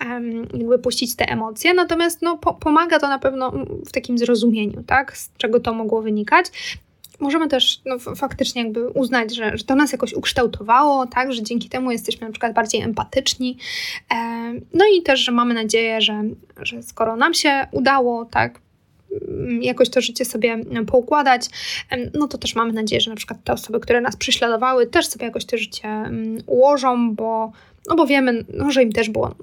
um, 0.00 0.48
jakby 0.54 0.78
puścić 0.78 1.16
te 1.16 1.24
emocje. 1.24 1.74
Natomiast 1.74 2.22
no, 2.22 2.38
po, 2.38 2.54
pomaga 2.54 2.98
to 2.98 3.08
na 3.08 3.18
pewno 3.18 3.52
w 3.86 3.92
takim 3.92 4.18
zrozumieniu, 4.18 4.82
tak, 4.86 5.16
z 5.16 5.30
czego 5.36 5.60
to 5.60 5.74
mogło 5.74 6.02
wynikać 6.02 6.46
możemy 7.20 7.48
też 7.48 7.80
no, 7.86 7.98
faktycznie 8.16 8.62
jakby 8.62 8.88
uznać, 8.88 9.34
że, 9.34 9.58
że 9.58 9.64
to 9.64 9.74
nas 9.74 9.92
jakoś 9.92 10.12
ukształtowało, 10.12 11.06
tak, 11.06 11.32
że 11.32 11.42
dzięki 11.42 11.68
temu 11.68 11.90
jesteśmy 11.90 12.26
na 12.26 12.32
przykład 12.32 12.54
bardziej 12.54 12.80
empatyczni. 12.80 13.58
E, 14.14 14.16
no 14.74 14.84
i 14.98 15.02
też, 15.02 15.20
że 15.20 15.32
mamy 15.32 15.54
nadzieję, 15.54 16.00
że, 16.00 16.22
że 16.62 16.82
skoro 16.82 17.16
nam 17.16 17.34
się 17.34 17.66
udało, 17.72 18.24
tak, 18.24 18.60
mm, 19.28 19.62
jakoś 19.62 19.90
to 19.90 20.00
życie 20.00 20.24
sobie 20.24 20.58
poukładać, 20.86 21.46
no 22.14 22.28
to 22.28 22.38
też 22.38 22.54
mamy 22.54 22.72
nadzieję, 22.72 23.00
że 23.00 23.10
na 23.10 23.16
przykład 23.16 23.44
te 23.44 23.52
osoby, 23.52 23.80
które 23.80 24.00
nas 24.00 24.16
prześladowały, 24.16 24.86
też 24.86 25.06
sobie 25.06 25.26
jakoś 25.26 25.44
to 25.44 25.58
życie 25.58 25.88
mm, 25.88 26.38
ułożą, 26.46 27.14
bo 27.14 27.52
no 27.88 27.96
bo 27.96 28.06
wiemy, 28.06 28.44
no, 28.54 28.70
że 28.70 28.82
im 28.82 28.92
też 28.92 29.10
było 29.10 29.34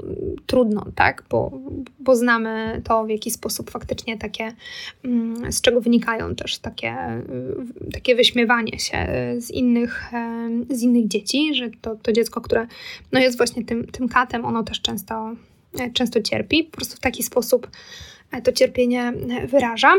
trudno, 0.45 0.85
tak? 0.95 1.23
Bo, 1.29 1.51
bo 1.99 2.15
znamy 2.15 2.81
to, 2.83 3.05
w 3.05 3.09
jaki 3.09 3.31
sposób 3.31 3.71
faktycznie 3.71 4.17
takie, 4.17 4.53
mm, 5.05 5.51
z 5.51 5.61
czego 5.61 5.81
wynikają 5.81 6.35
też 6.35 6.57
takie, 6.57 6.95
takie 7.93 8.15
wyśmiewanie 8.15 8.79
się 8.79 9.07
z 9.37 9.51
innych, 9.51 10.11
z 10.69 10.81
innych 10.81 11.07
dzieci, 11.07 11.55
że 11.55 11.69
to, 11.81 11.95
to 11.95 12.11
dziecko, 12.11 12.41
które 12.41 12.67
no 13.11 13.19
jest 13.19 13.37
właśnie 13.37 13.65
tym, 13.65 13.87
tym 13.87 14.09
katem, 14.09 14.45
ono 14.45 14.63
też 14.63 14.81
często, 14.81 15.35
często 15.93 16.21
cierpi. 16.21 16.63
Po 16.63 16.77
prostu 16.77 16.95
w 16.95 16.99
taki 16.99 17.23
sposób 17.23 17.67
to 18.43 18.51
cierpienie 18.51 19.13
wyraża. 19.47 19.93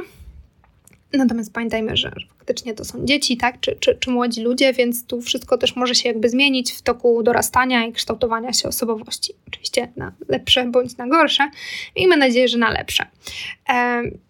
Natomiast 1.12 1.52
pamiętajmy, 1.52 1.96
że 1.96 2.12
faktycznie 2.38 2.74
to 2.74 2.84
są 2.84 3.04
dzieci, 3.04 3.36
tak, 3.36 3.60
czy, 3.60 3.76
czy, 3.80 3.96
czy 4.00 4.10
młodzi 4.10 4.42
ludzie, 4.42 4.72
więc 4.72 5.06
tu 5.06 5.20
wszystko 5.20 5.58
też 5.58 5.76
może 5.76 5.94
się 5.94 6.08
jakby 6.08 6.28
zmienić 6.28 6.72
w 6.72 6.82
toku 6.82 7.22
dorastania 7.22 7.86
i 7.86 7.92
kształtowania 7.92 8.52
się 8.52 8.68
osobowości. 8.68 9.34
Oczywiście 9.48 9.92
na 9.96 10.12
lepsze 10.28 10.66
bądź 10.66 10.96
na 10.96 11.08
gorsze. 11.08 11.50
Miejmy 11.96 12.16
nadzieję, 12.16 12.48
że 12.48 12.58
na 12.58 12.70
lepsze. 12.70 13.06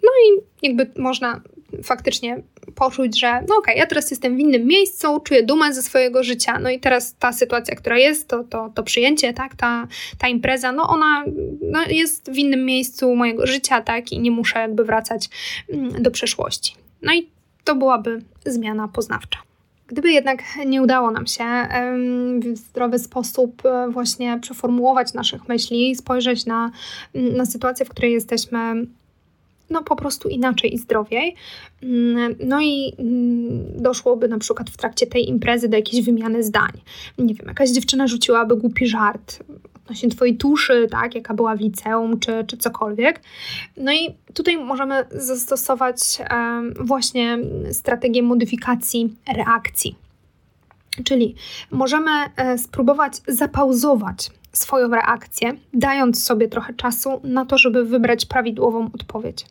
No 0.02 0.10
i 0.26 0.40
jakby 0.66 0.90
można 0.96 1.40
faktycznie 1.82 2.42
poczuć, 2.82 3.20
że 3.20 3.32
no 3.32 3.40
okej, 3.40 3.58
okay, 3.58 3.74
ja 3.74 3.86
teraz 3.86 4.10
jestem 4.10 4.36
w 4.36 4.40
innym 4.40 4.66
miejscu, 4.66 5.20
czuję 5.20 5.42
dumę 5.42 5.72
ze 5.72 5.82
swojego 5.82 6.22
życia, 6.22 6.58
no 6.58 6.70
i 6.70 6.80
teraz 6.80 7.14
ta 7.14 7.32
sytuacja, 7.32 7.76
która 7.76 7.98
jest, 7.98 8.28
to, 8.28 8.44
to, 8.44 8.70
to 8.74 8.82
przyjęcie, 8.82 9.32
tak, 9.32 9.54
ta, 9.54 9.86
ta 10.18 10.28
impreza, 10.28 10.72
no 10.72 10.88
ona 10.88 11.24
no, 11.60 11.80
jest 11.88 12.30
w 12.30 12.36
innym 12.36 12.64
miejscu 12.64 13.14
mojego 13.14 13.46
życia, 13.46 13.80
tak, 13.80 14.12
i 14.12 14.20
nie 14.20 14.30
muszę 14.30 14.58
jakby 14.58 14.84
wracać 14.84 15.28
mm, 15.72 16.02
do 16.02 16.10
przeszłości. 16.10 16.74
No 17.02 17.14
i 17.14 17.28
to 17.64 17.74
byłaby 17.74 18.22
zmiana 18.46 18.88
poznawcza. 18.88 19.38
Gdyby 19.86 20.12
jednak 20.12 20.42
nie 20.66 20.82
udało 20.82 21.10
nam 21.10 21.26
się 21.26 21.44
w 22.40 22.56
zdrowy 22.56 22.98
sposób 22.98 23.66
e, 23.66 23.88
właśnie 23.90 24.38
przeformułować 24.42 25.14
naszych 25.14 25.48
myśli, 25.48 25.96
spojrzeć 25.96 26.46
na, 26.46 26.70
na 27.14 27.46
sytuację, 27.46 27.86
w 27.86 27.88
której 27.88 28.12
jesteśmy 28.12 28.86
no 29.72 29.82
po 29.82 29.96
prostu 29.96 30.28
inaczej 30.28 30.74
i 30.74 30.78
zdrowiej. 30.78 31.34
Mm, 31.82 32.34
no 32.44 32.60
i 32.60 32.92
mm, 32.98 33.82
doszłoby 33.82 34.28
na 34.28 34.38
przykład 34.38 34.70
w 34.70 34.76
trakcie 34.76 35.06
tej 35.06 35.28
imprezy 35.28 35.68
do 35.68 35.76
jakiejś 35.76 36.04
wymiany 36.04 36.42
zdań. 36.42 36.72
Nie 37.18 37.34
wiem, 37.34 37.46
jakaś 37.48 37.70
dziewczyna 37.70 38.06
rzuciłaby 38.06 38.56
głupi 38.56 38.86
żart 38.86 39.38
odnośnie 39.84 40.08
twojej 40.08 40.36
tuszy, 40.36 40.86
tak, 40.90 41.14
jaka 41.14 41.34
była 41.34 41.56
w 41.56 41.60
liceum, 41.60 42.20
czy, 42.20 42.44
czy 42.46 42.56
cokolwiek. 42.56 43.20
No 43.76 43.92
i 43.92 44.14
tutaj 44.34 44.56
możemy 44.56 45.04
zastosować 45.10 45.98
właśnie 46.80 47.38
strategię 47.72 48.22
modyfikacji 48.22 49.16
reakcji. 49.36 49.96
Czyli 51.04 51.34
możemy 51.70 52.10
e, 52.36 52.58
spróbować 52.58 53.12
zapauzować 53.28 54.30
swoją 54.52 54.88
reakcję, 54.88 55.52
dając 55.74 56.24
sobie 56.24 56.48
trochę 56.48 56.74
czasu 56.74 57.20
na 57.24 57.46
to, 57.46 57.58
żeby 57.58 57.84
wybrać 57.84 58.26
prawidłową 58.26 58.90
odpowiedź. 58.94 59.46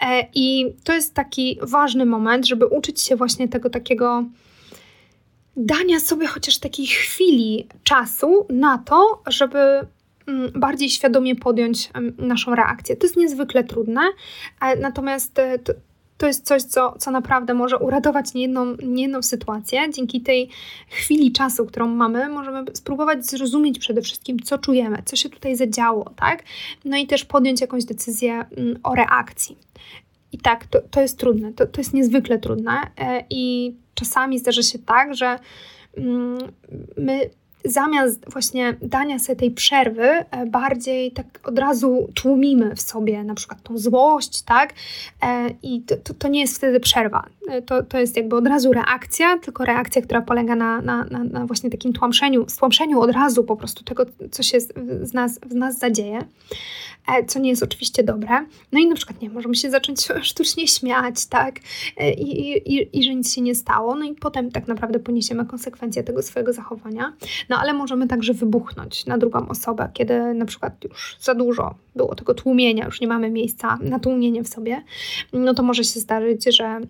E, 0.00 0.26
I 0.34 0.74
to 0.84 0.92
jest 0.92 1.14
taki 1.14 1.58
ważny 1.62 2.06
moment, 2.06 2.46
żeby 2.46 2.66
uczyć 2.66 3.00
się 3.00 3.16
właśnie 3.16 3.48
tego 3.48 3.70
takiego 3.70 4.24
dania 5.56 6.00
sobie 6.00 6.26
chociaż 6.26 6.58
takiej 6.58 6.86
chwili 6.86 7.68
czasu 7.82 8.46
na 8.48 8.78
to, 8.78 9.22
żeby 9.26 9.58
mm, 10.26 10.52
bardziej 10.54 10.88
świadomie 10.90 11.36
podjąć 11.36 11.90
naszą 12.18 12.54
reakcję. 12.54 12.96
To 12.96 13.06
jest 13.06 13.16
niezwykle 13.16 13.64
trudne, 13.64 14.00
e, 14.60 14.76
natomiast 14.76 15.38
e, 15.38 15.58
to, 16.20 16.26
jest 16.26 16.46
coś, 16.46 16.62
co, 16.62 16.94
co 16.98 17.10
naprawdę 17.10 17.54
może 17.54 17.78
uratować 17.78 18.34
niejedną, 18.34 18.76
niejedną 18.82 19.22
sytuację. 19.22 19.90
Dzięki 19.92 20.20
tej 20.20 20.48
chwili 20.88 21.32
czasu, 21.32 21.66
którą 21.66 21.88
mamy, 21.88 22.28
możemy 22.28 22.64
spróbować 22.74 23.26
zrozumieć 23.26 23.78
przede 23.78 24.02
wszystkim, 24.02 24.38
co 24.38 24.58
czujemy, 24.58 25.02
co 25.04 25.16
się 25.16 25.28
tutaj 25.28 25.56
zadziało, 25.56 26.10
tak? 26.16 26.42
No 26.84 26.96
i 26.96 27.06
też 27.06 27.24
podjąć 27.24 27.60
jakąś 27.60 27.84
decyzję 27.84 28.32
mm, 28.56 28.78
o 28.82 28.94
reakcji. 28.94 29.58
I 30.32 30.38
tak, 30.38 30.66
to, 30.66 30.80
to 30.90 31.00
jest 31.00 31.18
trudne, 31.18 31.52
to, 31.52 31.66
to 31.66 31.80
jest 31.80 31.94
niezwykle 31.94 32.38
trudne 32.38 32.72
e, 32.98 33.24
i 33.30 33.74
czasami 33.94 34.38
zdarza 34.38 34.62
się 34.62 34.78
tak, 34.78 35.14
że 35.14 35.38
mm, 35.96 36.38
my 36.96 37.30
zamiast 37.64 38.30
właśnie 38.30 38.76
dania 38.82 39.18
sobie 39.18 39.36
tej 39.36 39.50
przerwy, 39.50 40.02
e, 40.02 40.46
bardziej 40.46 41.12
tak 41.12 41.26
od 41.44 41.58
razu 41.58 42.08
tłumimy 42.14 42.76
w 42.76 42.80
sobie 42.80 43.24
na 43.24 43.34
przykład 43.34 43.62
tą 43.62 43.78
złość, 43.78 44.42
tak? 44.42 44.72
E, 45.22 45.50
I 45.62 45.82
to, 45.82 45.96
to, 45.96 46.14
to 46.14 46.28
nie 46.28 46.40
jest 46.40 46.56
wtedy 46.56 46.80
przerwa. 46.80 47.26
E, 47.48 47.62
to, 47.62 47.82
to 47.82 47.98
jest 47.98 48.16
jakby 48.16 48.36
od 48.36 48.46
razu 48.46 48.72
reakcja, 48.72 49.38
tylko 49.38 49.64
reakcja, 49.64 50.02
która 50.02 50.22
polega 50.22 50.56
na, 50.56 50.80
na, 50.80 51.04
na, 51.04 51.24
na 51.24 51.46
właśnie 51.46 51.70
takim 51.70 51.92
tłamszeniu, 51.92 52.48
stłamszeniu 52.48 53.00
od 53.00 53.10
razu 53.10 53.44
po 53.44 53.56
prostu 53.56 53.84
tego, 53.84 54.06
co 54.30 54.42
się 54.42 54.60
z, 54.60 54.72
z 55.02 55.12
nas, 55.12 55.38
w 55.38 55.54
nas 55.54 55.78
zadzieje. 55.78 56.24
Co 57.26 57.38
nie 57.38 57.50
jest 57.50 57.62
oczywiście 57.62 58.02
dobre. 58.02 58.46
No 58.72 58.80
i 58.80 58.86
na 58.86 58.94
przykład, 58.94 59.22
nie, 59.22 59.30
możemy 59.30 59.54
się 59.54 59.70
zacząć 59.70 60.08
sztucznie 60.22 60.68
śmiać, 60.68 61.26
tak, 61.26 61.54
e, 61.96 62.12
i, 62.12 62.50
i, 62.74 62.98
i 62.98 63.04
że 63.04 63.14
nic 63.14 63.34
się 63.34 63.40
nie 63.40 63.54
stało, 63.54 63.94
no 63.94 64.04
i 64.04 64.14
potem 64.14 64.50
tak 64.50 64.68
naprawdę 64.68 64.98
poniesiemy 64.98 65.46
konsekwencje 65.46 66.02
tego 66.02 66.22
swojego 66.22 66.52
zachowania. 66.52 67.12
No 67.50 67.58
ale 67.58 67.72
możemy 67.72 68.06
także 68.06 68.34
wybuchnąć 68.34 69.06
na 69.06 69.18
drugą 69.18 69.48
osobę, 69.48 69.90
kiedy 69.92 70.34
na 70.34 70.44
przykład 70.44 70.84
już 70.84 71.16
za 71.20 71.34
dużo 71.34 71.74
było 71.96 72.14
tego 72.14 72.34
tłumienia, 72.34 72.84
już 72.84 73.00
nie 73.00 73.08
mamy 73.08 73.30
miejsca 73.30 73.78
na 73.82 73.98
tłumienie 73.98 74.42
w 74.44 74.48
sobie, 74.48 74.82
no 75.32 75.54
to 75.54 75.62
może 75.62 75.84
się 75.84 76.00
zdarzyć, 76.00 76.56
że 76.56 76.80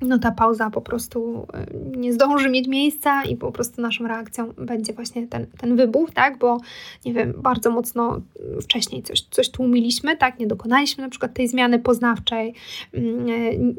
no 0.00 0.18
ta 0.18 0.30
pauza 0.30 0.70
po 0.70 0.80
prostu 0.80 1.46
y, 1.94 1.98
nie 1.98 2.12
zdąży 2.12 2.50
mieć 2.50 2.68
miejsca 2.68 3.22
i 3.24 3.36
po 3.36 3.52
prostu 3.52 3.82
naszą 3.82 4.08
reakcją 4.08 4.52
będzie 4.52 4.92
właśnie 4.92 5.26
ten, 5.26 5.46
ten 5.58 5.76
wybuch, 5.76 6.10
tak, 6.10 6.38
bo 6.38 6.60
nie 7.04 7.12
wiem, 7.12 7.34
bardzo 7.36 7.70
mocno 7.70 8.20
wcześniej 8.62 9.02
coś, 9.02 9.20
coś 9.20 9.50
tłumiliśmy, 9.50 10.16
tak, 10.16 10.38
nie 10.38 10.46
dokonaliśmy 10.46 11.04
na 11.04 11.10
przykład 11.10 11.34
tej 11.34 11.48
zmiany 11.48 11.78
poznawczej, 11.78 12.54
mm, 12.92 13.28
y, 13.28 13.74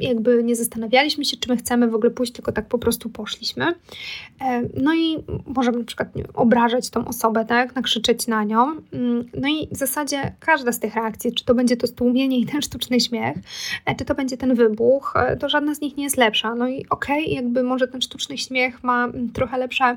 jakby 0.00 0.44
nie 0.44 0.56
zastanawialiśmy 0.56 1.24
się, 1.24 1.36
czy 1.36 1.48
my 1.48 1.56
chcemy 1.56 1.88
w 1.88 1.94
ogóle 1.94 2.10
pójść, 2.10 2.32
tylko 2.32 2.52
tak 2.52 2.68
po 2.68 2.78
prostu 2.78 3.10
poszliśmy. 3.10 3.74
E, 4.40 4.62
no 4.82 4.94
i 4.94 5.18
możemy 5.46 5.78
na 5.78 5.84
przykład 5.84 6.08
wiem, 6.16 6.26
obrażać 6.34 6.90
tą 6.90 7.04
osobę, 7.04 7.44
tak, 7.44 7.74
nakrzyczeć 7.74 8.26
na 8.26 8.44
nią. 8.44 8.66
Mm, 8.92 9.24
no 9.40 9.48
i 9.48 9.68
w 9.72 9.76
zasadzie 9.76 10.32
każda 10.40 10.72
z 10.72 10.80
tych 10.80 10.94
reakcji, 10.94 11.32
czy 11.32 11.44
to 11.44 11.54
będzie 11.54 11.76
to 11.76 11.86
stłumienie 11.86 12.38
i 12.38 12.46
ten 12.46 12.62
sztuczny 12.62 13.00
śmiech, 13.00 13.36
e, 13.86 13.94
czy 13.94 14.04
to 14.04 14.14
będzie 14.14 14.36
ten 14.36 14.54
wybuch, 14.54 15.14
e, 15.16 15.36
to 15.36 15.48
żadna 15.52 15.74
z 15.74 15.80
nich 15.80 15.96
nie 15.96 16.04
jest 16.04 16.16
lepsza. 16.16 16.54
No 16.54 16.68
i 16.68 16.86
okej, 16.90 17.24
okay, 17.24 17.34
jakby 17.34 17.62
może 17.62 17.88
ten 17.88 18.00
sztuczny 18.00 18.38
śmiech 18.38 18.82
ma 18.82 19.08
trochę 19.34 19.58
lepsze 19.58 19.94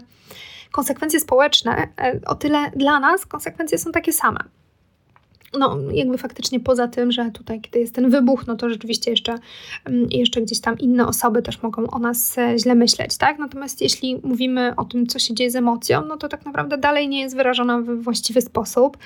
konsekwencje 0.72 1.20
społeczne, 1.20 1.88
e, 1.98 2.20
o 2.26 2.36
tyle 2.36 2.72
dla 2.76 3.00
nas 3.00 3.26
konsekwencje 3.26 3.78
są 3.78 3.92
takie 3.92 4.14
same 4.14 4.40
no 5.60 5.78
jakby 5.94 6.18
faktycznie 6.18 6.60
poza 6.60 6.88
tym, 6.88 7.12
że 7.12 7.32
tutaj, 7.32 7.62
kiedy 7.62 7.80
jest 7.80 7.96
ten 7.96 8.10
wybuch, 8.10 8.48
no 8.48 8.56
to 8.56 8.70
rzeczywiście 8.70 9.12
jeszcze, 9.12 9.36
mm, 9.86 10.08
jeszcze 10.12 10.42
gdzieś 10.42 10.60
tam 10.60 10.80
inne 10.80 11.08
osoby 11.08 11.42
też 11.42 11.62
mogą 11.62 11.88
o 11.88 12.00
nas 12.00 12.38
e, 12.38 12.60
źle 12.60 12.76
myśleć, 12.76 13.18
tak? 13.18 13.40
Natomiast 13.40 13.82
jeśli 13.82 14.20
mówimy 14.24 14.74
o 14.78 14.86
tym, 14.86 15.08
co 15.08 15.20
się 15.20 15.34
dzieje 15.34 15.52
z 15.52 15.56
emocją, 15.56 16.06
no 16.06 16.18
to 16.18 16.28
tak 16.28 16.46
naprawdę 16.46 16.78
dalej 16.78 17.10
nie 17.10 17.22
jest 17.22 17.36
wyrażona 17.36 17.80
w 17.80 18.04
właściwy 18.04 18.42
sposób 18.42 18.98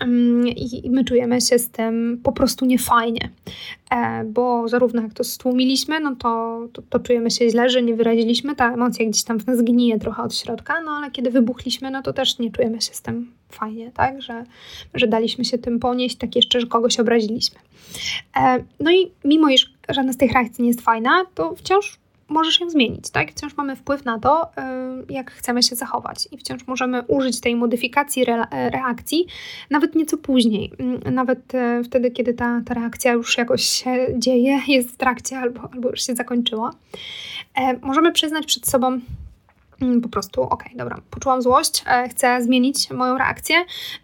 mm, 0.00 0.48
i 0.48 0.90
my 0.90 1.04
czujemy 1.04 1.40
się 1.40 1.58
z 1.58 1.70
tym 1.70 2.20
po 2.22 2.32
prostu 2.32 2.64
niefajnie, 2.64 3.30
bo 4.26 4.68
zarówno 4.68 5.02
jak 5.02 5.14
to 5.14 5.24
stłumiliśmy, 5.24 6.00
no 6.00 6.16
to, 6.16 6.60
to, 6.72 6.82
to 6.82 6.98
czujemy 6.98 7.30
się 7.30 7.50
źle, 7.50 7.70
że 7.70 7.82
nie 7.82 7.94
wyraziliśmy, 7.94 8.56
ta 8.56 8.72
emocja 8.72 9.06
gdzieś 9.06 9.24
tam 9.24 9.38
w 9.38 9.46
nas 9.46 9.62
gnije 9.62 9.98
trochę 9.98 10.22
od 10.22 10.34
środka, 10.34 10.80
no 10.84 10.90
ale 10.90 11.10
kiedy 11.10 11.30
wybuchliśmy, 11.30 11.90
no 11.90 12.02
to 12.02 12.12
też 12.12 12.38
nie 12.38 12.52
czujemy 12.52 12.80
się 12.80 12.94
z 12.94 13.02
tym 13.02 13.32
fajnie, 13.48 13.92
tak, 13.92 14.22
że, 14.22 14.44
że 14.94 15.06
daliśmy 15.06 15.44
się 15.44 15.58
tym 15.58 15.78
ponieść, 15.80 16.16
tak 16.16 16.36
jeszcze, 16.36 16.60
że 16.60 16.66
kogoś 16.66 17.00
obraziliśmy. 17.00 17.58
E, 18.36 18.64
no 18.80 18.90
i 18.92 19.10
mimo 19.24 19.48
iż 19.48 19.72
żadna 19.88 20.12
z 20.12 20.16
tych 20.16 20.32
reakcji 20.32 20.62
nie 20.62 20.68
jest 20.68 20.80
fajna, 20.80 21.24
to 21.34 21.54
wciąż 21.54 21.98
możesz 22.28 22.60
ją 22.60 22.70
zmienić, 22.70 23.10
tak? 23.10 23.30
Wciąż 23.30 23.56
mamy 23.56 23.76
wpływ 23.76 24.04
na 24.04 24.18
to, 24.18 24.50
e, 24.56 25.02
jak 25.08 25.30
chcemy 25.30 25.62
się 25.62 25.76
zachować 25.76 26.28
i 26.32 26.38
wciąż 26.38 26.66
możemy 26.66 27.02
użyć 27.02 27.40
tej 27.40 27.56
modyfikacji 27.56 28.22
re 28.22 28.46
reakcji 28.70 29.26
nawet 29.70 29.94
nieco 29.94 30.16
później, 30.16 30.72
mm, 30.78 31.14
nawet 31.14 31.54
e, 31.54 31.82
wtedy, 31.84 32.10
kiedy 32.10 32.34
ta, 32.34 32.62
ta 32.66 32.74
reakcja 32.74 33.12
już 33.12 33.38
jakoś 33.38 33.62
się 33.64 34.06
dzieje, 34.18 34.60
jest 34.68 34.88
w 34.88 34.96
trakcie 34.96 35.38
albo, 35.38 35.68
albo 35.72 35.90
już 35.90 36.06
się 36.06 36.14
zakończyła. 36.14 36.70
Możemy 37.82 38.12
przyznać 38.12 38.46
przed 38.46 38.66
sobą 38.66 39.00
po 40.02 40.08
prostu, 40.08 40.42
okej, 40.42 40.66
okay, 40.66 40.78
dobra, 40.78 41.00
poczułam 41.10 41.42
złość, 41.42 41.84
e, 41.86 42.08
chcę 42.08 42.42
zmienić 42.42 42.90
moją 42.90 43.18
reakcję 43.18 43.56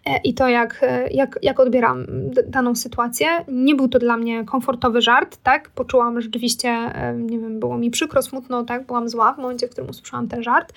e, 0.05 0.17
i 0.23 0.33
to, 0.33 0.47
jak, 0.47 0.79
e, 0.81 1.09
jak, 1.11 1.39
jak 1.41 1.59
odbieram 1.59 2.05
daną 2.47 2.75
sytuację. 2.75 3.27
Nie 3.47 3.75
był 3.75 3.87
to 3.87 3.99
dla 3.99 4.17
mnie 4.17 4.45
komfortowy 4.45 5.01
żart, 5.01 5.37
tak? 5.43 5.69
Poczułam 5.69 6.21
rzeczywiście, 6.21 6.91
nie 7.17 7.39
wiem, 7.39 7.59
było 7.59 7.77
mi 7.77 7.91
przykro, 7.91 8.21
smutno, 8.21 8.63
tak? 8.63 8.85
Byłam 8.85 9.09
zła 9.09 9.33
w 9.33 9.37
momencie, 9.37 9.67
w 9.67 9.69
którym 9.69 9.89
usłyszałam 9.89 10.27
ten 10.27 10.43
żart. 10.43 10.73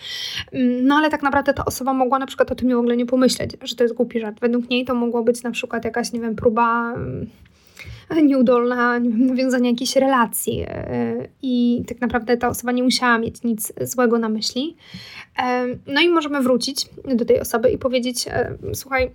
Mm, 0.52 0.87
no 0.87 0.94
ale 0.94 1.11
tak 1.11 1.22
naprawdę 1.22 1.54
ta 1.54 1.64
osoba 1.64 1.92
mogła 1.92 2.18
na 2.18 2.26
przykład 2.26 2.52
o 2.52 2.54
tym 2.54 2.68
w 2.68 2.78
ogóle 2.78 2.96
nie 2.96 3.06
pomyśleć, 3.06 3.56
że 3.62 3.76
to 3.76 3.85
jest 3.85 3.94
głupi 3.94 4.20
żart. 4.20 4.40
Według 4.40 4.70
niej 4.70 4.85
to 4.85 4.94
mogło 4.94 5.22
być 5.22 5.42
na 5.42 5.50
przykład 5.50 5.85
jakaś, 5.85 6.12
nie 6.12 6.20
wiem, 6.20 6.37
próba 6.37 6.92
mm, 6.94 7.26
nieudolna 8.22 8.98
nie 8.98 9.34
wiem, 9.34 9.64
jakiejś 9.64 9.96
relacji 9.96 10.64
e, 10.68 11.28
i 11.42 11.84
tak 11.88 12.00
naprawdę 12.00 12.36
ta 12.36 12.48
osoba 12.48 12.72
nie 12.72 12.82
musiała 12.82 13.18
mieć 13.18 13.42
nic 13.42 13.72
złego 13.80 14.18
na 14.18 14.28
myśli. 14.28 14.76
E, 15.38 15.66
no 15.86 16.00
i 16.00 16.08
możemy 16.08 16.40
wrócić 16.40 16.86
do 17.14 17.24
tej 17.24 17.40
osoby 17.40 17.70
i 17.70 17.78
powiedzieć, 17.78 18.28
e, 18.28 18.56
słuchaj, 18.74 19.10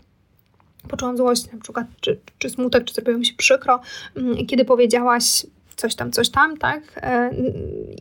poczułam 0.87 1.17
złość 1.17 1.51
na 1.51 1.59
przykład, 1.59 1.87
czy, 2.01 2.19
czy 2.37 2.49
smutek, 2.49 2.83
czy 2.83 2.93
zrobiło 2.93 3.17
mi 3.17 3.25
się 3.25 3.33
przykro, 3.33 3.79
mm, 4.15 4.45
kiedy 4.45 4.65
powiedziałaś 4.65 5.45
coś 5.75 5.95
tam, 5.95 6.11
coś 6.11 6.29
tam, 6.29 6.57
tak? 6.57 6.81
E, 6.95 7.31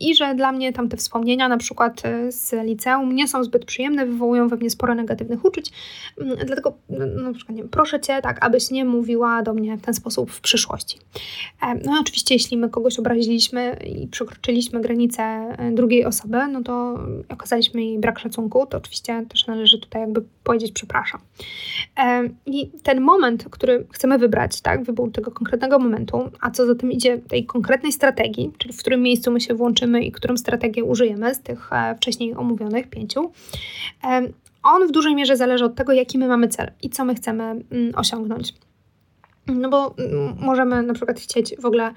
I 0.01 0.15
że 0.15 0.35
dla 0.35 0.53
mnie 0.53 0.73
tamte 0.73 0.97
wspomnienia, 0.97 1.49
na 1.49 1.57
przykład 1.57 2.03
e, 2.05 2.33
z 2.33 2.53
liceum, 2.65 3.15
nie 3.15 3.29
są 3.29 3.45
zbyt 3.45 3.65
przyjemne, 3.65 4.07
wywołują 4.07 4.49
we 4.49 4.57
mnie 4.57 4.71
sporo 4.71 4.95
negatywnych 4.95 5.45
uczuć. 5.45 5.73
Mm, 6.21 6.37
dlatego, 6.47 6.73
no, 6.89 7.07
na 7.07 7.33
przykład, 7.33 7.57
nie 7.57 7.63
wiem, 7.63 7.71
proszę 7.71 8.01
cię, 8.01 8.23
tak, 8.23 8.45
abyś 8.45 8.71
nie 8.71 8.85
mówiła 8.85 9.43
do 9.43 9.55
mnie 9.55 9.77
w 9.77 9.83
ten 9.83 9.95
sposób 9.95 10.31
w 10.31 10.41
przyszłości. 10.41 10.99
E, 11.63 11.75
no 11.85 11.97
i 11.97 12.01
oczywiście, 12.01 12.35
jeśli 12.35 12.57
my 12.57 12.69
kogoś 12.69 12.99
obraziliśmy 12.99 13.77
i 13.87 14.07
przekroczyliśmy 14.07 14.81
granicę 14.81 15.57
drugiej 15.73 16.05
osoby, 16.05 16.39
no 16.53 16.63
to 16.63 16.99
okazaliśmy 17.29 17.85
jej 17.85 17.99
brak 17.99 18.19
szacunku, 18.19 18.67
to 18.67 18.79
oczywiście 18.79 19.27
też 19.29 19.47
należy 19.47 19.79
tutaj 19.79 20.03
jakby 20.03 20.23
powiedzieć 20.45 20.73
przepraszam. 20.73 21.21
I 22.47 22.71
ten 22.83 23.01
moment, 23.01 23.45
który 23.51 23.87
chcemy 23.93 24.19
wybrać, 24.19 24.61
tak, 24.61 24.85
wybór 24.85 25.13
tego 25.13 25.31
konkretnego 25.31 25.79
momentu, 25.79 26.31
a 26.41 26.51
co 26.51 26.67
za 26.67 26.75
tym 26.75 26.93
idzie 26.93 27.19
tej 27.19 27.47
konkretnej 27.47 27.60
konkretnej 27.61 27.93
strategii, 27.93 28.53
czyli 28.59 28.75
w 28.75 28.79
którym 28.79 29.03
miejscu 29.03 29.31
my 29.31 29.41
się 29.41 29.55
włączymy 29.55 30.05
i 30.05 30.13
którą 30.13 30.37
strategię 30.37 30.85
użyjemy 30.85 31.35
z 31.35 31.41
tych 31.41 31.73
e, 31.73 31.95
wcześniej 31.95 32.35
omówionych 32.35 32.91
pięciu, 32.91 33.33
on 34.63 34.89
w 34.89 34.91
dużej 34.91 35.15
mierze 35.15 35.37
zależy 35.37 35.65
od 35.65 35.75
tego, 35.75 35.93
jaki 35.93 36.19
my 36.19 36.29
mamy 36.29 36.49
cel 36.49 36.71
i 36.83 36.91
co 36.91 37.05
my 37.05 37.15
chcemy 37.15 37.45
mm, 37.45 37.65
osiągnąć. 37.95 38.55
No 39.47 39.69
bo 39.69 39.95
mm, 39.99 40.37
możemy 40.41 40.83
na 40.83 40.95
przykład 40.95 41.21
chcieć 41.21 41.55
w 41.59 41.65
ogóle 41.65 41.93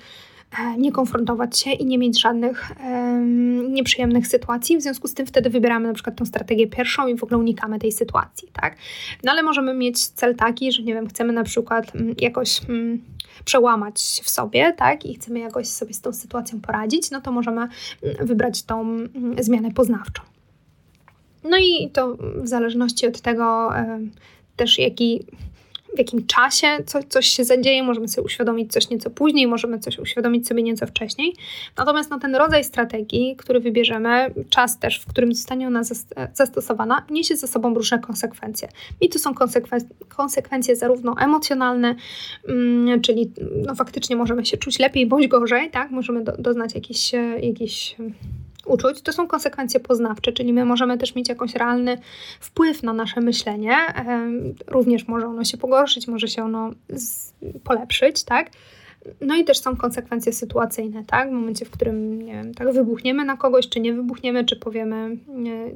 nie 0.77 0.91
konfrontować 0.91 1.59
się 1.59 1.71
i 1.71 1.85
nie 1.85 1.97
mieć 1.97 2.21
żadnych 2.21 2.71
um, 2.85 3.73
nieprzyjemnych 3.73 4.27
sytuacji. 4.27 4.77
W 4.77 4.81
związku 4.81 5.07
z 5.07 5.13
tym 5.13 5.25
wtedy 5.25 5.49
wybieramy 5.49 5.87
na 5.87 5.93
przykład 5.93 6.15
tą 6.15 6.25
strategię 6.25 6.67
pierwszą 6.67 7.07
i 7.07 7.17
w 7.17 7.23
ogóle 7.23 7.37
unikamy 7.37 7.79
tej 7.79 7.91
sytuacji, 7.91 8.47
tak? 8.53 8.75
No 9.23 9.31
ale 9.31 9.43
możemy 9.43 9.73
mieć 9.73 10.07
cel 10.07 10.35
taki, 10.35 10.71
że 10.71 10.83
nie 10.83 10.93
wiem, 10.93 11.07
chcemy 11.07 11.33
na 11.33 11.43
przykład 11.43 11.95
um, 11.95 12.15
jakoś 12.21 12.61
um, 12.69 13.01
przełamać 13.45 14.21
w 14.23 14.29
sobie, 14.29 14.73
tak, 14.77 15.05
i 15.05 15.15
chcemy 15.15 15.39
jakoś 15.39 15.67
sobie 15.67 15.93
z 15.93 16.01
tą 16.01 16.13
sytuacją 16.13 16.61
poradzić, 16.61 17.11
no 17.11 17.21
to 17.21 17.31
możemy 17.31 17.61
mm, 17.61 18.27
wybrać 18.27 18.63
tą 18.63 18.81
mm, 18.81 19.35
zmianę 19.39 19.71
poznawczą. 19.71 20.23
No 21.43 21.57
i 21.57 21.89
to 21.89 22.17
w 22.35 22.47
zależności 22.47 23.07
od 23.07 23.21
tego 23.21 23.69
też 24.55 24.79
jaki 24.79 25.25
w 25.95 25.97
jakim 25.97 26.27
czasie 26.27 26.67
co, 26.85 27.03
coś 27.03 27.27
się 27.27 27.43
zadzieje, 27.43 27.83
możemy 27.83 28.07
sobie 28.07 28.25
uświadomić 28.25 28.71
coś 28.71 28.89
nieco 28.89 29.09
później, 29.09 29.47
możemy 29.47 29.79
coś 29.79 29.99
uświadomić 29.99 30.47
sobie 30.47 30.63
nieco 30.63 30.87
wcześniej. 30.87 31.35
Natomiast 31.77 32.09
no, 32.09 32.19
ten 32.19 32.35
rodzaj 32.35 32.63
strategii, 32.63 33.35
który 33.35 33.59
wybierzemy, 33.59 34.33
czas 34.49 34.79
też, 34.79 34.99
w 34.99 35.05
którym 35.05 35.35
zostanie 35.35 35.67
ona 35.67 35.81
zastosowana, 36.33 37.05
niesie 37.09 37.35
ze 37.35 37.47
sobą 37.47 37.73
różne 37.73 37.99
konsekwencje. 37.99 38.67
I 39.01 39.09
to 39.09 39.19
są 39.19 39.33
konsekwen 39.33 39.79
konsekwencje 40.09 40.75
zarówno 40.75 41.15
emocjonalne, 41.19 41.95
mm, 42.47 43.01
czyli 43.01 43.31
no, 43.65 43.75
faktycznie 43.75 44.15
możemy 44.15 44.45
się 44.45 44.57
czuć 44.57 44.79
lepiej 44.79 45.07
bądź 45.07 45.27
gorzej, 45.27 45.71
tak? 45.71 45.91
możemy 45.91 46.23
do, 46.23 46.31
doznać 46.31 46.75
jakichś, 46.75 47.11
jakichś 47.41 47.95
uczuć, 48.65 49.01
to 49.01 49.13
są 49.13 49.27
konsekwencje 49.27 49.79
poznawcze, 49.79 50.31
czyli 50.31 50.53
my 50.53 50.65
możemy 50.65 50.97
też 50.97 51.15
mieć 51.15 51.29
jakiś 51.29 51.55
realny 51.55 51.97
wpływ 52.39 52.83
na 52.83 52.93
nasze 52.93 53.21
myślenie. 53.21 53.77
Również 54.67 55.07
może 55.07 55.27
ono 55.27 55.43
się 55.43 55.57
pogorszyć, 55.57 56.07
może 56.07 56.27
się 56.27 56.43
ono 56.43 56.71
polepszyć, 57.63 58.23
tak? 58.23 58.49
No 59.21 59.35
i 59.35 59.43
też 59.43 59.59
są 59.59 59.75
konsekwencje 59.75 60.33
sytuacyjne, 60.33 61.03
tak? 61.03 61.29
W 61.29 61.31
momencie, 61.31 61.65
w 61.65 61.71
którym, 61.71 62.21
nie 62.21 62.33
wiem, 62.33 62.53
tak 62.53 62.73
wybuchniemy 62.73 63.25
na 63.25 63.37
kogoś, 63.37 63.69
czy 63.69 63.79
nie 63.79 63.93
wybuchniemy, 63.93 64.45
czy 64.45 64.55
powiemy, 64.55 65.17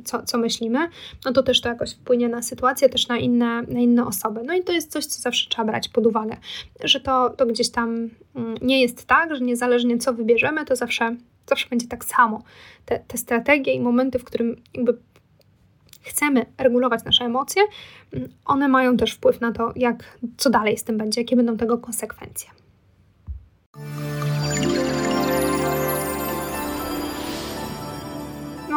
co, 0.06 0.24
co 0.24 0.38
myślimy, 0.38 0.80
no 1.26 1.34
to 1.34 1.44
też 1.44 1.62
to 1.62 1.70
jakoś 1.70 1.94
wpłynie 1.94 2.30
na 2.30 2.42
sytuację, 2.42 2.90
też 2.90 3.08
na 3.08 3.18
inne, 3.18 3.62
na 3.62 3.80
inne 3.80 4.06
osoby. 4.06 4.40
No 4.46 4.54
i 4.54 4.64
to 4.64 4.72
jest 4.72 4.92
coś, 4.92 5.06
co 5.06 5.22
zawsze 5.22 5.50
trzeba 5.50 5.66
brać 5.66 5.90
pod 5.90 6.06
uwagę, 6.06 6.38
że 6.84 7.00
to, 7.00 7.30
to 7.30 7.46
gdzieś 7.46 7.70
tam 7.70 8.10
mm, 8.36 8.56
nie 8.62 8.82
jest 8.82 9.06
tak, 9.06 9.36
że 9.36 9.42
niezależnie 9.42 9.98
co 9.98 10.14
wybierzemy, 10.14 10.66
to 10.66 10.76
zawsze 10.76 11.16
zawsze 11.48 11.70
będzie 11.70 11.88
tak 11.88 12.06
samo. 12.06 12.44
Te, 12.86 13.00
te 13.00 13.18
strategie 13.18 13.74
i 13.74 13.80
momenty, 13.80 14.20
w 14.20 14.24
którym 14.24 14.56
jakby 14.74 14.98
chcemy 16.02 16.46
regulować 16.58 17.04
nasze 17.04 17.26
emocje, 17.26 17.64
mm, 18.14 18.30
one 18.46 18.68
mają 18.68 18.98
też 18.98 19.14
wpływ 19.14 19.42
na 19.42 19.52
to, 19.52 19.74
jak, 19.76 20.20
co 20.38 20.50
dalej 20.50 20.78
z 20.78 20.84
tym 20.84 20.98
będzie, 20.98 21.22
jakie 21.22 21.36
będą 21.36 21.58
tego 21.58 21.78
konsekwencje. 21.78 22.50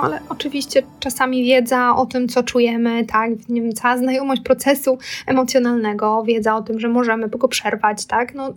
No 0.00 0.06
ale 0.06 0.20
oczywiście 0.28 0.82
czasami 1.00 1.44
wiedza 1.44 1.96
o 1.96 2.06
tym, 2.06 2.28
co 2.28 2.42
czujemy, 2.42 3.04
tak, 3.04 3.30
nie 3.48 3.62
wiem, 3.62 3.72
cała 3.72 3.96
znajomość 3.96 4.42
procesu 4.42 4.98
emocjonalnego, 5.26 6.22
wiedza 6.26 6.56
o 6.56 6.62
tym, 6.62 6.80
że 6.80 6.88
możemy 6.88 7.28
go 7.28 7.48
przerwać, 7.48 8.06
tak, 8.06 8.34
no 8.34 8.54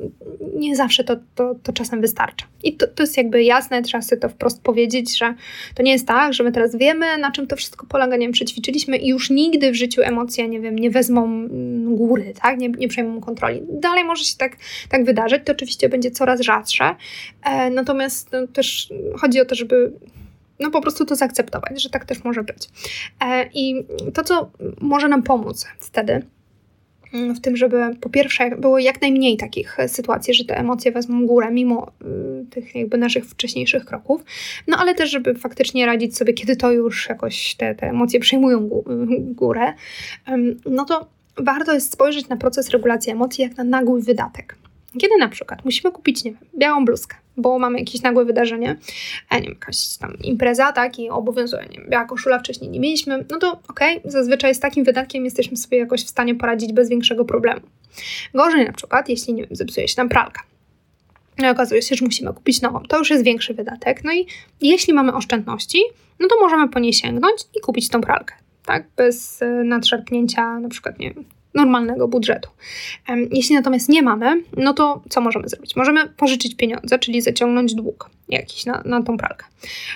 nie 0.56 0.76
zawsze 0.76 1.04
to, 1.04 1.16
to, 1.36 1.56
to 1.64 1.74
czasem 1.74 2.02
wystarcza. 2.02 2.46
I 2.64 2.74
to, 2.74 2.88
to 2.88 3.04
jest 3.04 3.18
jakby 3.18 3.44
jasne, 3.44 3.82
trzeba 3.82 4.02
sobie 4.02 4.22
to 4.22 4.30
wprost 4.30 4.62
powiedzieć, 4.62 5.18
że 5.18 5.34
to 5.76 5.84
nie 5.84 5.92
jest 5.92 6.08
tak, 6.08 6.34
że 6.34 6.44
my 6.44 6.52
teraz 6.52 6.76
wiemy, 6.76 7.18
na 7.18 7.32
czym 7.32 7.48
to 7.48 7.56
wszystko 7.56 7.86
polega, 7.90 8.16
nie 8.16 8.26
wiem, 8.26 8.32
przećwiczyliśmy 8.32 8.98
i 8.98 9.08
już 9.08 9.30
nigdy 9.30 9.72
w 9.72 9.76
życiu 9.76 10.02
emocje, 10.02 10.50
nie 10.50 10.60
wiem, 10.60 10.80
nie 10.80 10.92
wezmą 10.92 11.26
mm, 11.26 11.96
góry, 11.96 12.34
tak, 12.42 12.60
nie, 12.60 12.70
nie 12.70 12.88
przejmą 12.88 13.22
kontroli. 13.22 13.62
Dalej 13.70 14.04
może 14.04 14.24
się 14.24 14.38
tak, 14.38 14.58
tak 14.90 15.06
wydarzyć, 15.06 15.42
to 15.46 15.52
oczywiście 15.52 15.90
będzie 15.90 16.12
coraz 16.12 16.42
rzadsze, 16.42 16.96
e, 17.44 17.70
natomiast 17.70 18.32
no, 18.32 18.48
też 18.48 18.94
chodzi 19.22 19.42
o 19.42 19.46
to, 19.46 19.56
żeby 19.56 19.92
no 20.60 20.72
po 20.72 20.82
prostu 20.82 21.06
to 21.06 21.16
zaakceptować, 21.16 21.82
że 21.82 21.90
tak 21.90 22.06
też 22.06 22.24
może 22.24 22.44
być. 22.44 22.70
E, 23.22 23.50
I 23.54 23.86
to, 24.14 24.24
co 24.24 24.52
może 24.82 25.08
nam 25.08 25.24
pomóc 25.24 25.68
wtedy, 25.80 26.26
mm, 27.14 27.36
w 27.36 27.42
tym, 27.42 27.58
żeby 27.58 27.96
po 28.02 28.10
pierwsze 28.10 28.50
było 28.58 28.80
jak 28.80 29.02
najmniej 29.02 29.38
takich 29.38 29.78
sytuacji, 29.88 30.34
że 30.34 30.46
te 30.46 30.58
emocje 30.58 30.92
wezmą 30.92 31.26
górę 31.26 31.52
mimo 31.52 31.92
y, 32.42 32.46
tych 32.50 32.76
jakby 32.76 32.98
naszych 32.98 33.26
wcześniejszych 33.26 33.86
kroków, 33.86 34.24
no 34.68 34.78
ale 34.78 34.96
też, 34.96 35.12
żeby 35.12 35.36
faktycznie 35.36 35.86
radzić 35.86 36.18
sobie, 36.18 36.34
kiedy 36.34 36.56
to 36.56 36.72
już 36.72 37.10
jakoś 37.10 37.56
te, 37.56 37.76
te 37.76 37.90
emocje 37.90 38.20
przejmują 38.20 38.70
górę, 39.20 39.74
no 40.66 40.86
to 40.86 41.08
warto 41.38 41.74
jest 41.74 41.94
spojrzeć 41.94 42.28
na 42.28 42.38
proces 42.38 42.70
regulacji 42.70 43.12
emocji 43.12 43.42
jak 43.44 43.58
na 43.58 43.64
nagły 43.64 44.02
wydatek. 44.02 44.56
Kiedy 45.00 45.18
na 45.20 45.30
przykład 45.30 45.66
musimy 45.66 45.92
kupić, 45.92 46.24
nie 46.24 46.32
wiem, 46.32 46.40
białą 46.58 46.86
bluzkę, 46.86 47.16
bo 47.38 47.60
mamy 47.60 47.80
jakieś 47.80 48.02
nagłe 48.02 48.26
wydarzenie, 48.26 48.78
a 49.30 49.36
nie 49.36 49.44
wiem, 49.44 49.54
jakaś 49.54 49.98
tam 49.98 50.18
impreza, 50.24 50.72
tak, 50.72 51.00
i 51.00 51.10
obowiązuje, 51.10 51.66
nie 51.72 51.78
wiem, 51.78 51.90
biała 51.90 52.06
koszula 52.06 52.40
wcześniej 52.40 52.70
nie 52.70 52.80
mieliśmy, 52.80 53.26
no 53.32 53.38
to 53.38 53.60
okej, 53.68 54.00
okay, 54.00 54.12
zazwyczaj 54.12 54.56
z 54.56 54.60
takim 54.60 54.84
wydatkiem 54.84 55.26
jesteśmy 55.26 55.58
sobie 55.58 55.78
jakoś 55.78 56.04
w 56.04 56.10
stanie 56.10 56.36
poradzić 56.36 56.74
bez 56.74 56.90
większego 56.90 57.26
problemu. 57.26 57.62
Gorzej 58.34 58.66
na 58.66 58.74
przykład, 58.74 59.10
jeśli, 59.10 59.34
nie 59.34 59.44
wiem, 59.44 59.56
zepsuje 59.56 59.88
się 59.88 59.96
nam 59.98 60.10
pralka. 60.10 60.42
No 61.38 61.48
i 61.48 61.52
okazuje 61.52 61.82
się, 61.82 61.96
że 61.96 62.06
musimy 62.06 62.34
kupić 62.34 62.62
nową. 62.62 62.80
To 62.80 62.98
już 62.98 63.10
jest 63.10 63.24
większy 63.24 63.54
wydatek. 63.54 64.04
No 64.04 64.14
i 64.14 64.28
jeśli 64.62 64.94
mamy 64.94 65.14
oszczędności, 65.14 65.84
no 66.20 66.28
to 66.28 66.36
możemy 66.42 66.70
po 66.70 66.80
niej 66.80 66.94
sięgnąć 66.94 67.42
i 67.56 67.60
kupić 67.60 67.90
tą 67.90 68.02
pralkę 68.02 68.36
tak, 68.66 68.88
bez 68.96 69.42
e, 69.42 69.64
nadszarpnięcia 69.64 70.60
na 70.60 70.70
przykład, 70.70 71.00
nie 71.00 71.14
wiem, 71.14 71.26
normalnego 71.56 72.08
budżetu. 72.08 72.50
Jeśli 73.32 73.56
natomiast 73.56 73.90
nie 73.90 74.02
mamy, 74.02 74.44
no 74.58 74.74
to 74.74 75.02
co 75.10 75.22
możemy 75.22 75.50
zrobić? 75.50 75.76
Możemy 75.76 76.08
pożyczyć 76.08 76.56
pieniądze, 76.56 77.00
czyli 77.00 77.22
zaciągnąć 77.22 77.76
dług 77.76 78.10
jakiś 78.30 78.66
na, 78.66 78.82
na 78.86 79.04
tą 79.04 79.18
pralkę. 79.18 79.46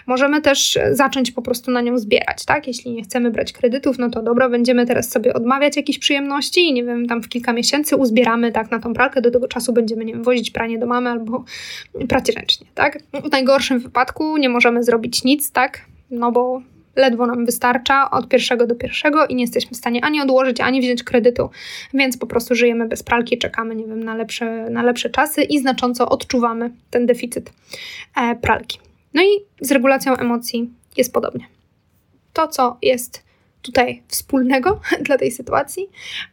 Możemy 0.08 0.41
też 0.41 0.80
zacząć 0.91 1.32
po 1.32 1.41
prostu 1.41 1.72
na 1.72 1.82
nią 1.82 1.98
zbierać, 1.98 2.46
tak? 2.46 2.67
Jeśli 2.67 2.91
nie 2.91 3.04
chcemy 3.04 3.32
brać 3.32 3.54
kredytów, 3.54 3.98
no 3.98 4.10
to 4.10 4.24
dobra, 4.24 4.50
będziemy 4.50 4.86
teraz 4.86 5.10
sobie 5.10 5.34
odmawiać 5.34 5.78
jakichś 5.78 6.00
przyjemności 6.00 6.62
i 6.62 6.74
nie 6.74 6.84
wiem, 6.84 7.08
tam 7.08 7.24
w 7.24 7.30
kilka 7.30 7.54
miesięcy 7.54 7.96
uzbieramy 7.96 8.52
tak 8.52 8.72
na 8.72 8.80
tą 8.80 8.93
pralkę, 8.93 9.22
do 9.22 9.32
tego 9.32 9.48
czasu 9.48 9.74
będziemy, 9.74 10.06
nie 10.06 10.13
wiem, 10.13 10.24
wozić 10.24 10.52
pranie 10.52 10.80
do 10.80 10.86
mamy 10.86 11.10
albo 11.10 11.43
prać 12.10 12.30
ręcznie, 12.30 12.67
tak? 12.76 13.00
W 13.13 13.32
najgorszym 13.32 13.80
wypadku 13.80 14.38
nie 14.38 14.50
możemy 14.50 14.84
zrobić 14.84 15.24
nic, 15.24 15.52
tak? 15.52 15.82
No 16.12 16.32
bo 16.32 16.62
ledwo 16.98 17.28
nam 17.28 17.46
wystarcza 17.46 18.12
od 18.12 18.28
pierwszego 18.28 18.68
do 18.68 18.76
pierwszego 18.76 19.28
i 19.28 19.36
nie 19.36 19.44
jesteśmy 19.44 19.72
w 19.72 19.78
stanie 19.78 20.06
ani 20.06 20.22
odłożyć, 20.22 20.62
ani 20.62 20.82
wziąć 20.82 21.04
kredytu, 21.04 21.50
więc 21.94 22.18
po 22.18 22.28
prostu 22.28 22.56
żyjemy 22.56 22.88
bez 22.88 23.04
pralki, 23.04 23.38
czekamy, 23.38 23.76
nie 23.76 23.86
wiem, 23.86 24.04
na 24.04 24.16
lepsze, 24.16 24.70
na 24.70 24.84
lepsze 24.84 25.10
czasy 25.10 25.44
i 25.44 25.60
znacząco 25.60 26.10
odczuwamy 26.10 26.72
ten 26.90 27.06
deficyt 27.06 27.54
e, 28.16 28.36
pralki. 28.36 28.80
No 29.14 29.24
i 29.24 29.28
z 29.62 29.72
regulacją 29.72 30.18
emocji 30.18 30.70
jest 30.98 31.14
podobnie. 31.14 31.46
To, 32.34 32.48
co 32.48 32.78
jest 32.82 33.24
tutaj 33.62 34.02
wspólnego 34.08 34.82
dla 35.06 35.18
tej 35.18 35.32
sytuacji, 35.32 35.90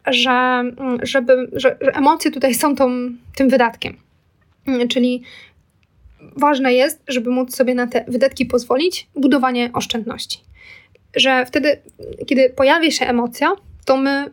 że, 0.06 0.30
mm, 0.30 0.98
żeby, 1.02 1.50
że, 1.52 1.76
że 1.80 1.94
emocje 1.94 2.30
tutaj 2.30 2.54
są 2.54 2.76
tą, 2.76 2.90
tym 3.36 3.48
wydatkiem. 3.48 3.96
Czyli 4.88 5.22
ważne 6.36 6.74
jest, 6.74 7.02
żeby 7.08 7.30
móc 7.30 7.56
sobie 7.56 7.74
na 7.74 7.86
te 7.86 8.04
wydatki 8.08 8.46
pozwolić, 8.46 9.08
budowanie 9.16 9.70
oszczędności 9.72 10.38
że 11.16 11.46
wtedy, 11.46 11.78
kiedy 12.26 12.50
pojawia 12.50 12.90
się 12.90 13.06
emocja, 13.06 13.52
to 13.84 13.96
my 13.96 14.30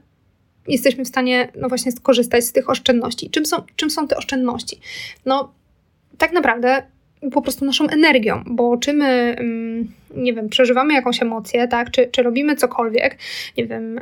jesteśmy 0.68 1.06
w 1.06 1.08
stanie, 1.08 1.52
no 1.56 1.70
właśnie, 1.70 1.92
skorzystać 1.92 2.44
z 2.44 2.52
tych 2.52 2.70
oszczędności. 2.70 3.30
Czym 3.30 3.46
są, 3.46 3.58
czym 3.76 3.90
są 3.90 4.08
te 4.08 4.18
oszczędności? 4.18 4.80
No, 5.26 5.54
tak 6.18 6.32
naprawdę 6.32 6.84
po 7.32 7.42
prostu 7.42 7.66
naszą 7.66 7.88
energią, 7.88 8.44
bo 8.46 8.78
czy 8.78 8.94
my, 8.94 9.36
mm, 9.40 9.92
nie 10.16 10.34
wiem, 10.34 10.50
przeżywamy 10.50 10.94
jakąś 10.94 11.22
emocję, 11.22 11.68
tak, 11.68 11.92
czy, 11.92 12.10
czy 12.12 12.24
robimy 12.24 12.56
cokolwiek, 12.56 13.18
nie 13.58 13.66
wiem, 13.66 14.00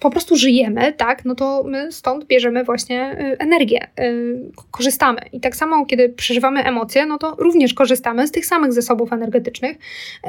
po 0.00 0.10
prostu 0.10 0.36
żyjemy, 0.36 0.92
tak, 0.92 1.24
no 1.24 1.34
to 1.34 1.62
my 1.66 1.92
stąd 1.92 2.24
bierzemy 2.24 2.64
właśnie 2.64 3.16
y, 3.20 3.38
energię, 3.38 3.88
y, 4.00 4.50
korzystamy. 4.70 5.20
I 5.32 5.40
tak 5.40 5.56
samo, 5.56 5.86
kiedy 5.86 6.08
przeżywamy 6.08 6.64
emocje, 6.64 7.06
no 7.06 7.18
to 7.18 7.34
również 7.38 7.74
korzystamy 7.74 8.26
z 8.26 8.30
tych 8.30 8.46
samych 8.46 8.72
zasobów 8.72 9.12
energetycznych, 9.12 9.76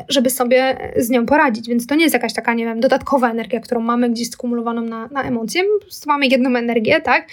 żeby 0.09 0.29
sobie 0.29 0.77
z 0.97 1.09
nią 1.09 1.25
poradzić. 1.25 1.67
Więc 1.69 1.87
to 1.87 1.95
nie 1.95 2.03
jest 2.03 2.13
jakaś 2.13 2.33
taka, 2.33 2.53
nie 2.53 2.65
wiem, 2.65 2.79
dodatkowa 2.79 3.31
energia, 3.31 3.59
którą 3.59 3.81
mamy 3.81 4.09
gdzieś 4.09 4.29
skumulowaną 4.29 4.81
na, 4.81 5.07
na 5.07 5.23
emocje, 5.23 5.63
po 5.79 5.85
prostu 5.85 6.09
mamy 6.09 6.27
jedną 6.27 6.55
energię, 6.55 7.01
tak. 7.01 7.27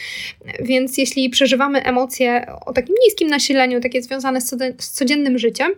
Więc 0.60 0.98
jeśli 0.98 1.30
przeżywamy 1.30 1.82
emocje 1.82 2.46
o 2.66 2.72
takim 2.72 2.94
niskim 3.04 3.28
nasileniu, 3.28 3.80
takie 3.80 4.02
związane 4.02 4.40
z 4.40 4.90
codziennym 4.90 5.38
życiem, 5.38 5.72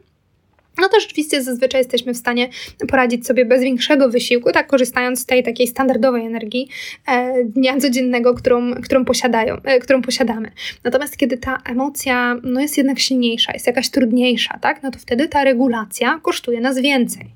no 0.79 0.89
to 0.89 1.01
rzeczywiście 1.01 1.43
zazwyczaj 1.43 1.81
jesteśmy 1.81 2.15
w 2.15 2.17
stanie 2.17 2.49
poradzić 2.89 3.27
sobie 3.27 3.45
bez 3.45 3.63
większego 3.63 4.09
wysiłku, 4.09 4.53
tak 4.53 4.67
korzystając 4.67 5.21
z 5.21 5.27
tej 5.27 5.43
takiej 5.43 5.67
standardowej 5.67 6.27
energii 6.27 6.69
e, 7.09 7.45
dnia 7.45 7.79
codziennego, 7.79 8.35
którą, 8.35 8.75
którą, 8.75 9.05
posiadają, 9.05 9.57
e, 9.65 9.79
którą 9.79 10.03
posiadamy. 10.03 10.51
Natomiast 10.85 11.17
kiedy 11.17 11.39
ta 11.39 11.63
emocja 11.65 12.37
no, 12.43 12.61
jest 12.61 12.79
jednak 12.79 12.99
silniejsza, 12.99 13.53
jest 13.53 13.67
jakaś 13.67 13.91
trudniejsza, 13.91 14.59
tak, 14.61 14.83
no 14.83 14.91
to 14.91 14.99
wtedy 14.99 15.29
ta 15.29 15.45
regulacja 15.45 16.21
kosztuje 16.23 16.61
nas 16.61 16.79
więcej. 16.79 17.27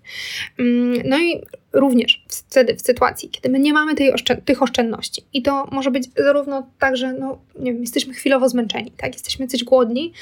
Mm, 0.59 1.03
no 1.05 1.19
i 1.19 1.41
również 1.73 2.25
wtedy 2.29 2.75
w 2.75 2.81
sytuacji, 2.81 3.29
kiedy 3.29 3.49
my 3.49 3.59
nie 3.59 3.73
mamy 3.73 3.95
tej 3.95 4.13
oszczęd 4.13 4.45
tych 4.45 4.63
oszczędności 4.63 5.23
i 5.33 5.43
to 5.43 5.67
może 5.73 5.91
być 5.91 6.09
zarówno 6.17 6.67
tak, 6.79 6.97
że 6.97 7.13
no, 7.13 7.39
nie 7.59 7.73
wiem, 7.73 7.81
jesteśmy 7.81 8.15
chwilowo 8.15 8.49
zmęczeni, 8.49 8.93
tak, 8.97 9.13
jesteśmy 9.13 9.47
coś 9.47 9.65
głodni, 9.65 10.13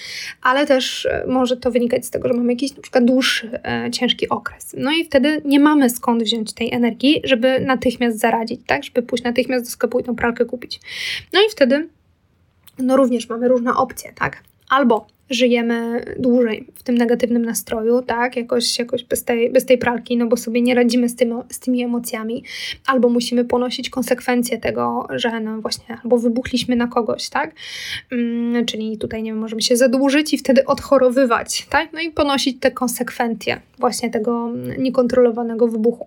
ale 0.43 0.67
też 0.67 1.07
e, 1.07 1.25
może 1.29 1.57
to 1.57 1.71
wynikać 1.71 2.07
z 2.07 2.11
tego, 2.11 2.29
że 2.29 2.35
mamy 2.35 2.53
jakiś 2.53 2.77
na 2.77 2.83
przykład 2.83 3.05
dłuższy, 3.05 3.61
e, 3.65 3.91
ciężki 3.91 4.29
okres. 4.29 4.75
No 4.79 4.91
i 4.93 5.05
wtedy 5.05 5.43
nie 5.45 5.61
mamy 5.61 5.91
skąd 5.91 6.23
wziąć 6.23 6.53
tej 6.53 6.75
energii, 6.75 7.21
żeby 7.25 7.61
natychmiast 7.61 8.19
zaradzić, 8.19 8.61
tak, 8.67 8.85
żeby 8.85 9.03
pójść 9.03 9.25
natychmiast 9.25 9.65
do 9.65 9.71
sklepu 9.71 10.01
i 10.01 10.05
tą 10.05 10.17
pralkę 10.17 10.45
kupić. 10.45 10.81
No 11.33 11.41
i 11.41 11.51
wtedy 11.51 11.89
no 12.79 12.97
również 12.97 13.29
mamy 13.29 13.49
różne 13.49 13.75
opcje, 13.75 14.13
tak, 14.13 14.43
albo 14.69 15.07
żyjemy 15.31 16.05
dłużej 16.19 16.67
w 16.75 16.83
tym 16.83 16.99
negatywnym 16.99 17.45
nastroju, 17.45 18.03
tak? 18.03 18.37
Jakoś, 18.37 18.79
jakoś 18.79 19.05
bez, 19.05 19.25
tej, 19.25 19.51
bez 19.51 19.67
tej 19.67 19.79
pralki, 19.79 20.17
no 20.17 20.27
bo 20.27 20.37
sobie 20.37 20.63
nie 20.63 20.75
radzimy 20.75 21.09
z, 21.09 21.17
tym, 21.17 21.35
z 21.51 21.59
tymi 21.59 21.83
emocjami, 21.83 22.45
albo 22.87 23.09
musimy 23.09 23.45
ponosić 23.45 23.91
konsekwencje 23.91 24.59
tego, 24.59 25.07
że 25.11 25.41
no 25.41 25.61
właśnie, 25.61 25.99
albo 26.03 26.19
wybuchliśmy 26.19 26.77
na 26.77 26.87
kogoś, 26.87 27.29
tak? 27.29 27.55
Hmm, 28.11 28.67
czyli 28.67 28.99
tutaj, 28.99 29.23
nie 29.23 29.31
wiem, 29.31 29.41
możemy 29.41 29.63
się 29.63 29.77
zadłużyć 29.77 30.35
i 30.35 30.39
wtedy 30.39 30.65
odchorowywać, 30.65 31.67
tak? 31.71 31.93
No 31.93 32.01
i 32.01 32.11
ponosić 32.11 32.61
te 32.61 32.71
konsekwencje 32.71 33.61
właśnie 33.79 34.11
tego 34.11 34.51
niekontrolowanego 34.79 35.69
wybuchu. 35.69 36.07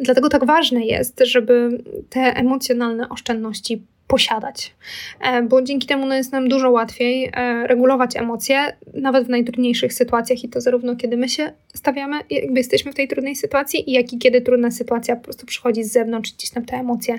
Dlatego 0.00 0.28
tak 0.28 0.44
ważne 0.44 0.86
jest, 0.86 1.20
żeby 1.24 1.82
te 2.10 2.20
emocjonalne 2.20 3.08
oszczędności 3.08 3.82
posiadać, 4.06 4.74
e, 5.20 5.42
bo 5.42 5.62
dzięki 5.62 5.86
temu 5.86 6.06
no, 6.06 6.14
jest 6.14 6.32
nam 6.32 6.48
dużo 6.48 6.70
łatwiej 6.70 7.30
e, 7.34 7.66
regulować 7.66 8.16
emocje, 8.16 8.76
nawet 8.94 9.26
w 9.26 9.28
najtrudniejszych 9.28 9.92
sytuacjach 9.92 10.44
i 10.44 10.48
to 10.48 10.60
zarówno 10.60 10.96
kiedy 10.96 11.16
my 11.16 11.28
się 11.28 11.52
stawiamy, 11.74 12.20
jakby 12.30 12.58
jesteśmy 12.58 12.92
w 12.92 12.94
tej 12.94 13.08
trudnej 13.08 13.36
sytuacji, 13.36 13.92
jak 13.92 14.12
i 14.12 14.18
kiedy 14.18 14.40
trudna 14.40 14.70
sytuacja 14.70 15.16
po 15.16 15.24
prostu 15.24 15.46
przychodzi 15.46 15.84
z 15.84 15.92
zewnątrz, 15.92 16.32
gdzieś 16.32 16.54
nam 16.54 16.64
te 16.64 16.76
emocje 16.76 17.18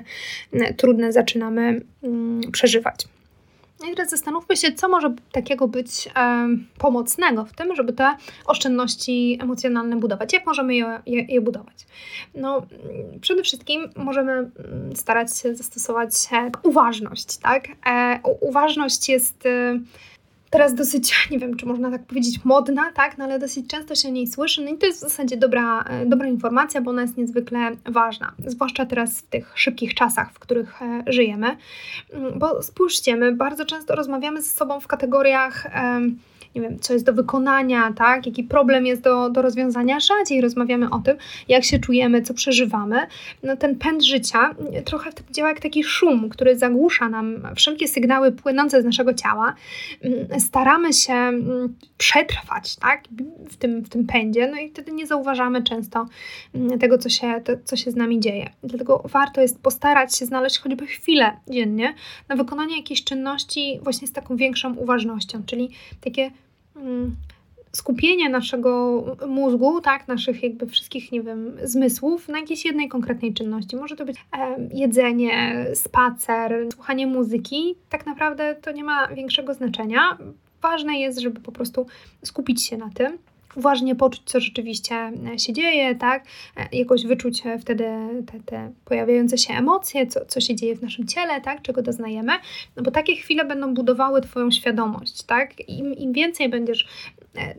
trudne 0.76 1.12
zaczynamy 1.12 1.80
mm, 2.02 2.40
przeżywać. 2.52 3.08
No 3.80 3.88
i 3.88 3.94
teraz 3.94 4.10
zastanówmy 4.10 4.56
się, 4.56 4.72
co 4.72 4.88
może 4.88 5.14
takiego 5.32 5.68
być 5.68 6.08
e, 6.16 6.48
pomocnego 6.78 7.44
w 7.44 7.52
tym, 7.52 7.76
żeby 7.76 7.92
te 7.92 8.16
oszczędności 8.46 9.38
emocjonalne 9.42 9.96
budować. 9.96 10.32
Jak 10.32 10.46
możemy 10.46 10.76
je, 10.76 11.02
je, 11.06 11.22
je 11.22 11.40
budować? 11.40 11.86
No, 12.34 12.62
przede 13.20 13.42
wszystkim 13.42 13.90
możemy 13.96 14.32
mm, 14.32 14.50
starać 14.96 15.38
się 15.38 15.54
zastosować 15.54 16.10
uważność, 16.62 17.36
tak? 17.36 17.68
E, 17.86 18.20
uważność 18.40 19.08
jest. 19.08 19.44
Teraz 20.50 20.74
dosyć, 20.74 21.14
nie 21.30 21.38
wiem, 21.38 21.56
czy 21.56 21.66
można 21.66 21.90
tak 21.90 22.06
powiedzieć, 22.06 22.44
modna, 22.44 22.92
tak, 22.92 23.18
no 23.18 23.24
ale 23.24 23.38
dosyć 23.38 23.66
często 23.66 23.94
się 23.94 24.08
o 24.08 24.10
niej 24.10 24.26
słyszy. 24.26 24.64
No 24.64 24.70
i 24.70 24.78
to 24.78 24.86
jest 24.86 24.98
w 24.98 25.02
zasadzie 25.02 25.36
dobra, 25.36 25.82
e, 25.82 26.06
dobra 26.06 26.26
informacja, 26.28 26.80
bo 26.80 26.90
ona 26.90 27.02
jest 27.02 27.16
niezwykle 27.16 27.70
ważna, 27.86 28.32
zwłaszcza 28.46 28.86
teraz 28.86 29.20
w 29.20 29.26
tych 29.26 29.52
szybkich 29.54 29.94
czasach, 29.94 30.32
w 30.32 30.38
których 30.38 30.82
e, 30.82 31.02
żyjemy. 31.06 31.56
Mm, 32.12 32.38
bo 32.38 32.62
spójrzcie, 32.62 33.16
my 33.16 33.32
bardzo 33.32 33.64
często 33.64 33.94
rozmawiamy 33.94 34.42
ze 34.42 34.48
sobą 34.48 34.80
w 34.80 34.86
kategoriach 34.86 35.66
nie 36.54 36.62
wiem, 36.62 36.78
co 36.80 36.92
jest 36.92 37.04
do 37.04 37.12
wykonania, 37.12 37.92
tak, 37.96 38.26
jaki 38.26 38.44
problem 38.44 38.86
jest 38.86 39.02
do, 39.02 39.30
do 39.30 39.42
rozwiązania, 39.42 40.00
rzadziej 40.00 40.40
rozmawiamy 40.40 40.90
o 40.90 40.98
tym, 40.98 41.16
jak 41.48 41.64
się 41.64 41.78
czujemy, 41.78 42.22
co 42.22 42.34
przeżywamy. 42.34 43.06
No 43.42 43.56
ten 43.56 43.76
pęd 43.76 44.04
życia 44.04 44.54
trochę 44.84 45.10
działa 45.30 45.48
jak 45.48 45.60
taki 45.60 45.84
szum, 45.84 46.28
który 46.28 46.58
zagłusza 46.58 47.08
nam 47.08 47.42
wszelkie 47.56 47.88
sygnały 47.88 48.32
płynące 48.32 48.82
z 48.82 48.84
naszego 48.84 49.14
ciała. 49.14 49.54
Mm, 50.02 50.40
staramy 50.40 50.92
się 50.92 51.12
mm, 51.12 51.74
przetrwać, 51.98 52.76
tak, 52.76 53.04
w 53.50 53.56
tym, 53.56 53.80
w 53.80 53.88
tym 53.88 54.06
pędzie, 54.06 54.50
no 54.50 54.60
i 54.60 54.68
wtedy 54.68 54.92
nie 54.92 55.06
zauważamy 55.06 55.62
często 55.62 56.06
mm, 56.54 56.78
tego, 56.78 56.98
co 56.98 57.08
się, 57.08 57.40
to, 57.44 57.52
co 57.64 57.76
się 57.76 57.90
z 57.90 57.96
nami 57.96 58.20
dzieje. 58.20 58.50
Dlatego 58.62 59.02
warto 59.04 59.40
jest 59.40 59.62
postarać 59.62 60.16
się 60.16 60.26
znaleźć 60.26 60.58
choćby 60.58 60.86
chwilę 60.86 61.36
dziennie 61.50 61.94
na 62.28 62.36
wykonanie 62.36 62.76
jakiejś 62.76 63.04
czynności 63.04 63.80
właśnie 63.82 64.08
z 64.08 64.12
taką 64.12 64.36
większą 64.36 64.74
uważnością, 64.74 65.42
czyli 65.46 65.70
takie 66.00 66.30
skupienie 67.72 68.28
naszego 68.28 69.04
mózgu, 69.28 69.80
tak, 69.80 70.08
naszych 70.08 70.42
jakby 70.42 70.66
wszystkich, 70.66 71.12
nie 71.12 71.22
wiem, 71.22 71.52
zmysłów 71.62 72.28
na 72.28 72.38
jakiejś 72.38 72.64
jednej 72.64 72.88
konkretnej 72.88 73.34
czynności. 73.34 73.76
Może 73.76 73.96
to 73.96 74.04
być 74.04 74.16
e, 74.38 74.68
jedzenie, 74.72 75.66
spacer, 75.74 76.66
słuchanie 76.72 77.06
muzyki. 77.06 77.74
Tak 77.88 78.06
naprawdę 78.06 78.56
to 78.62 78.72
nie 78.72 78.84
ma 78.84 79.08
większego 79.08 79.54
znaczenia. 79.54 80.18
Ważne 80.62 80.98
jest, 80.98 81.18
żeby 81.18 81.40
po 81.40 81.52
prostu 81.52 81.86
skupić 82.24 82.66
się 82.66 82.76
na 82.76 82.90
tym 82.94 83.18
uważnie 83.56 83.94
poczuć, 83.94 84.22
co 84.24 84.40
rzeczywiście 84.40 84.94
e, 85.34 85.38
się 85.38 85.52
dzieje, 85.52 85.94
tak? 85.94 86.24
E, 86.56 86.76
jakoś 86.76 87.06
wyczuć 87.06 87.46
e, 87.46 87.58
wtedy 87.58 87.84
te, 88.32 88.40
te 88.40 88.72
pojawiające 88.84 89.38
się 89.38 89.54
emocje, 89.54 90.06
co, 90.06 90.24
co 90.24 90.40
się 90.40 90.56
dzieje 90.56 90.76
w 90.76 90.82
naszym 90.82 91.06
ciele, 91.06 91.40
tak? 91.40 91.62
Czego 91.62 91.82
doznajemy, 91.82 92.32
no 92.76 92.82
bo 92.82 92.90
takie 92.90 93.16
chwile 93.16 93.44
będą 93.44 93.74
budowały 93.74 94.20
Twoją 94.20 94.50
świadomość, 94.50 95.22
tak? 95.22 95.68
Im, 95.68 95.94
im 95.94 96.12
więcej 96.12 96.48
będziesz 96.48 96.88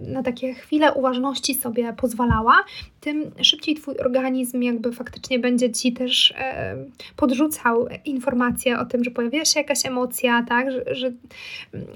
na 0.01 0.23
takie 0.23 0.53
chwile 0.53 0.93
uważności 0.93 1.55
sobie 1.55 1.93
pozwalała, 1.93 2.63
tym 2.99 3.31
szybciej 3.41 3.75
Twój 3.75 3.97
organizm 3.97 4.61
jakby 4.61 4.91
faktycznie 4.91 5.39
będzie 5.39 5.71
Ci 5.71 5.93
też 5.93 6.33
e, 6.37 6.75
podrzucał 7.15 7.87
informacje 8.05 8.79
o 8.79 8.85
tym, 8.85 9.03
że 9.03 9.11
pojawia 9.11 9.45
się 9.45 9.59
jakaś 9.59 9.85
emocja, 9.85 10.45
tak, 10.47 10.71
że, 10.71 10.95
że, 10.95 11.11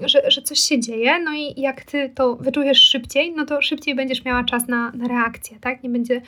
że, 0.00 0.30
że, 0.30 0.42
coś 0.42 0.58
się 0.58 0.80
dzieje, 0.80 1.18
no 1.24 1.32
i 1.32 1.60
jak 1.60 1.84
Ty 1.84 2.10
to 2.14 2.36
wyczujesz 2.36 2.80
szybciej, 2.80 3.32
no 3.36 3.44
to 3.44 3.62
szybciej 3.62 3.94
będziesz 3.94 4.24
miała 4.24 4.44
czas 4.44 4.68
na, 4.68 4.90
na 4.90 5.08
reakcję, 5.08 5.58
tak, 5.60 5.82
nie 5.82 5.90
będzie 5.90 6.22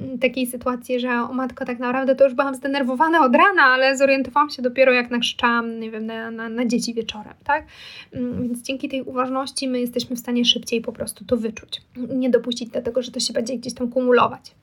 mm, 0.00 0.18
takiej 0.18 0.46
sytuacji, 0.46 1.00
że 1.00 1.08
o 1.10 1.32
matko, 1.32 1.64
tak 1.64 1.78
naprawdę 1.78 2.14
to 2.14 2.24
już 2.24 2.34
byłam 2.34 2.54
zdenerwowana 2.54 3.24
od 3.24 3.36
rana, 3.36 3.62
ale 3.62 3.96
zorientowałam 3.96 4.50
się 4.50 4.62
dopiero 4.62 4.92
jak 4.92 5.10
nakrzyczałam, 5.10 5.80
nie 5.80 5.90
wiem, 5.90 6.06
na, 6.06 6.30
na, 6.30 6.48
na 6.48 6.66
dzieci 6.66 6.94
wieczorem, 6.94 7.34
tak, 7.44 7.66
mm, 8.12 8.42
więc 8.42 8.62
dzięki 8.62 8.88
tej 8.88 9.02
uważności 9.02 9.68
my 9.68 9.80
jesteśmy 9.80 10.16
w 10.16 10.18
stanie 10.18 10.44
szybciej 10.44 10.81
po 10.82 10.92
prostu 10.92 11.24
to 11.24 11.36
wyczuć, 11.36 11.82
nie 11.96 12.30
dopuścić 12.30 12.70
do 12.70 12.82
tego, 12.82 13.02
że 13.02 13.10
to 13.10 13.20
się 13.20 13.32
będzie 13.32 13.56
gdzieś 13.56 13.74
tam 13.74 13.88
kumulować. 13.88 14.54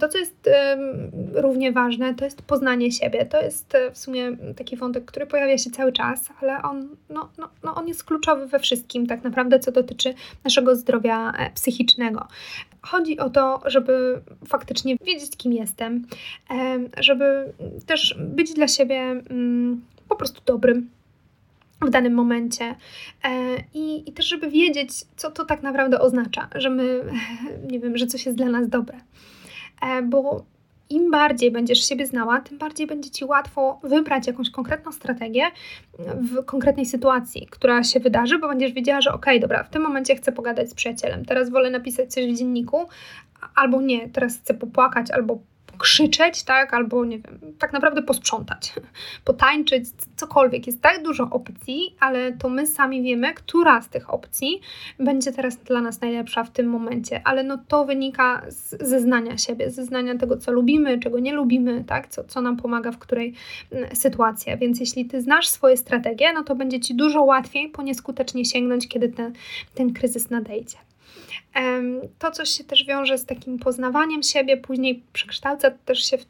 To, 0.00 0.08
co 0.08 0.18
jest 0.18 0.50
równie 1.34 1.72
ważne, 1.72 2.14
to 2.14 2.24
jest 2.24 2.42
poznanie 2.42 2.92
siebie. 2.92 3.26
To 3.26 3.42
jest 3.42 3.74
e, 3.74 3.90
w 3.90 3.98
sumie 3.98 4.36
taki 4.56 4.76
wątek, 4.76 5.04
który 5.04 5.26
pojawia 5.26 5.58
się 5.58 5.70
cały 5.70 5.92
czas, 5.92 6.28
ale 6.40 6.62
on, 6.62 6.88
no, 7.08 7.28
no, 7.38 7.48
no 7.62 7.74
on 7.74 7.88
jest 7.88 8.04
kluczowy 8.04 8.46
we 8.46 8.58
wszystkim, 8.58 9.06
tak 9.06 9.24
naprawdę, 9.24 9.58
co 9.58 9.72
dotyczy 9.72 10.14
naszego 10.44 10.76
zdrowia 10.76 11.32
e, 11.32 11.50
psychicznego. 11.50 12.26
Chodzi 12.82 13.18
o 13.18 13.30
to, 13.30 13.60
żeby 13.66 14.20
faktycznie 14.48 14.96
wiedzieć, 14.96 15.36
kim 15.36 15.52
jestem, 15.52 16.06
żeby 17.00 17.52
też 17.86 18.16
być 18.18 18.54
dla 18.54 18.68
siebie 18.68 19.00
mm, 19.00 19.82
po 20.08 20.16
prostu 20.16 20.42
dobrym, 20.46 20.90
w 21.86 21.90
danym 21.90 22.14
momencie 22.14 22.74
e, 23.24 23.56
I, 23.74 24.10
i 24.10 24.12
też, 24.12 24.26
żeby 24.26 24.50
wiedzieć, 24.50 24.90
co 25.16 25.30
to 25.30 25.44
tak 25.44 25.62
naprawdę 25.62 26.00
oznacza, 26.00 26.48
że 26.54 26.70
my, 26.70 27.04
nie 27.70 27.80
wiem, 27.80 27.96
że 27.96 28.06
coś 28.06 28.26
jest 28.26 28.38
dla 28.38 28.48
nas 28.48 28.68
dobre. 28.68 29.00
E, 29.82 30.02
bo 30.02 30.44
im 30.90 31.10
bardziej 31.10 31.50
będziesz 31.50 31.88
siebie 31.88 32.06
znała, 32.06 32.40
tym 32.40 32.58
bardziej 32.58 32.86
będzie 32.86 33.10
ci 33.10 33.24
łatwo 33.24 33.80
wybrać 33.82 34.26
jakąś 34.26 34.50
konkretną 34.50 34.92
strategię 34.92 35.44
w 35.98 36.44
konkretnej 36.44 36.86
sytuacji, 36.86 37.46
która 37.50 37.84
się 37.84 38.00
wydarzy, 38.00 38.38
bo 38.38 38.48
będziesz 38.48 38.72
wiedziała, 38.72 39.00
że 39.00 39.12
okej, 39.12 39.36
okay, 39.36 39.40
dobra, 39.40 39.64
w 39.64 39.70
tym 39.70 39.82
momencie 39.82 40.16
chcę 40.16 40.32
pogadać 40.32 40.70
z 40.70 40.74
przyjacielem, 40.74 41.24
teraz 41.24 41.50
wolę 41.50 41.70
napisać 41.70 42.12
coś 42.12 42.26
w 42.26 42.36
dzienniku, 42.36 42.88
albo 43.54 43.80
nie, 43.80 44.08
teraz 44.08 44.38
chcę 44.38 44.54
popłakać, 44.54 45.10
albo 45.10 45.38
krzyczeć, 45.82 46.42
tak, 46.42 46.74
albo 46.74 47.04
nie 47.04 47.18
wiem, 47.18 47.38
tak 47.58 47.72
naprawdę 47.72 48.02
posprzątać, 48.02 48.72
potańczyć, 49.24 49.84
cokolwiek. 50.16 50.66
Jest 50.66 50.82
tak 50.82 51.02
dużo 51.02 51.28
opcji, 51.30 51.96
ale 52.00 52.32
to 52.32 52.48
my 52.48 52.66
sami 52.66 53.02
wiemy, 53.02 53.34
która 53.34 53.82
z 53.82 53.88
tych 53.88 54.14
opcji 54.14 54.60
będzie 54.98 55.32
teraz 55.32 55.56
dla 55.56 55.80
nas 55.80 56.00
najlepsza 56.00 56.44
w 56.44 56.50
tym 56.50 56.66
momencie, 56.66 57.20
ale 57.24 57.42
no 57.42 57.58
to 57.68 57.84
wynika 57.84 58.42
z, 58.48 58.88
ze 58.88 59.00
znania 59.00 59.38
siebie, 59.38 59.70
ze 59.70 59.84
znania 59.84 60.18
tego, 60.18 60.36
co 60.36 60.52
lubimy, 60.52 60.98
czego 60.98 61.18
nie 61.18 61.32
lubimy, 61.32 61.84
tak, 61.84 62.08
co, 62.08 62.24
co 62.24 62.40
nam 62.40 62.56
pomaga 62.56 62.92
w 62.92 62.98
której 62.98 63.34
mm, 63.72 63.96
sytuacji. 63.96 64.52
Więc 64.58 64.80
jeśli 64.80 65.04
ty 65.04 65.22
znasz 65.22 65.48
swoje 65.48 65.76
strategie, 65.76 66.32
no 66.32 66.44
to 66.44 66.54
będzie 66.54 66.80
ci 66.80 66.94
dużo 66.94 67.22
łatwiej 67.22 67.68
po 67.68 67.82
nieskutecznie 67.82 68.44
sięgnąć, 68.44 68.88
kiedy 68.88 69.08
ten, 69.08 69.32
ten 69.74 69.92
kryzys 69.92 70.30
nadejdzie. 70.30 70.76
To 72.18 72.30
coś 72.30 72.48
się 72.48 72.64
też 72.64 72.84
wiąże 72.84 73.18
z 73.18 73.26
takim 73.26 73.58
poznawaniem 73.58 74.22
siebie, 74.22 74.56
później 74.56 75.02
przekształca 75.12 75.70
też 75.70 76.04
się 76.10 76.18
w 76.18 76.26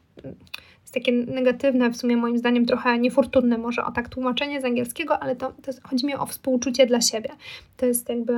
takie 0.93 1.11
negatywne, 1.11 1.89
w 1.89 1.97
sumie 1.97 2.17
moim 2.17 2.37
zdaniem 2.37 2.65
trochę 2.65 2.99
niefortunne 2.99 3.57
może 3.57 3.85
o 3.85 3.91
tak 3.91 4.09
tłumaczenie 4.09 4.61
z 4.61 4.65
angielskiego, 4.65 5.19
ale 5.19 5.35
to, 5.35 5.51
to 5.51 5.71
chodzi 5.83 6.05
mi 6.05 6.15
o 6.15 6.25
współczucie 6.25 6.85
dla 6.85 7.01
siebie. 7.01 7.29
To 7.77 7.85
jest 7.85 8.09
jakby 8.09 8.33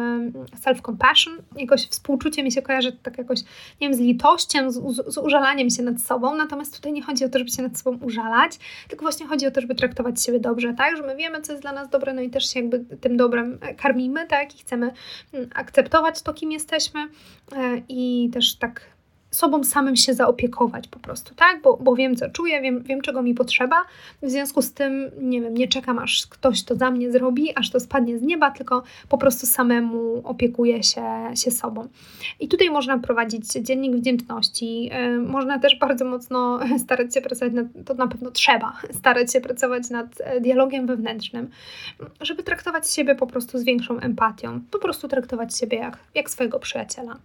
self-compassion, 0.65 1.31
jakoś 1.57 1.87
współczucie 1.87 2.43
mi 2.43 2.51
się 2.51 2.61
kojarzy 2.61 2.91
tak 2.91 3.17
jakoś, 3.17 3.39
nie 3.81 3.89
wiem, 3.89 3.93
z 3.93 3.99
litością, 3.99 4.71
z, 4.71 4.75
z, 5.13 5.17
użalaniem 5.17 5.69
się 5.69 5.83
nad 5.83 6.01
sobą, 6.01 6.35
natomiast 6.35 6.75
tutaj 6.75 6.93
nie 6.93 7.01
chodzi 7.01 7.25
o 7.25 7.29
to, 7.29 7.39
żeby 7.39 7.51
się 7.51 7.63
nad 7.63 7.77
sobą 7.77 7.97
użalać, 8.05 8.59
tylko 8.87 9.05
właśnie 9.05 9.25
chodzi 9.25 9.47
o 9.47 9.51
to, 9.51 9.61
żeby 9.61 9.75
traktować 9.75 10.23
siebie 10.23 10.39
dobrze, 10.39 10.73
tak, 10.73 10.97
że 10.97 11.03
my 11.03 11.15
wiemy, 11.15 11.41
co 11.41 11.51
jest 11.51 11.63
dla 11.63 11.71
nas 11.71 11.89
dobre, 11.89 12.13
no 12.13 12.21
i 12.21 12.29
też 12.29 12.49
się 12.53 12.59
jakby 12.59 12.79
tym 12.79 13.17
dobrem 13.17 13.59
karmimy, 13.77 14.27
tak, 14.27 14.55
i 14.55 14.57
chcemy 14.57 14.91
mm, 15.33 15.49
akceptować 15.55 16.21
to, 16.21 16.33
kim 16.33 16.51
jesteśmy 16.51 16.99
e, 17.55 17.81
i 17.89 18.29
też 18.33 18.55
tak 18.55 18.94
sobą 19.35 19.63
samym 19.63 19.95
się 19.95 20.13
zaopiekować 20.13 20.87
po 20.87 20.99
prostu, 20.99 21.35
tak? 21.35 21.61
Bo, 21.61 21.77
bo 21.77 21.95
wiem, 21.95 22.15
co 22.15 22.29
czuję, 22.29 22.61
wiem, 22.61 22.83
wiem, 22.83 23.01
czego 23.01 23.21
mi 23.21 23.33
potrzeba. 23.33 23.75
W 24.21 24.29
związku 24.29 24.61
z 24.61 24.73
tym, 24.73 25.11
nie 25.21 25.41
wiem, 25.41 25.53
nie 25.53 25.67
czekam, 25.67 25.99
aż 25.99 26.27
ktoś 26.27 26.63
to 26.63 26.75
za 26.75 26.91
mnie 26.91 27.11
zrobi, 27.11 27.57
aż 27.57 27.69
to 27.69 27.79
spadnie 27.79 28.19
z 28.19 28.21
nieba, 28.21 28.51
tylko 28.51 28.83
po 29.09 29.17
prostu 29.17 29.45
samemu 29.45 30.21
opiekuję 30.23 30.83
się, 30.83 31.03
się 31.35 31.51
sobą. 31.51 31.87
I 32.39 32.47
tutaj 32.47 32.69
można 32.69 32.99
prowadzić 32.99 33.51
dziennik 33.51 33.95
wdzięczności. 33.95 34.85
Yy, 34.85 35.19
można 35.19 35.59
też 35.59 35.79
bardzo 35.79 36.05
mocno 36.05 36.59
starać 36.85 37.13
się 37.13 37.21
pracować 37.21 37.53
nad, 37.53 37.67
to 37.85 37.93
na 37.93 38.07
pewno 38.07 38.31
trzeba, 38.31 38.73
starać 38.99 39.33
się 39.33 39.41
pracować 39.41 39.89
nad 39.89 40.07
e, 40.19 40.41
dialogiem 40.41 40.87
wewnętrznym, 40.87 41.49
żeby 42.21 42.43
traktować 42.43 42.91
siebie 42.91 43.15
po 43.15 43.27
prostu 43.27 43.59
z 43.59 43.63
większą 43.63 43.99
empatią. 43.99 44.61
Po 44.71 44.79
prostu 44.79 45.07
traktować 45.07 45.57
siebie 45.57 45.77
jak, 45.77 45.97
jak 46.15 46.29
swojego 46.29 46.59
przyjaciela. 46.59 47.17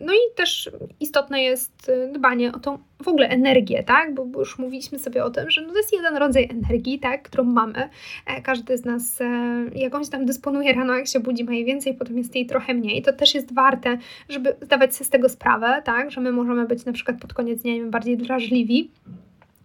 No 0.00 0.12
i 0.12 0.34
też 0.36 0.70
istotne 1.00 1.42
jest 1.42 1.88
y, 1.88 2.12
dbanie 2.12 2.52
o 2.52 2.58
tą 2.58 2.78
w 3.02 3.08
ogóle 3.08 3.28
energię, 3.28 3.82
tak? 3.82 4.14
Bo, 4.14 4.38
już 4.38 4.58
mówiliśmy 4.58 4.98
sobie 4.98 5.24
o 5.24 5.30
tym, 5.30 5.50
że 5.50 5.62
no 5.62 5.72
to 5.72 5.76
jest 5.76 5.92
jeden 5.92 6.16
rodzaj 6.16 6.48
energii, 6.50 6.98
tak? 6.98 7.22
którą 7.22 7.44
mamy. 7.44 7.88
E, 8.26 8.42
każdy 8.42 8.76
z 8.76 8.84
nas 8.84 9.20
e, 9.20 9.64
jakąś 9.74 10.08
tam 10.08 10.26
dysponuje 10.26 10.72
rano, 10.72 10.96
jak 10.96 11.06
się 11.06 11.20
budzi, 11.20 11.44
ma 11.44 11.52
jej 11.52 11.64
więcej, 11.64 11.94
potem 11.94 12.18
jest 12.18 12.34
jej 12.34 12.46
trochę 12.46 12.74
mniej. 12.74 13.02
To 13.02 13.12
też 13.12 13.34
jest 13.34 13.54
warte, 13.54 13.98
żeby 14.28 14.56
zdawać 14.62 14.94
sobie 14.94 15.04
z 15.04 15.10
tego 15.10 15.28
sprawę, 15.28 15.82
tak? 15.84 16.10
Że 16.10 16.20
my 16.20 16.32
możemy 16.32 16.66
być 16.66 16.84
na 16.84 16.92
przykład 16.92 17.20
pod 17.20 17.34
koniec 17.34 17.62
dnia 17.62 17.74
bardziej 17.86 18.16
drażliwi 18.16 18.90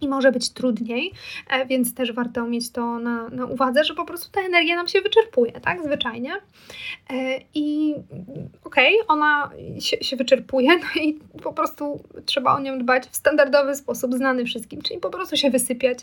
i 0.04 0.08
może 0.08 0.32
być 0.32 0.50
trudniej, 0.50 1.12
e, 1.50 1.66
więc 1.66 1.94
też 1.94 2.12
warto 2.12 2.46
mieć 2.48 2.72
to 2.72 3.00
na, 3.00 3.30
na 3.30 3.46
uwadze, 3.46 3.84
że 3.84 3.94
po 3.94 4.06
prostu 4.06 4.32
ta 4.32 4.42
energia 4.42 4.76
nam 4.76 4.88
się 4.88 5.02
wyczerpuje, 5.02 5.52
tak, 5.52 5.84
zwyczajnie. 5.84 6.34
E, 7.10 7.40
I 7.54 7.96
okej, 8.64 8.96
okay, 8.96 9.08
ona 9.08 9.52
się, 9.80 9.98
się 9.98 10.16
wyczerpuje, 10.16 10.70
no 10.78 11.02
i 11.02 11.20
po 11.44 11.54
prostu 11.54 12.04
trzeba 12.26 12.56
o 12.56 12.60
nią 12.60 12.80
dbać 12.80 13.04
w 13.08 13.16
standardowy 13.16 13.76
sposób, 13.76 14.14
znany 14.14 14.46
wszystkim, 14.46 14.82
czyli 14.82 15.00
po 15.00 15.10
prostu 15.10 15.38
się 15.38 15.50
wysypiać, 15.50 16.00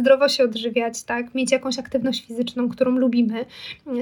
zdrowo 0.00 0.28
się 0.28 0.44
odżywiać, 0.44 1.02
tak, 1.02 1.34
mieć 1.34 1.52
jakąś 1.52 1.78
aktywność 1.78 2.26
fizyczną, 2.26 2.68
którą 2.68 2.90
lubimy, 2.90 3.44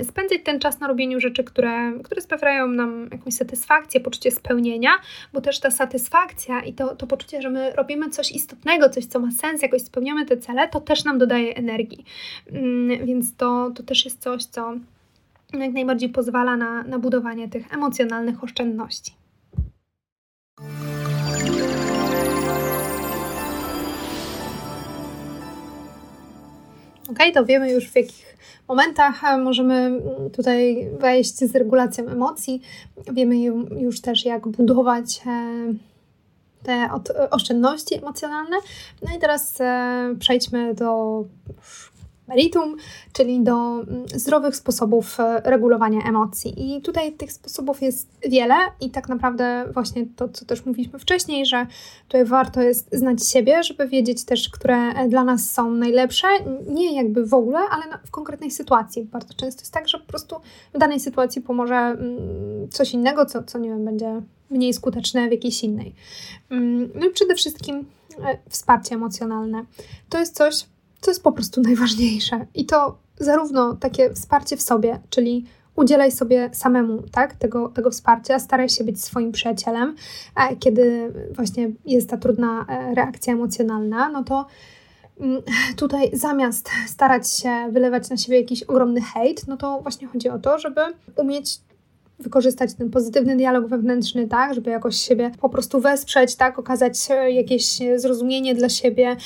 spędzać 0.03 0.41
ten 0.45 0.61
czas 0.61 0.81
na 0.81 0.89
robieniu 0.89 1.21
rzeczy, 1.21 1.45
które, 1.45 1.93
które 2.05 2.21
sprawiają 2.21 2.67
nam 2.67 3.09
jakąś 3.13 3.35
satysfakcję, 3.35 4.01
poczucie 4.01 4.31
spełnienia, 4.31 4.91
bo 5.33 5.41
też 5.41 5.61
ta 5.61 5.71
satysfakcja 5.71 6.61
i 6.61 6.73
to, 6.73 6.97
to 6.97 7.07
poczucie, 7.07 7.43
że 7.43 7.51
my 7.51 7.73
robimy 7.73 8.11
coś 8.11 8.33
istotnego, 8.33 8.89
coś, 8.89 9.07
co 9.07 9.19
ma 9.19 9.26
sens, 9.33 9.63
jakoś 9.63 9.83
spełniamy 9.83 10.27
te 10.27 10.37
cele, 10.37 10.69
to 10.69 10.81
też 10.81 11.05
nam 11.05 11.19
dodaje 11.19 11.57
energii. 11.57 12.05
Mm, 12.53 13.07
więc 13.07 13.37
to, 13.37 13.71
to 13.75 13.83
też 13.83 14.05
jest 14.05 14.23
coś, 14.23 14.45
co 14.45 14.75
jak 15.55 15.73
najbardziej 15.73 16.09
pozwala 16.09 16.57
na, 16.57 16.83
na 16.83 16.99
budowanie 16.99 17.49
tych 17.49 17.73
emocjonalnych 17.73 18.45
oszczędności. 18.45 19.13
Ok, 27.11 27.19
to 27.35 27.45
wiemy 27.45 27.73
już 27.73 27.91
w 27.91 27.97
jakich 27.97 28.37
momentach 28.69 29.25
e, 29.25 29.39
możemy 29.39 30.01
tutaj 30.33 30.89
wejść 30.99 31.35
z 31.39 31.57
regulacją 31.57 32.09
emocji. 32.09 32.63
Wiemy 33.13 33.39
już 33.81 34.01
też, 34.01 34.25
jak 34.25 34.49
budować 34.49 35.21
e, 36.69 37.01
te 37.05 37.31
oszczędności 37.31 37.95
emocjonalne. 37.95 38.57
No 39.03 39.17
i 39.17 39.19
teraz 39.19 39.61
e, 39.61 40.15
przejdźmy 40.19 40.75
do 40.75 41.25
meritum, 42.29 42.77
czyli 43.13 43.41
do 43.41 43.73
mm, 43.73 44.09
zdrowych 44.15 44.57
sposobów 44.57 45.21
e, 45.21 45.41
regulowania 45.45 46.01
emocji. 46.09 46.77
I 46.77 46.83
tutaj 46.83 47.13
tych 47.13 47.33
sposobów 47.33 47.83
jest 47.83 48.09
wiele 48.29 48.55
i 48.81 48.91
tak 48.91 49.09
naprawdę 49.09 49.65
właśnie 49.75 50.07
to, 50.17 50.29
co 50.29 50.45
też 50.45 50.67
mówiliśmy 50.67 50.99
wcześniej, 50.99 51.47
że 51.47 51.67
tutaj 52.03 52.25
warto 52.25 52.63
jest 52.63 52.89
znać 52.93 53.29
siebie, 53.29 53.63
żeby 53.63 53.89
wiedzieć 53.89 54.25
też, 54.25 54.49
które 54.49 55.09
dla 55.09 55.25
nas 55.25 55.51
są 55.51 55.71
najlepsze, 55.71 56.29
nie 56.69 56.97
jakby 56.97 57.27
w 57.27 57.35
ogóle, 57.35 57.59
ale 57.59 57.83
w 58.05 58.11
konkretnej 58.11 58.51
sytuacji. 58.51 59.05
Bardzo 59.05 59.35
często 59.35 59.63
jest 59.63 59.75
tak, 59.75 59.89
że 59.89 59.99
po 59.99 60.07
prostu 60.07 60.37
w 60.75 60.79
danej 60.79 61.01
sytuacji 61.01 61.43
pomoże 61.43 61.77
mm, 61.77 62.69
coś 62.71 62.93
innego, 62.93 63.27
co, 63.27 63.43
co 63.43 63.59
nie 63.59 63.69
wiem, 63.69 63.85
będzie 63.85 64.23
mniej 64.51 64.75
skuteczne 64.75 65.29
w 65.29 65.33
jakiejś 65.33 65.65
innej. 65.65 65.95
Mm, 66.51 66.91
no 66.95 67.07
i 67.07 67.11
przede 67.11 67.35
wszystkim 67.35 67.85
e, 68.25 68.39
wsparcie 68.49 68.95
emocjonalne. 68.95 69.65
To 70.09 70.19
jest 70.19 70.37
coś, 70.37 70.65
co 71.01 71.11
jest 71.11 71.23
po 71.23 71.33
prostu 71.33 71.61
najważniejsze. 71.69 72.47
I 72.55 72.67
to 72.67 72.99
zarówno 73.19 73.75
takie 73.75 74.15
wsparcie 74.15 74.57
w 74.57 74.63
sobie, 74.63 75.01
czyli 75.11 75.45
udzielaj 75.77 76.13
sobie 76.13 76.51
samemu 76.53 77.03
tak, 77.13 77.35
tego, 77.35 77.69
tego 77.69 77.91
wsparcia, 77.91 78.39
staraj 78.39 78.69
się 78.69 78.85
być 78.85 79.05
swoim 79.05 79.33
przyjacielem, 79.33 79.95
kiedy 80.61 81.13
właśnie 81.31 81.71
jest 81.87 82.11
ta 82.11 82.17
trudna 82.17 82.67
e, 82.69 82.95
reakcja 82.95 83.33
emocjonalna, 83.33 84.09
no 84.09 84.25
to 84.25 84.47
mm, 85.21 85.43
tutaj 85.77 86.11
zamiast 86.13 86.71
starać 86.87 87.31
się 87.31 87.69
wylewać 87.73 88.11
na 88.11 88.17
siebie 88.17 88.41
jakiś 88.41 88.63
ogromny 88.63 89.01
hejt, 89.01 89.49
no 89.49 89.57
to 89.57 89.81
właśnie 89.83 90.07
chodzi 90.07 90.29
o 90.29 90.39
to, 90.39 90.59
żeby 90.59 90.81
umieć 91.17 91.61
wykorzystać 92.19 92.75
ten 92.75 92.91
pozytywny 92.91 93.37
dialog 93.37 93.67
wewnętrzny, 93.67 94.29
tak, 94.29 94.55
żeby 94.55 94.71
jakoś 94.71 94.97
siebie 94.97 95.31
po 95.41 95.49
prostu 95.49 95.81
wesprzeć, 95.81 96.37
tak, 96.37 96.59
okazać 96.59 97.09
jakieś 97.29 97.79
zrozumienie 97.97 98.55
dla 98.55 98.69
siebie, 98.69 99.17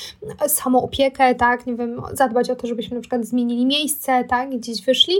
samoopiekę, 0.47 1.35
tak, 1.35 1.65
nie 1.65 1.75
wiem, 1.75 2.01
zadbać 2.13 2.49
o 2.49 2.55
to, 2.55 2.67
żebyśmy 2.67 2.95
na 2.95 3.01
przykład 3.01 3.25
zmienili 3.25 3.65
miejsce, 3.65 4.23
tak, 4.23 4.49
gdzieś 4.49 4.81
wyszli. 4.85 5.15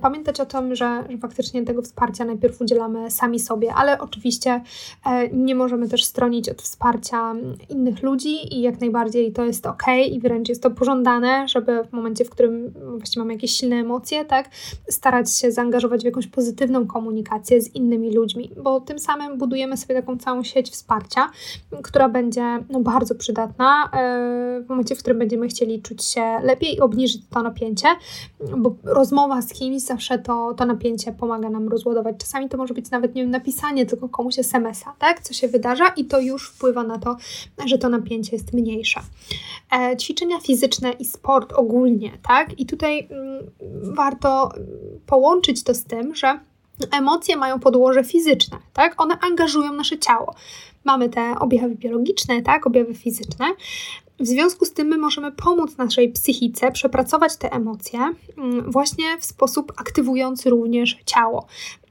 Pamiętać 0.00 0.40
o 0.40 0.46
tym, 0.46 0.74
że, 0.74 1.04
że 1.10 1.18
faktycznie 1.18 1.64
tego 1.64 1.82
wsparcia 1.82 2.24
najpierw 2.24 2.60
udzielamy 2.60 3.10
sami 3.10 3.40
sobie, 3.40 3.74
ale 3.74 4.00
oczywiście 4.00 4.60
e, 5.06 5.28
nie 5.28 5.54
możemy 5.54 5.88
też 5.88 6.04
stronić 6.04 6.48
od 6.48 6.62
wsparcia 6.62 7.34
innych 7.68 8.02
ludzi 8.02 8.56
i 8.56 8.60
jak 8.62 8.80
najbardziej 8.80 9.32
to 9.32 9.44
jest 9.44 9.66
ok 9.66 9.82
i 10.10 10.20
wręcz 10.20 10.48
jest 10.48 10.62
to 10.62 10.70
pożądane, 10.70 11.48
żeby 11.48 11.84
w 11.84 11.92
momencie, 11.92 12.24
w 12.24 12.30
którym 12.30 12.74
właśnie 12.98 13.20
mamy 13.20 13.32
jakieś 13.32 13.52
silne 13.52 13.76
emocje, 13.76 14.24
tak, 14.24 14.50
starać 14.88 15.36
się 15.36 15.52
zaangażować 15.52 16.02
w 16.02 16.04
jakąś 16.04 16.26
pozytywną 16.26 16.83
komunikację 16.86 17.62
z 17.62 17.74
innymi 17.74 18.14
ludźmi, 18.14 18.50
bo 18.62 18.80
tym 18.80 18.98
samym 18.98 19.38
budujemy 19.38 19.76
sobie 19.76 19.94
taką 19.94 20.18
całą 20.18 20.42
sieć 20.42 20.70
wsparcia, 20.70 21.30
która 21.82 22.08
będzie 22.08 22.64
no, 22.70 22.80
bardzo 22.80 23.14
przydatna 23.14 23.90
e, 23.92 24.62
w 24.66 24.68
momencie, 24.68 24.94
w 24.94 24.98
którym 24.98 25.18
będziemy 25.18 25.48
chcieli 25.48 25.82
czuć 25.82 26.04
się 26.04 26.38
lepiej 26.42 26.74
i 26.74 26.80
obniżyć 26.80 27.22
to 27.30 27.42
napięcie, 27.42 27.88
bo 28.56 28.74
rozmowa 28.84 29.42
z 29.42 29.52
kimś 29.52 29.82
zawsze 29.82 30.18
to, 30.18 30.54
to 30.54 30.66
napięcie 30.66 31.12
pomaga 31.12 31.50
nam 31.50 31.68
rozładować. 31.68 32.16
Czasami 32.18 32.48
to 32.48 32.56
może 32.56 32.74
być 32.74 32.90
nawet 32.90 33.14
nie 33.14 33.22
wiem, 33.22 33.30
napisanie 33.30 33.86
tylko 33.86 34.08
komuś 34.08 34.38
SMS-a, 34.38 34.94
tak? 34.98 35.20
co 35.22 35.34
się 35.34 35.48
wydarza 35.48 35.88
i 35.88 36.04
to 36.04 36.20
już 36.20 36.50
wpływa 36.50 36.82
na 36.82 36.98
to, 36.98 37.16
że 37.66 37.78
to 37.78 37.88
napięcie 37.88 38.36
jest 38.36 38.52
mniejsze. 38.52 39.00
E, 39.72 39.96
ćwiczenia 39.96 40.40
fizyczne 40.40 40.92
i 40.92 41.04
sport 41.04 41.52
ogólnie, 41.52 42.10
tak? 42.28 42.60
I 42.60 42.66
tutaj 42.66 43.08
mm, 43.10 43.94
warto 43.94 44.52
połączyć 45.06 45.64
to 45.64 45.74
z 45.74 45.84
tym, 45.84 46.14
że 46.14 46.38
emocje 46.90 47.36
mają 47.36 47.60
podłoże 47.60 48.04
fizyczne, 48.04 48.58
tak? 48.72 49.00
One 49.00 49.18
angażują 49.20 49.72
nasze 49.72 49.98
ciało. 49.98 50.34
Mamy 50.84 51.08
te 51.08 51.34
objawy 51.38 51.74
biologiczne, 51.74 52.42
tak? 52.42 52.66
Objawy 52.66 52.94
fizyczne. 52.94 53.46
W 54.20 54.26
związku 54.26 54.64
z 54.64 54.72
tym 54.72 54.88
my 54.88 54.98
możemy 54.98 55.32
pomóc 55.32 55.76
naszej 55.76 56.12
psychice 56.12 56.72
przepracować 56.72 57.36
te 57.36 57.52
emocje 57.52 58.00
mm, 58.38 58.70
właśnie 58.70 59.04
w 59.20 59.24
sposób 59.24 59.72
aktywujący 59.76 60.50
również 60.50 60.98
ciało. 61.06 61.46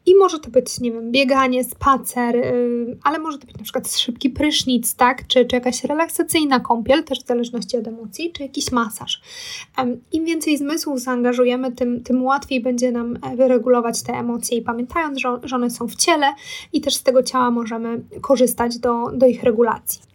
I 0.06 0.16
może 0.16 0.40
to 0.40 0.50
być, 0.50 0.80
nie 0.80 0.92
wiem, 0.92 1.12
bieganie, 1.12 1.64
spacer, 1.64 2.36
yy, 2.36 2.98
ale 3.04 3.20
może 3.20 3.38
to 3.38 3.48
być 3.48 3.58
na 3.58 3.64
przykład 3.64 3.96
szybki 3.96 4.30
prysznic, 4.30 4.96
tak? 4.96 5.28
Czy, 5.28 5.46
czy 5.46 5.56
jakaś 5.56 5.84
relaksacyjna 5.84 6.60
kąpiel, 6.60 7.04
też 7.04 7.24
w 7.24 7.28
zależności 7.28 7.78
od 7.78 7.88
emocji, 7.88 8.32
czy 8.32 8.44
jakiś 8.44 8.72
masaż. 8.72 9.22
Im 10.12 10.26
więcej 10.26 10.58
zmysłów 10.58 11.00
zaangażujemy, 11.00 11.72
tym, 11.72 12.04
tym 12.04 12.24
łatwiej 12.24 12.62
będzie 12.62 12.92
nam 12.92 13.18
e, 13.22 13.36
wyregulować 13.36 14.04
te 14.04 14.14
emocje 14.14 14.58
i 14.58 14.62
pamiętając, 14.62 15.20
że, 15.20 15.40
że 15.44 15.56
one 15.56 15.70
są 15.70 15.88
w 15.88 15.96
ciele 15.96 16.34
i 16.74 16.82
też 16.82 16.96
z 16.96 17.04
tego 17.04 17.24
ciała 17.24 17.52
możemy 17.52 18.02
korzystać 18.22 18.78
do, 18.78 19.12
do 19.14 19.26
ich 19.26 19.44
regulacji. 19.44 20.13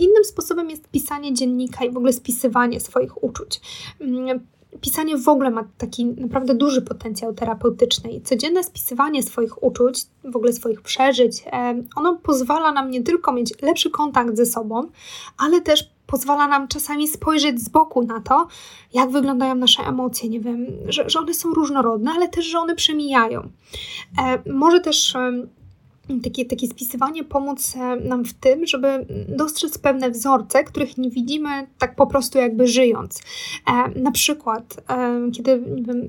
Innym 0.00 0.24
sposobem 0.24 0.70
jest 0.70 0.88
pisanie 0.88 1.34
dziennika 1.34 1.84
i 1.84 1.90
w 1.90 1.96
ogóle 1.96 2.12
spisywanie 2.12 2.80
swoich 2.80 3.24
uczuć. 3.24 3.60
Mm, 4.00 4.40
pisanie 4.80 5.16
w 5.16 5.28
ogóle 5.28 5.50
ma 5.50 5.64
taki 5.78 6.04
naprawdę 6.04 6.54
duży 6.54 6.82
potencjał 6.82 7.34
terapeutyczny 7.34 8.12
i 8.12 8.20
codzienne 8.20 8.64
spisywanie 8.64 9.22
swoich 9.22 9.62
uczuć, 9.62 10.06
w 10.24 10.36
ogóle 10.36 10.52
swoich 10.52 10.82
przeżyć, 10.82 11.44
ono 11.96 12.16
pozwala 12.16 12.72
nam 12.72 12.90
nie 12.90 13.02
tylko 13.02 13.32
mieć 13.32 13.62
lepszy 13.62 13.90
kontakt 13.90 14.36
ze 14.36 14.46
sobą, 14.46 14.88
ale 15.38 15.60
też 15.60 15.90
pozwala 16.06 16.48
nam 16.48 16.68
czasami 16.68 17.08
spojrzeć 17.08 17.60
z 17.60 17.68
boku 17.68 18.02
na 18.02 18.20
to, 18.20 18.46
jak 18.92 19.10
wyglądają 19.10 19.54
nasze 19.54 19.82
emocje. 19.82 20.28
Nie 20.28 20.40
wiem, 20.40 20.66
że, 20.88 21.10
że 21.10 21.18
one 21.18 21.34
są 21.34 21.54
różnorodne, 21.54 22.10
ale 22.10 22.28
też, 22.28 22.46
że 22.46 22.58
one 22.58 22.74
przemijają. 22.74 23.48
E, 24.18 24.52
może 24.52 24.80
też 24.80 25.16
takie, 26.24 26.44
takie 26.44 26.66
spisywanie 26.66 27.24
pomóc 27.24 27.74
e, 27.76 27.96
nam 27.96 28.24
w 28.24 28.34
tym, 28.34 28.66
żeby 28.66 29.06
dostrzec 29.28 29.78
pewne 29.78 30.10
wzorce, 30.10 30.64
których 30.64 30.98
nie 30.98 31.10
widzimy 31.10 31.66
tak 31.78 31.96
po 31.96 32.06
prostu 32.06 32.38
jakby 32.38 32.66
żyjąc. 32.66 33.22
E, 33.66 34.00
na 34.00 34.10
przykład, 34.10 34.76
e, 34.88 35.30
kiedy 35.32 35.58
wiem, 35.58 36.08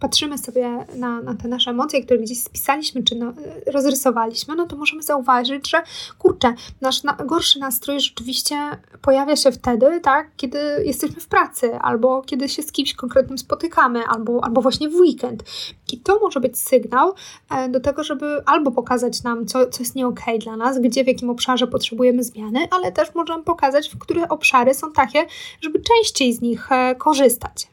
patrzymy 0.00 0.38
sobie 0.38 0.86
na, 0.96 1.20
na 1.22 1.34
te 1.34 1.48
nasze 1.48 1.70
emocje, 1.70 2.02
które 2.02 2.18
gdzieś 2.18 2.42
spisaliśmy 2.42 3.02
czy 3.02 3.14
no, 3.14 3.32
rozrysowaliśmy, 3.66 4.56
no 4.56 4.66
to 4.66 4.76
możemy 4.76 5.02
zauważyć, 5.02 5.70
że 5.70 5.82
kurczę, 6.18 6.54
nasz 6.80 7.02
na, 7.02 7.12
gorszy 7.12 7.58
nastrój 7.58 8.00
rzeczywiście 8.00 8.56
pojawia 9.02 9.36
się 9.36 9.52
wtedy, 9.52 10.00
tak, 10.00 10.30
kiedy 10.36 10.58
jesteśmy 10.84 11.20
w 11.20 11.26
pracy, 11.26 11.78
albo 11.78 12.22
kiedy 12.22 12.48
się 12.48 12.62
z 12.62 12.72
kimś 12.72 12.94
konkretnym 12.94 13.38
spotykamy, 13.38 14.04
albo, 14.06 14.44
albo 14.44 14.62
właśnie 14.62 14.88
w 14.88 14.94
weekend. 14.94 15.44
I 15.92 16.00
to 16.00 16.18
może 16.18 16.40
być 16.40 16.58
sygnał 16.58 17.14
e, 17.50 17.68
do 17.68 17.80
tego, 17.80 18.04
żeby 18.04 18.42
albo 18.46 18.70
pokazać 18.70 19.22
nam, 19.22 19.35
co, 19.44 19.66
co 19.66 19.82
jest 19.82 19.94
nie 19.94 20.06
okay 20.06 20.38
dla 20.38 20.56
nas, 20.56 20.80
gdzie, 20.80 21.04
w 21.04 21.06
jakim 21.06 21.30
obszarze 21.30 21.66
potrzebujemy 21.66 22.24
zmiany, 22.24 22.68
ale 22.70 22.92
też 22.92 23.14
możemy 23.14 23.42
pokazać, 23.42 23.88
w 23.88 23.98
które 23.98 24.28
obszary 24.28 24.74
są 24.74 24.92
takie, 24.92 25.26
żeby 25.60 25.80
częściej 25.80 26.32
z 26.32 26.40
nich 26.40 26.72
e, 26.72 26.94
korzystać. 26.94 27.68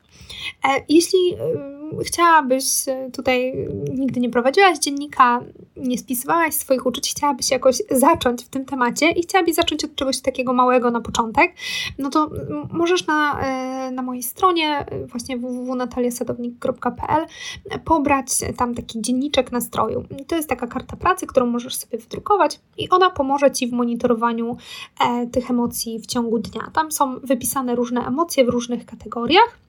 E, 0.66 0.84
jeśli 0.89 1.20
chciałabyś, 2.05 2.65
tutaj 3.13 3.67
nigdy 3.93 4.19
nie 4.19 4.29
prowadziłaś 4.29 4.79
dziennika, 4.79 5.39
nie 5.77 5.97
spisywałaś 5.97 6.53
swoich 6.53 6.85
uczuć, 6.85 7.11
chciałabyś 7.11 7.51
jakoś 7.51 7.77
zacząć 7.91 8.43
w 8.45 8.49
tym 8.49 8.65
temacie 8.65 9.11
i 9.11 9.21
chciałabyś 9.21 9.55
zacząć 9.55 9.85
od 9.85 9.95
czegoś 9.95 10.21
takiego 10.21 10.53
małego 10.53 10.91
na 10.91 11.01
początek, 11.01 11.53
no 11.97 12.09
to 12.09 12.29
możesz 12.71 13.07
na, 13.07 13.39
e, 13.41 13.91
na 13.91 14.01
mojej 14.01 14.23
stronie 14.23 14.85
właśnie 15.05 15.37
www.nataliasadownik.pl 15.37 17.25
pobrać 17.85 18.27
tam 18.57 18.75
taki 18.75 19.01
dzienniczek 19.01 19.51
nastroju. 19.51 20.03
To 20.27 20.35
jest 20.35 20.49
taka 20.49 20.67
karta 20.67 20.95
pracy, 20.95 21.27
którą 21.27 21.45
możesz 21.45 21.75
sobie 21.75 21.97
wydrukować 21.97 22.59
i 22.77 22.89
ona 22.89 23.09
pomoże 23.09 23.51
Ci 23.51 23.67
w 23.67 23.71
monitorowaniu 23.71 24.57
e, 24.99 25.27
tych 25.27 25.49
emocji 25.49 25.99
w 25.99 26.05
ciągu 26.05 26.39
dnia. 26.39 26.71
Tam 26.73 26.91
są 26.91 27.19
wypisane 27.19 27.75
różne 27.75 28.07
emocje 28.07 28.45
w 28.45 28.49
różnych 28.49 28.85
kategoriach 28.85 29.63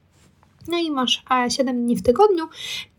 no 0.69 0.79
i 0.79 0.91
masz 0.91 1.25
7 1.49 1.85
dni 1.85 1.97
w 1.97 2.03
tygodniu. 2.03 2.45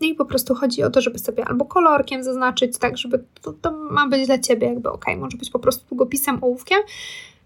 No 0.01 0.07
i 0.07 0.15
po 0.15 0.25
prostu 0.25 0.55
chodzi 0.55 0.83
o 0.83 0.89
to, 0.89 1.01
żeby 1.01 1.19
sobie 1.19 1.45
albo 1.45 1.65
kolorkiem 1.65 2.23
zaznaczyć, 2.23 2.77
tak, 2.77 2.97
żeby 2.97 3.23
to, 3.41 3.53
to 3.53 3.71
ma 3.71 4.07
być 4.07 4.25
dla 4.25 4.39
ciebie 4.39 4.67
jakby 4.67 4.91
ok, 4.91 5.05
może 5.17 5.37
być 5.37 5.49
po 5.49 5.59
prostu 5.59 5.85
długopisem, 5.89 6.43
ołówkiem. 6.43 6.79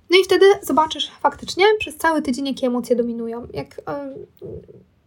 No 0.09 0.17
i 0.17 0.23
wtedy 0.23 0.45
zobaczysz 0.61 1.11
faktycznie 1.19 1.65
przez 1.79 1.97
cały 1.97 2.21
tydzień, 2.21 2.47
jakie 2.47 2.67
emocje 2.67 2.95
dominują. 2.95 3.47
Jak 3.53 3.81
yy, 4.41 4.49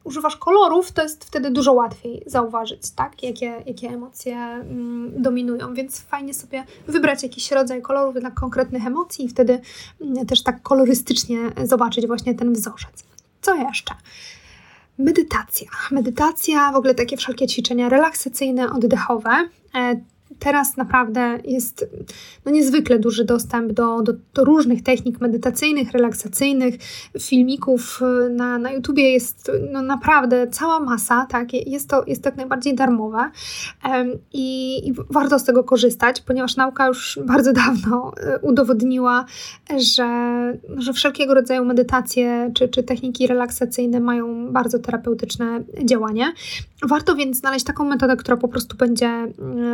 używasz 0.04 0.36
kolorów, 0.36 0.92
to 0.92 1.02
jest 1.02 1.24
wtedy 1.24 1.50
dużo 1.50 1.72
łatwiej 1.72 2.22
zauważyć, 2.26 2.90
tak, 2.90 3.22
jakie, 3.22 3.62
jakie 3.66 3.88
emocje 3.88 4.64
yy, 5.14 5.20
dominują. 5.22 5.74
Więc 5.74 6.00
fajnie 6.00 6.34
sobie 6.34 6.64
wybrać 6.86 7.22
jakiś 7.22 7.50
rodzaj 7.50 7.82
kolorów 7.82 8.14
dla 8.14 8.30
konkretnych 8.30 8.86
emocji 8.86 9.24
i 9.24 9.28
wtedy 9.28 9.60
yy, 10.00 10.26
też 10.26 10.42
tak 10.42 10.62
kolorystycznie 10.62 11.38
zobaczyć 11.64 12.06
właśnie 12.06 12.34
ten 12.34 12.52
wzorzec. 12.52 13.04
Co 13.42 13.54
jeszcze? 13.54 13.94
Medytacja. 14.98 15.68
Medytacja, 15.90 16.72
w 16.72 16.76
ogóle 16.76 16.94
takie 16.94 17.16
wszelkie 17.16 17.46
ćwiczenia 17.46 17.88
relaksacyjne, 17.88 18.72
oddechowe. 18.72 19.48
Teraz 20.38 20.76
naprawdę 20.76 21.38
jest 21.44 21.86
no, 22.44 22.52
niezwykle 22.52 22.98
duży 22.98 23.24
dostęp 23.24 23.72
do, 23.72 24.02
do, 24.02 24.12
do, 24.34 24.44
różnych 24.44 24.82
technik 24.82 25.20
medytacyjnych, 25.20 25.92
relaksacyjnych, 25.92 26.74
filmików 27.20 28.00
y, 28.26 28.30
na, 28.30 28.58
na 28.58 28.72
YouTubie 28.72 29.12
jest 29.12 29.50
no, 29.72 29.82
naprawdę 29.82 30.46
cała 30.46 30.80
masa, 30.80 31.26
tak? 31.26 31.52
Jest 31.52 31.88
to 31.88 32.04
jest 32.06 32.24
jak 32.24 32.36
najbardziej 32.36 32.74
darmowe 32.74 33.30
i, 34.32 34.78
i 34.88 34.92
warto 35.10 35.38
z 35.38 35.44
tego 35.44 35.64
korzystać, 35.64 36.20
ponieważ 36.20 36.56
nauka 36.56 36.86
już 36.86 37.18
bardzo 37.24 37.52
dawno 37.62 38.12
y, 38.36 38.38
udowodniła, 38.38 39.24
że, 39.78 40.08
że 40.76 40.92
wszelkiego 40.92 41.34
rodzaju 41.34 41.64
medytacje 41.64 42.50
czy, 42.54 42.68
czy 42.68 42.82
techniki 42.82 43.26
relaksacyjne 43.26 44.00
mają 44.00 44.52
bardzo 44.52 44.78
terapeutyczne 44.78 45.62
działanie. 45.84 46.32
Warto 46.82 47.14
więc 47.14 47.36
znaleźć 47.36 47.64
taką 47.64 47.84
metodę, 47.84 48.16
która 48.16 48.36
po 48.36 48.48
prostu 48.48 48.76
będzie, 48.76 49.26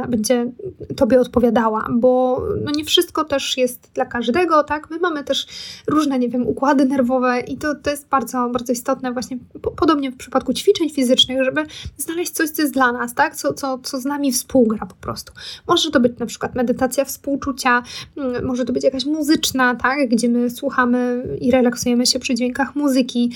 y, 0.05 0.09
będzie 0.09 0.48
Tobie 0.97 1.21
odpowiadała, 1.21 1.89
bo 1.93 2.43
no 2.65 2.71
nie 2.71 2.85
wszystko 2.85 3.25
też 3.25 3.57
jest 3.57 3.91
dla 3.95 4.05
każdego, 4.05 4.65
tak? 4.65 4.91
My 4.91 4.99
mamy 4.99 5.25
też 5.25 5.47
różne, 5.87 6.19
nie 6.19 6.29
wiem, 6.29 6.47
układy 6.47 6.85
nerwowe 6.85 7.41
i 7.41 7.57
to, 7.57 7.75
to 7.75 7.91
jest 7.91 8.09
bardzo, 8.09 8.49
bardzo 8.49 8.73
istotne 8.73 9.13
właśnie, 9.13 9.39
po, 9.63 9.71
podobnie 9.71 10.11
w 10.11 10.17
przypadku 10.17 10.53
ćwiczeń 10.53 10.91
fizycznych, 10.91 11.45
żeby 11.45 11.65
znaleźć 11.97 12.33
coś, 12.33 12.51
co 12.51 12.63
jest 12.63 12.75
dla 12.75 12.93
nas, 12.93 13.15
tak? 13.15 13.37
Co, 13.37 13.53
co, 13.55 13.79
co 13.83 14.01
z 14.01 14.05
nami 14.05 14.33
współgra 14.33 14.87
po 14.87 14.95
prostu. 14.95 15.33
Może 15.69 15.91
to 15.91 16.01
być 16.01 16.19
na 16.19 16.27
przykład 16.27 16.55
medytacja 16.55 17.05
współczucia, 17.05 17.83
mm, 18.17 18.45
może 18.45 18.65
to 18.65 18.73
być 18.73 18.85
jakaś 18.85 19.05
muzyczna, 19.05 19.75
tak? 19.75 20.09
Gdzie 20.09 20.29
my 20.29 20.51
słuchamy 20.51 21.23
i 21.41 21.51
relaksujemy 21.51 22.07
się 22.07 22.19
przy 22.19 22.35
dźwiękach 22.35 22.77
muzyki. 22.77 23.33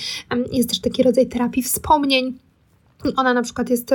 Jest 0.52 0.68
też 0.68 0.80
taki 0.80 1.02
rodzaj 1.02 1.26
terapii 1.26 1.62
wspomnień, 1.62 2.38
ona 3.16 3.34
na 3.34 3.42
przykład 3.42 3.70
jest 3.70 3.90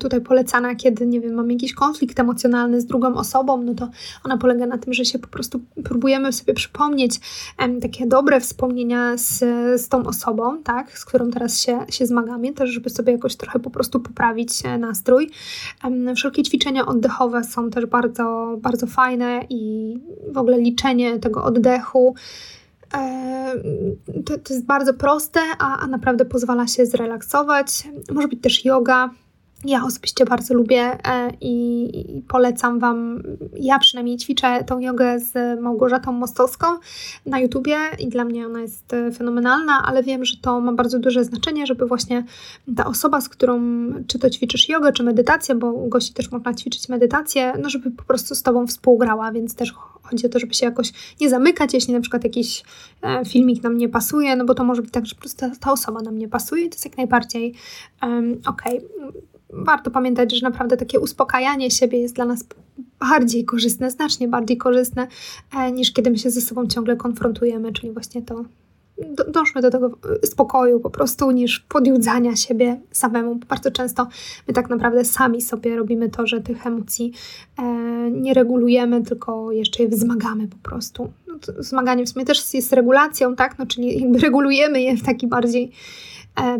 tutaj 0.00 0.20
polecana, 0.20 0.74
kiedy, 0.74 1.06
nie 1.06 1.20
wiem, 1.20 1.34
mamy 1.34 1.52
jakiś 1.52 1.74
konflikt 1.74 2.20
emocjonalny 2.20 2.80
z 2.80 2.86
drugą 2.86 3.14
osobą, 3.14 3.62
no 3.62 3.74
to 3.74 3.88
ona 4.24 4.36
polega 4.36 4.66
na 4.66 4.78
tym, 4.78 4.94
że 4.94 5.04
się 5.04 5.18
po 5.18 5.28
prostu 5.28 5.60
próbujemy 5.84 6.32
sobie 6.32 6.54
przypomnieć 6.54 7.20
em, 7.58 7.80
takie 7.80 8.06
dobre 8.06 8.40
wspomnienia 8.40 9.16
z, 9.16 9.38
z 9.80 9.88
tą 9.88 10.06
osobą, 10.06 10.62
tak, 10.62 10.98
z 10.98 11.04
którą 11.04 11.30
teraz 11.30 11.60
się, 11.60 11.78
się 11.90 12.06
zmagamy, 12.06 12.52
też 12.52 12.70
żeby 12.70 12.90
sobie 12.90 13.12
jakoś 13.12 13.36
trochę 13.36 13.58
po 13.58 13.70
prostu 13.70 14.00
poprawić 14.00 14.50
e, 14.64 14.78
nastrój. 14.78 15.30
Em, 15.84 16.16
wszelkie 16.16 16.42
ćwiczenia 16.42 16.86
oddechowe 16.86 17.44
są 17.44 17.70
też 17.70 17.86
bardzo, 17.86 18.56
bardzo 18.60 18.86
fajne 18.86 19.40
i 19.50 19.94
w 20.32 20.38
ogóle 20.38 20.58
liczenie 20.58 21.18
tego 21.18 21.44
oddechu, 21.44 22.14
to, 24.26 24.38
to 24.38 24.54
jest 24.54 24.66
bardzo 24.66 24.94
proste, 24.94 25.40
a, 25.58 25.78
a 25.78 25.86
naprawdę 25.86 26.24
pozwala 26.24 26.66
się 26.66 26.86
zrelaksować. 26.86 27.88
Może 28.10 28.28
być 28.28 28.42
też 28.42 28.64
yoga, 28.64 29.10
ja 29.64 29.84
osobiście 29.84 30.24
bardzo 30.24 30.54
lubię 30.54 30.80
e, 30.80 31.30
i, 31.40 32.22
polecam 32.28 32.78
Wam. 32.78 33.22
Ja 33.60 33.78
przynajmniej 33.78 34.16
ćwiczę 34.16 34.64
tą 34.64 34.80
jogę 34.80 35.20
z 35.20 35.60
Małgorzatą 35.60 36.12
Mostowską 36.12 36.66
na 37.26 37.40
YouTubie 37.40 37.76
i 37.98 38.08
dla 38.08 38.24
mnie 38.24 38.46
ona 38.46 38.60
jest 38.60 38.92
e, 38.92 39.12
fenomenalna, 39.12 39.82
ale 39.86 40.02
wiem, 40.02 40.24
że 40.24 40.36
to 40.36 40.60
ma 40.60 40.72
bardzo 40.72 40.98
duże 40.98 41.24
znaczenie, 41.24 41.66
żeby 41.66 41.86
właśnie 41.86 42.24
ta 42.76 42.86
osoba, 42.86 43.20
z 43.20 43.28
którą 43.28 43.60
czy 44.06 44.18
to 44.18 44.30
ćwiczysz 44.30 44.68
jogę, 44.68 44.92
czy 44.92 45.02
medytację, 45.02 45.54
bo 45.54 45.72
u 45.72 45.88
gości 45.88 46.12
też 46.12 46.30
można 46.30 46.54
ćwiczyć 46.54 46.88
medytację, 46.88 47.52
no 47.62 47.70
żeby 47.70 47.90
po 47.90 48.04
prostu 48.04 48.34
z 48.34 48.42
Tobą 48.42 48.66
współgrała, 48.66 49.32
więc 49.32 49.54
też 49.54 49.72
chodzi 50.02 50.26
o 50.26 50.28
to, 50.28 50.38
żeby 50.38 50.54
się 50.54 50.66
jakoś 50.66 50.92
nie 51.20 51.30
zamykać, 51.30 51.74
jeśli 51.74 51.94
na 51.94 52.00
przykład 52.00 52.24
jakiś 52.24 52.62
e, 53.02 53.24
filmik 53.24 53.62
nam 53.62 53.78
nie 53.78 53.88
pasuje, 53.88 54.36
no 54.36 54.44
bo 54.44 54.54
to 54.54 54.64
może 54.64 54.82
być 54.82 54.90
tak, 54.90 55.06
że 55.06 55.14
po 55.14 55.20
prostu 55.20 55.46
ta, 55.60 55.72
osoba 55.72 56.00
nam 56.00 56.18
nie 56.18 56.28
pasuje 56.28 56.64
i 56.64 56.68
to 56.68 56.74
jest 56.74 56.84
jak 56.84 56.96
najbardziej 56.96 57.54
um, 58.02 58.40
okej. 58.46 58.78
Okay 58.78 59.35
warto 59.50 59.90
pamiętać, 59.90 60.34
że 60.34 60.46
naprawdę 60.46 60.76
takie 60.76 61.00
uspokajanie 61.00 61.70
siebie 61.70 61.98
jest 61.98 62.14
dla 62.14 62.24
nas 62.24 62.44
bardziej 63.00 63.44
korzystne, 63.44 63.90
znacznie 63.90 64.28
bardziej 64.28 64.56
korzystne, 64.56 65.06
e, 65.58 65.72
niż 65.72 65.92
kiedy 65.92 66.10
my 66.10 66.18
się 66.18 66.30
ze 66.30 66.40
sobą 66.40 66.66
ciągle 66.66 66.96
konfrontujemy, 66.96 67.72
czyli 67.72 67.92
właśnie 67.92 68.22
to 68.22 68.44
dążmy 69.28 69.62
do 69.62 69.70
tego 69.70 69.90
spokoju 70.24 70.80
po 70.80 70.90
prostu, 70.90 71.30
niż 71.30 71.60
podjudzania 71.60 72.36
siebie 72.36 72.80
samemu. 72.90 73.34
Bardzo 73.34 73.70
często 73.70 74.08
my 74.48 74.54
tak 74.54 74.70
naprawdę 74.70 75.04
sami 75.04 75.42
sobie 75.42 75.76
robimy 75.76 76.08
to, 76.08 76.26
że 76.26 76.40
tych 76.40 76.66
emocji 76.66 77.12
e, 77.58 77.62
nie 78.10 78.34
regulujemy, 78.34 79.02
tylko 79.02 79.52
jeszcze 79.52 79.82
je 79.82 79.88
wzmagamy 79.88 80.48
po 80.48 80.56
prostu. 80.56 81.12
No 81.26 81.34
zmaganie 81.58 82.04
w 82.04 82.08
sumie 82.08 82.24
też 82.24 82.54
jest 82.54 82.72
regulacją, 82.72 83.36
tak? 83.36 83.58
No, 83.58 83.66
czyli 83.66 84.00
jakby 84.00 84.18
regulujemy 84.18 84.82
je 84.82 84.96
w 84.96 85.02
taki 85.02 85.26
bardziej 85.26 85.72
E, 85.72 86.15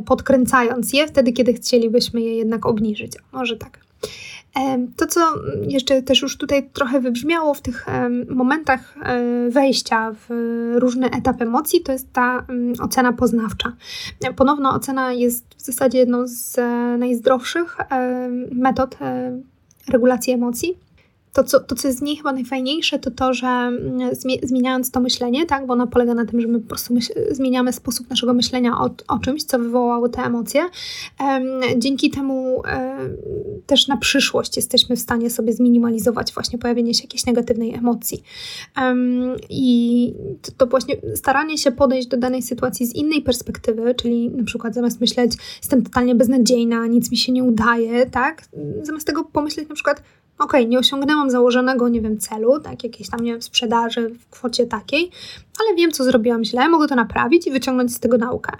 podkręcając 0.06 0.92
je 0.92 1.06
wtedy, 1.06 1.32
kiedy 1.32 1.52
chcielibyśmy 1.52 2.20
je 2.20 2.36
jednak 2.36 2.66
obniżyć. 2.66 3.12
Może 3.32 3.56
tak. 3.56 3.80
E, 4.56 4.86
to, 4.96 5.06
co 5.06 5.20
jeszcze 5.68 6.02
też 6.02 6.22
już 6.22 6.36
tutaj 6.36 6.70
trochę 6.72 7.00
wybrzmiało 7.00 7.54
w 7.54 7.60
tych 7.60 7.86
momentach 8.28 8.94
e, 9.02 9.50
wejścia 9.50 10.12
w 10.12 10.26
różny 10.78 11.10
etap 11.10 11.42
emocji, 11.42 11.80
to 11.80 11.92
jest 11.92 12.12
ta 12.12 12.46
ocena 12.80 13.12
poznawcza. 13.12 13.72
Ponowna 14.36 14.74
ocena 14.74 15.12
jest 15.12 15.44
w 15.56 15.62
zasadzie 15.62 15.98
jedną 15.98 16.26
z 16.26 16.56
najzdrowszych 16.98 17.76
metod 18.52 18.98
regulacji 19.88 20.32
emocji 20.32 20.85
to 21.36 21.44
co, 21.44 21.60
to, 21.60 21.74
co 21.74 21.88
jest 21.88 21.98
z 21.98 22.02
niej 22.02 22.16
chyba 22.16 22.32
najfajniejsze, 22.32 22.98
to 22.98 23.10
to, 23.10 23.34
że 23.34 23.46
mm, 23.46 24.14
zmieniając 24.42 24.90
to 24.90 25.00
myślenie, 25.00 25.46
tak, 25.46 25.66
bo 25.66 25.72
ono 25.72 25.86
polega 25.86 26.14
na 26.14 26.26
tym, 26.26 26.40
że 26.40 26.48
my 26.48 26.60
po 26.60 26.68
prostu 26.68 26.94
zmieniamy 27.30 27.72
sposób 27.72 28.10
naszego 28.10 28.34
myślenia 28.34 28.78
o, 28.78 28.90
o 29.08 29.18
czymś, 29.18 29.44
co 29.44 29.58
wywołało 29.58 30.08
te 30.08 30.22
emocje. 30.22 30.60
Dzięki 31.76 32.10
temu 32.10 32.62
też 33.66 33.88
na 33.88 33.96
przyszłość 33.96 34.56
jesteśmy 34.56 34.96
w 34.96 35.00
stanie 35.00 35.30
sobie 35.30 35.52
zminimalizować 35.52 36.32
właśnie 36.32 36.58
pojawienie 36.58 36.94
się 36.94 37.02
jakiejś 37.02 37.26
negatywnej 37.26 37.74
emocji. 37.74 38.22
I 39.50 40.12
to, 40.42 40.52
to 40.52 40.66
właśnie 40.66 40.96
staranie 41.14 41.58
się 41.58 41.72
podejść 41.72 42.08
do 42.08 42.16
danej 42.16 42.42
sytuacji 42.42 42.86
z 42.86 42.94
innej 42.94 43.22
perspektywy, 43.22 43.94
czyli 43.94 44.30
na 44.30 44.44
przykład 44.44 44.74
zamiast 44.74 45.00
myśleć, 45.00 45.32
jestem 45.60 45.82
totalnie 45.82 46.14
beznadziejna, 46.14 46.86
nic 46.86 47.10
mi 47.10 47.16
się 47.16 47.32
nie 47.32 47.44
udaje, 47.44 48.06
tak, 48.06 48.42
zamiast 48.82 49.06
tego 49.06 49.24
pomyśleć 49.24 49.68
na 49.68 49.74
przykład, 49.74 50.02
ok, 50.38 50.52
nie 50.68 50.78
osiągnęłam 50.78 51.30
założonego, 51.30 51.88
nie 51.88 52.00
wiem, 52.00 52.18
celu, 52.18 52.60
tak, 52.60 52.84
jakiejś 52.84 53.10
tam, 53.10 53.20
nie 53.20 53.32
wiem, 53.32 53.42
sprzedaży 53.42 54.10
w 54.10 54.30
kwocie 54.30 54.66
takiej, 54.66 55.10
ale 55.60 55.76
wiem, 55.76 55.92
co 55.92 56.04
zrobiłam 56.04 56.44
źle, 56.44 56.68
mogę 56.68 56.88
to 56.88 56.94
naprawić 56.94 57.46
i 57.46 57.50
wyciągnąć 57.50 57.94
z 57.94 58.00
tego 58.00 58.18
naukę. 58.18 58.52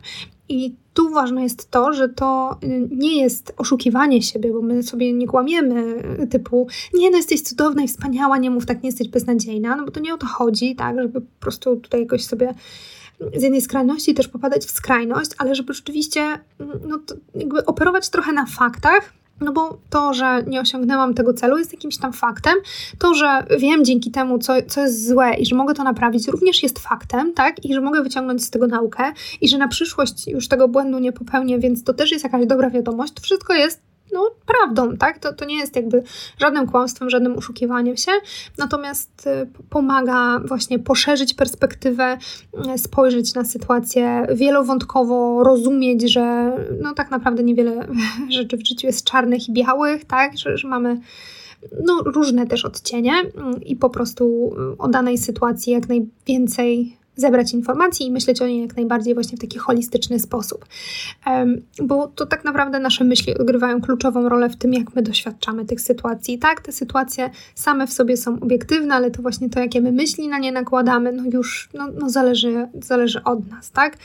I 0.49 0.75
tu 0.95 1.11
ważne 1.11 1.43
jest 1.43 1.71
to, 1.71 1.93
że 1.93 2.09
to 2.09 2.59
y, 2.65 2.89
nie 2.91 3.21
jest 3.21 3.55
oszukiwanie 3.57 4.23
siebie, 4.23 4.53
bo 4.53 4.63
my 4.63 4.83
sobie 4.83 5.13
nie 5.13 5.27
kłamiemy 5.27 6.03
y, 6.23 6.27
typu 6.27 6.69
nie 6.95 7.11
no, 7.11 7.17
jesteś 7.17 7.43
cudowna 7.43 7.83
i 7.83 7.89
wspaniała, 7.89 8.39
nie 8.39 8.51
mów 8.51 8.67
tak, 8.67 8.83
nie 8.83 8.89
jesteś 8.89 9.09
beznadziejna, 9.09 9.77
no 9.77 9.85
bo 9.85 9.91
to 9.91 10.01
nie 10.01 10.15
o 10.15 10.19
to 10.19 10.27
chodzi, 10.27 10.77
tak, 10.77 11.01
żeby 11.01 11.21
po 11.21 11.41
prostu 11.41 11.77
tutaj 11.77 12.01
jakoś 12.01 12.25
sobie 12.25 12.55
z 13.37 13.43
jednej 13.43 13.61
skrajności 13.61 14.15
też 14.15 14.29
popadać 14.29 14.65
w 14.65 14.71
skrajność, 14.71 15.31
ale 15.39 15.55
żeby 15.55 15.75
rzeczywiście 15.75 16.21
mm, 16.21 16.81
no, 16.89 16.99
jakby 17.35 17.67
operować 17.67 18.09
trochę 18.09 18.33
na 18.33 18.47
faktach, 18.47 19.13
no 19.41 19.53
bo 19.53 19.79
to, 19.91 20.15
że 20.15 20.43
nie 20.47 20.61
osiągnęłam 20.61 21.15
tego 21.15 21.33
celu 21.33 21.59
jest 21.59 21.73
jakimś 21.73 21.99
tam 21.99 22.13
faktem. 22.13 22.55
To, 22.99 23.15
że 23.15 23.47
wiem 23.59 23.85
dzięki 23.85 24.11
temu, 24.11 24.39
co, 24.39 24.55
co 24.69 24.81
jest 24.81 25.09
złe 25.09 25.35
i 25.35 25.47
że 25.47 25.57
mogę 25.57 25.75
to 25.75 25.85
naprawić, 25.85 26.29
również 26.29 26.63
jest 26.63 26.79
faktem, 26.79 27.33
tak? 27.35 27.65
I 27.65 27.75
że 27.75 27.81
mogę 27.81 28.03
wyciągnąć 28.03 28.45
z 28.45 28.51
tego 28.51 28.67
naukę 28.67 29.13
i 29.41 29.49
że 29.49 29.59
na 29.59 29.69
przyszłość 29.69 30.27
już 30.27 30.49
tego 30.49 30.69
błędu 30.69 30.99
nie 30.99 31.13
popełnię, 31.13 31.59
więc 31.59 31.85
to 31.85 31.95
też 31.95 32.13
jest 32.13 32.25
jakaś 32.25 32.47
dobra 32.47 32.71
wiadomość. 32.71 33.13
To 33.13 33.23
wszystko 33.23 33.55
jest 33.55 33.96
no, 34.13 34.31
prawdą, 34.47 34.97
tak? 34.97 35.19
To, 35.19 35.33
to 35.33 35.45
nie 35.45 35.59
jest 35.59 35.77
jakby 35.77 36.03
żadnym 36.41 36.67
kłamstwem, 36.67 37.11
żadnym 37.11 37.37
oszukiwaniem 37.37 37.97
się, 37.97 38.13
natomiast 38.59 39.27
y, 39.27 39.49
pomaga 39.71 40.41
właśnie 40.45 40.79
poszerzyć 40.79 41.35
perspektywę, 41.35 42.19
y, 42.75 42.79
spojrzeć 42.79 43.35
na 43.35 43.45
sytuację 43.45 44.27
wielowątkowo, 44.35 45.45
rozumieć, 45.45 46.13
że 46.13 46.53
no 46.81 46.95
tak 46.95 47.11
naprawdę 47.11 47.43
niewiele 47.43 47.87
rzeczy 48.37 48.57
w 48.57 48.67
życiu 48.67 48.87
jest 48.87 49.05
czarnych 49.05 49.49
i 49.49 49.53
białych, 49.53 50.05
tak? 50.05 50.39
Że, 50.39 50.59
że 50.59 50.69
mamy 50.69 51.01
no, 51.85 52.03
różne 52.05 52.47
też 52.47 52.65
odcienie 52.65 53.13
y, 53.13 53.65
i 53.65 53.77
po 53.77 53.91
prostu 53.91 54.55
o 54.79 54.89
danej 54.89 55.19
sytuacji 55.19 55.73
jak 55.73 55.89
najwięcej 55.89 56.97
zebrać 57.17 57.53
informacji 57.53 58.07
i 58.07 58.11
myśleć 58.11 58.43
o 58.43 58.47
niej 58.47 58.63
jak 58.63 58.77
najbardziej 58.77 59.15
właśnie 59.15 59.39
w 59.39 59.41
taki 59.41 59.59
holistyczny 59.59 60.19
sposób. 60.19 60.67
Bo 61.83 62.09
to 62.09 62.27
tak 62.27 62.45
naprawdę 62.45 62.79
nasze 62.79 63.05
myśli 63.05 63.39
odgrywają 63.39 63.81
kluczową 63.81 64.29
rolę 64.29 64.49
w 64.49 64.57
tym, 64.57 64.75
jak 64.75 64.95
my 64.95 65.03
doświadczamy 65.03 65.65
tych 65.65 65.81
sytuacji. 65.81 66.39
Tak, 66.39 66.61
te 66.61 66.73
sytuacje 66.73 67.31
same 67.55 67.87
w 67.87 67.93
sobie 67.93 68.17
są 68.17 68.41
obiektywne, 68.41 68.95
ale 68.95 69.11
to 69.11 69.23
właśnie 69.23 69.51
to, 69.51 69.61
jakie 69.61 69.81
my 69.81 69.93
myśli 69.93 70.29
na 70.29 70.39
nie 70.39 70.53
nakładamy, 70.53 71.13
no 71.13 71.23
już 71.33 71.69
no, 71.75 71.89
no 72.01 72.11
zależy, 72.11 72.69
zależy 72.83 73.25
od 73.25 73.51
nas, 73.51 73.71
tak? 73.71 73.97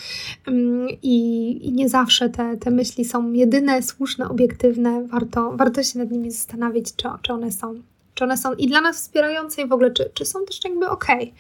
I, 1.02 1.68
i 1.68 1.72
nie 1.72 1.90
zawsze 1.90 2.30
te, 2.30 2.58
te 2.58 2.72
myśli 2.72 3.06
są 3.06 3.32
jedyne, 3.32 3.82
słuszne, 3.84 4.30
obiektywne. 4.30 5.08
Warto, 5.08 5.54
warto 5.58 5.84
się 5.84 6.00
nad 6.00 6.12
nimi 6.12 6.32
zastanawiać, 6.32 6.96
czy, 6.96 7.08
czy 7.22 7.34
one 7.34 7.52
są 7.52 7.82
Czy 8.14 8.24
one 8.24 8.38
są 8.38 8.54
i 8.54 8.68
dla 8.68 8.82
nas 8.82 8.96
wspierające 8.96 9.62
i 9.62 9.68
w 9.68 9.74
ogóle, 9.74 9.92
czy, 9.92 10.10
czy 10.14 10.26
są 10.26 10.46
też 10.46 10.60
jakby 10.64 10.90
okej. 10.90 11.34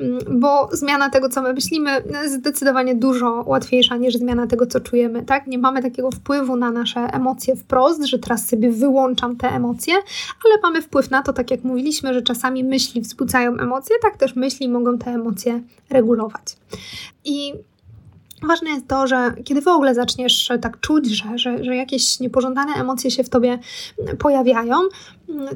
Mm, 0.00 0.40
bo 0.40 0.68
zmiana 0.72 1.10
tego, 1.10 1.28
co 1.28 1.42
my 1.42 1.52
myślimy, 1.52 2.02
jest 2.22 2.34
zdecydowanie 2.34 2.94
dużo 2.94 3.44
łatwiejsza 3.46 3.96
niż 3.96 4.14
zmiana 4.14 4.46
tego, 4.46 4.66
co 4.66 4.80
czujemy, 4.80 5.22
tak? 5.22 5.46
Nie 5.46 5.58
mamy 5.58 5.82
takiego 5.82 6.10
wpływu 6.10 6.56
na 6.56 6.70
nasze 6.70 7.00
emocje 7.00 7.56
wprost, 7.56 8.04
że 8.04 8.18
teraz 8.18 8.48
sobie 8.48 8.70
wyłączam 8.70 9.36
te 9.36 9.48
emocje, 9.48 9.94
ale 10.44 10.60
mamy 10.62 10.82
wpływ 10.82 11.10
na 11.10 11.22
to, 11.22 11.32
tak 11.32 11.50
jak 11.50 11.64
mówiliśmy, 11.64 12.14
że 12.14 12.22
czasami 12.22 12.64
myśli 12.64 13.00
wzbudzają 13.00 13.56
emocje, 13.56 13.96
tak 14.02 14.16
też 14.16 14.36
myśli 14.36 14.68
mogą 14.68 14.98
te 14.98 15.10
emocje 15.10 15.60
regulować. 15.90 16.56
I 17.24 17.54
Ważne 18.42 18.70
jest 18.70 18.88
to, 18.88 19.06
że 19.06 19.34
kiedy 19.44 19.62
w 19.62 19.68
ogóle 19.68 19.94
zaczniesz 19.94 20.50
tak 20.60 20.80
czuć, 20.80 21.06
że, 21.06 21.38
że, 21.38 21.64
że 21.64 21.76
jakieś 21.76 22.20
niepożądane 22.20 22.72
emocje 22.72 23.10
się 23.10 23.24
w 23.24 23.28
tobie 23.28 23.58
pojawiają, 24.18 24.76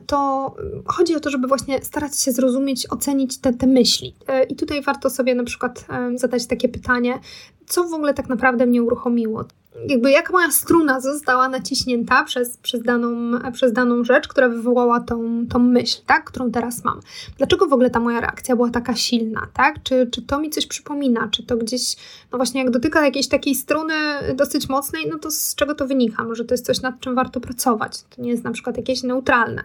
to 0.06 0.54
chodzi 0.86 1.16
o 1.16 1.20
to, 1.20 1.30
żeby 1.30 1.48
właśnie 1.48 1.82
starać 1.82 2.18
się 2.18 2.32
zrozumieć, 2.32 2.92
ocenić 2.92 3.38
te, 3.38 3.52
te 3.52 3.66
myśli. 3.66 4.14
E, 4.28 4.44
I 4.44 4.56
tutaj 4.56 4.82
warto 4.82 5.10
sobie 5.10 5.34
na 5.34 5.44
przykład 5.44 5.86
zadać 6.14 6.46
takie 6.46 6.68
pytanie, 6.68 7.18
co 7.66 7.84
w 7.84 7.94
ogóle 7.94 8.14
tak 8.14 8.28
naprawdę 8.28 8.66
mnie 8.66 8.82
uruchomiło? 8.82 9.44
jakby 9.88 10.10
jak 10.10 10.32
moja 10.32 10.50
struna 10.50 11.00
została 11.00 11.48
naciśnięta 11.48 12.24
przez, 12.24 12.56
przez, 12.56 12.82
daną, 12.82 13.38
przez 13.52 13.72
daną 13.72 14.04
rzecz, 14.04 14.28
która 14.28 14.48
wywołała 14.48 15.00
tą, 15.00 15.46
tą 15.46 15.58
myśl, 15.58 15.98
tak, 16.06 16.24
którą 16.24 16.50
teraz 16.50 16.84
mam. 16.84 17.00
Dlaczego 17.38 17.66
w 17.66 17.72
ogóle 17.72 17.90
ta 17.90 18.00
moja 18.00 18.20
reakcja 18.20 18.56
była 18.56 18.70
taka 18.70 18.94
silna, 18.94 19.46
tak? 19.52 19.82
Czy, 19.82 20.08
czy 20.12 20.22
to 20.22 20.38
mi 20.38 20.50
coś 20.50 20.66
przypomina? 20.66 21.28
Czy 21.28 21.42
to 21.42 21.56
gdzieś, 21.56 21.96
no 22.32 22.38
właśnie 22.38 22.60
jak 22.62 22.70
dotyka 22.70 23.04
jakiejś 23.04 23.28
takiej 23.28 23.54
struny 23.54 23.94
dosyć 24.34 24.68
mocnej, 24.68 25.08
no 25.10 25.18
to 25.18 25.30
z 25.30 25.54
czego 25.54 25.74
to 25.74 25.86
wynika? 25.86 26.24
Może 26.24 26.44
to 26.44 26.54
jest 26.54 26.66
coś, 26.66 26.80
nad 26.80 27.00
czym 27.00 27.14
warto 27.14 27.40
pracować. 27.40 28.02
To 28.02 28.22
nie 28.22 28.30
jest 28.30 28.44
na 28.44 28.52
przykład 28.52 28.76
jakieś 28.76 29.02
neutralne. 29.02 29.64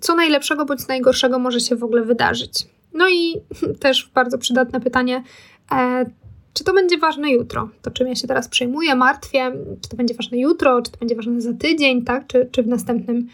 Co 0.00 0.14
najlepszego 0.14 0.64
bądź 0.64 0.88
najgorszego 0.88 1.38
może 1.38 1.60
się 1.60 1.76
w 1.76 1.84
ogóle 1.84 2.02
wydarzyć? 2.02 2.66
No 2.94 3.08
i 3.08 3.34
też 3.80 4.10
bardzo 4.14 4.38
przydatne 4.38 4.80
pytanie, 4.80 5.22
e, 5.72 6.04
czy 6.58 6.64
to 6.64 6.72
będzie 6.72 6.98
ważne 6.98 7.30
jutro? 7.30 7.68
To 7.82 7.90
czym 7.90 8.08
ja 8.08 8.14
się 8.14 8.28
teraz 8.28 8.48
przejmuję, 8.48 8.94
martwię, 8.94 9.52
czy 9.82 9.88
to 9.88 9.96
będzie 9.96 10.14
ważne 10.14 10.38
jutro, 10.38 10.82
czy 10.82 10.92
to 10.92 10.98
będzie 10.98 11.16
ważne 11.16 11.40
za 11.40 11.52
tydzień, 11.52 12.02
tak? 12.04 12.26
Czy, 12.26 12.48
czy 12.52 12.62
w 12.62 12.66
następnym 12.66 13.28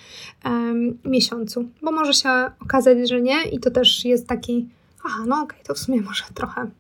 um, 0.45 0.99
miesiącu? 1.05 1.69
Bo 1.83 1.93
może 1.93 2.15
się 2.15 2.31
okazać, 2.61 3.09
że 3.09 3.21
nie 3.21 3.43
i 3.53 3.61
to 3.61 3.71
też 3.71 4.05
jest 4.05 4.27
taki, 4.27 4.69
aha, 5.05 5.25
no 5.27 5.37
okej, 5.37 5.45
okay, 5.45 5.67
to 5.67 5.75
w 5.75 5.79
sumie 5.79 6.01
może 6.01 6.25
trochę 6.35 6.71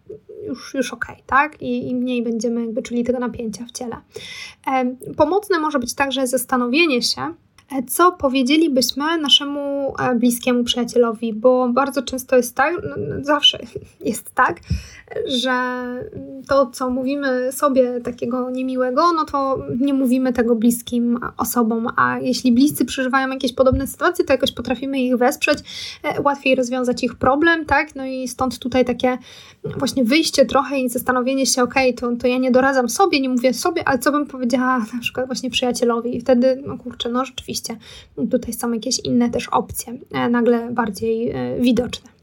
już, 0.47 0.75
już 0.75 0.93
okej, 0.93 1.15
okay, 1.15 1.27
tak? 1.27 1.63
I, 1.63 1.89
I, 1.91 1.95
mniej 1.95 2.23
będziemy 2.23 2.61
jakby 2.61 2.83
czuli 2.83 3.05
tego 3.05 3.19
napięcia 3.19 3.65
w 3.65 3.73
ciele. 3.73 3.97
Um, 4.67 4.97
pomocne 5.17 5.59
może 5.59 5.79
być 5.79 5.95
także 5.95 6.27
zastanowienie 6.27 7.03
się, 7.03 7.35
co 7.89 8.13
powiedzielibyśmy 8.13 9.19
naszemu 9.19 9.95
e, 9.99 10.15
bliskiemu 10.15 10.65
przyjacielowi, 10.65 11.33
bo 11.33 11.69
bardzo 11.69 12.03
często 12.03 12.37
jest 12.37 12.55
tak, 12.55 12.75
no, 12.89 12.97
no, 12.97 13.25
zawsze 13.25 13.59
jest 14.01 14.35
tak, 14.35 14.61
że 15.27 15.53
to, 16.49 16.67
co 16.67 16.91
mówimy 16.91 17.53
sobie 17.53 18.01
takiego 18.01 18.51
niemiłego, 18.51 19.13
no 19.13 19.25
to 19.25 19.59
nie 19.81 19.95
mówimy 19.95 20.33
tego 20.33 20.55
bliskim 20.57 21.19
osobom, 21.37 21.89
a 21.97 22.19
jeśli 22.19 22.53
bliscy 22.53 22.85
przeżywają 22.85 23.29
jakieś 23.29 23.53
podobne 23.53 23.87
sytuacje, 23.87 24.25
to 24.25 24.33
jakoś 24.33 24.53
potrafimy 24.53 25.01
ich 25.01 25.17
wesprzeć, 25.17 25.59
e, 26.03 26.23
łatwiej 26.23 26.55
rozwiązać 26.55 27.05
ich 27.05 27.15
problem, 27.15 27.65
tak? 27.65 27.95
No 27.97 28.07
i 28.07 28.29
stąd 28.29 28.59
tutaj 28.59 28.85
takie 28.85 29.19
właśnie 29.79 30.05
wyjście 30.05 30.45
trochę 30.45 30.81
i 30.81 30.89
zastanowienie 30.89 31.47
się, 31.47 31.63
ok, 31.63 31.75
to, 31.97 32.17
to 32.17 32.27
ja 32.27 32.39
nie 32.39 32.51
doradzam 32.51 32.89
sobie, 32.89 33.21
nie 33.21 33.29
mówię 33.29 33.55
sobie, 33.55 33.89
ale 33.89 33.99
co 33.99 34.13
bym 34.13 34.27
powiedziała 34.27 34.79
na 34.79 35.01
przykład 35.01 35.27
właśnie 35.27 35.51
przyjacielowi? 35.51 36.17
I 36.17 36.21
wtedy, 36.21 36.63
no 36.67 36.79
kurczę, 36.79 37.09
no 37.09 37.25
rzeczywiście, 37.25 37.54
tutaj 38.31 38.53
są 38.53 38.73
jakieś 38.73 38.99
inne 38.99 39.31
też 39.31 39.49
opcje, 39.49 39.99
e, 40.13 40.29
nagle 40.29 40.71
bardziej 40.71 41.31
e, 41.31 41.61
widoczne. 41.61 42.15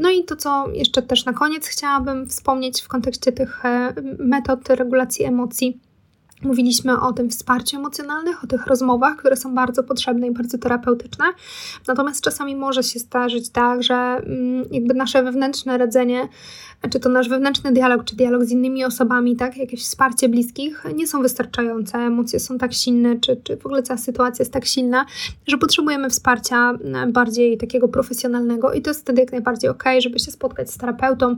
No 0.00 0.10
i 0.10 0.24
to, 0.24 0.36
co 0.36 0.70
jeszcze 0.72 1.02
też 1.02 1.24
na 1.24 1.32
koniec 1.32 1.66
chciałabym 1.66 2.26
wspomnieć 2.26 2.82
w 2.82 2.88
kontekście 2.88 3.32
tych 3.32 3.64
e, 3.64 3.94
metod 4.18 4.68
regulacji 4.68 5.24
emocji, 5.24 5.80
Mówiliśmy 6.42 7.00
o 7.00 7.12
tym 7.12 7.30
wsparciu 7.30 7.76
emocjonalnym, 7.76 8.34
o 8.44 8.46
tych 8.46 8.66
rozmowach, 8.66 9.16
które 9.16 9.36
są 9.36 9.54
bardzo 9.54 9.82
potrzebne 9.82 10.26
i 10.26 10.30
bardzo 10.30 10.58
terapeutyczne. 10.58 11.24
Natomiast 11.86 12.24
czasami 12.24 12.56
może 12.56 12.82
się 12.82 12.98
zdarzyć 12.98 13.50
tak, 13.50 13.82
że 13.82 13.94
mm, 13.94 14.64
jakby 14.70 14.94
nasze 14.94 15.22
wewnętrzne 15.22 15.78
radzenie 15.78 16.28
czy 16.90 17.00
to 17.00 17.08
nasz 17.08 17.28
wewnętrzny 17.28 17.72
dialog, 17.72 18.04
czy 18.04 18.16
dialog 18.16 18.44
z 18.44 18.50
innymi 18.50 18.84
osobami, 18.84 19.36
tak, 19.36 19.56
jakieś 19.56 19.82
wsparcie 19.82 20.28
bliskich, 20.28 20.84
nie 20.94 21.06
są 21.06 21.22
wystarczające. 21.22 21.98
Emocje 21.98 22.40
są 22.40 22.58
tak 22.58 22.72
silne, 22.72 23.20
czy, 23.20 23.36
czy 23.44 23.56
w 23.56 23.66
ogóle 23.66 23.82
cała 23.82 23.98
sytuacja 23.98 24.42
jest 24.42 24.52
tak 24.52 24.64
silna, 24.64 25.06
że 25.46 25.58
potrzebujemy 25.58 26.10
wsparcia 26.10 26.72
e, 26.72 27.06
bardziej 27.06 27.58
takiego 27.58 27.88
profesjonalnego 27.88 28.72
i 28.72 28.82
to 28.82 28.90
jest 28.90 29.00
wtedy 29.00 29.20
jak 29.20 29.32
najbardziej 29.32 29.70
ok, 29.70 29.84
żeby 29.98 30.18
się 30.18 30.30
spotkać 30.30 30.70
z 30.70 30.78
terapeutą, 30.78 31.36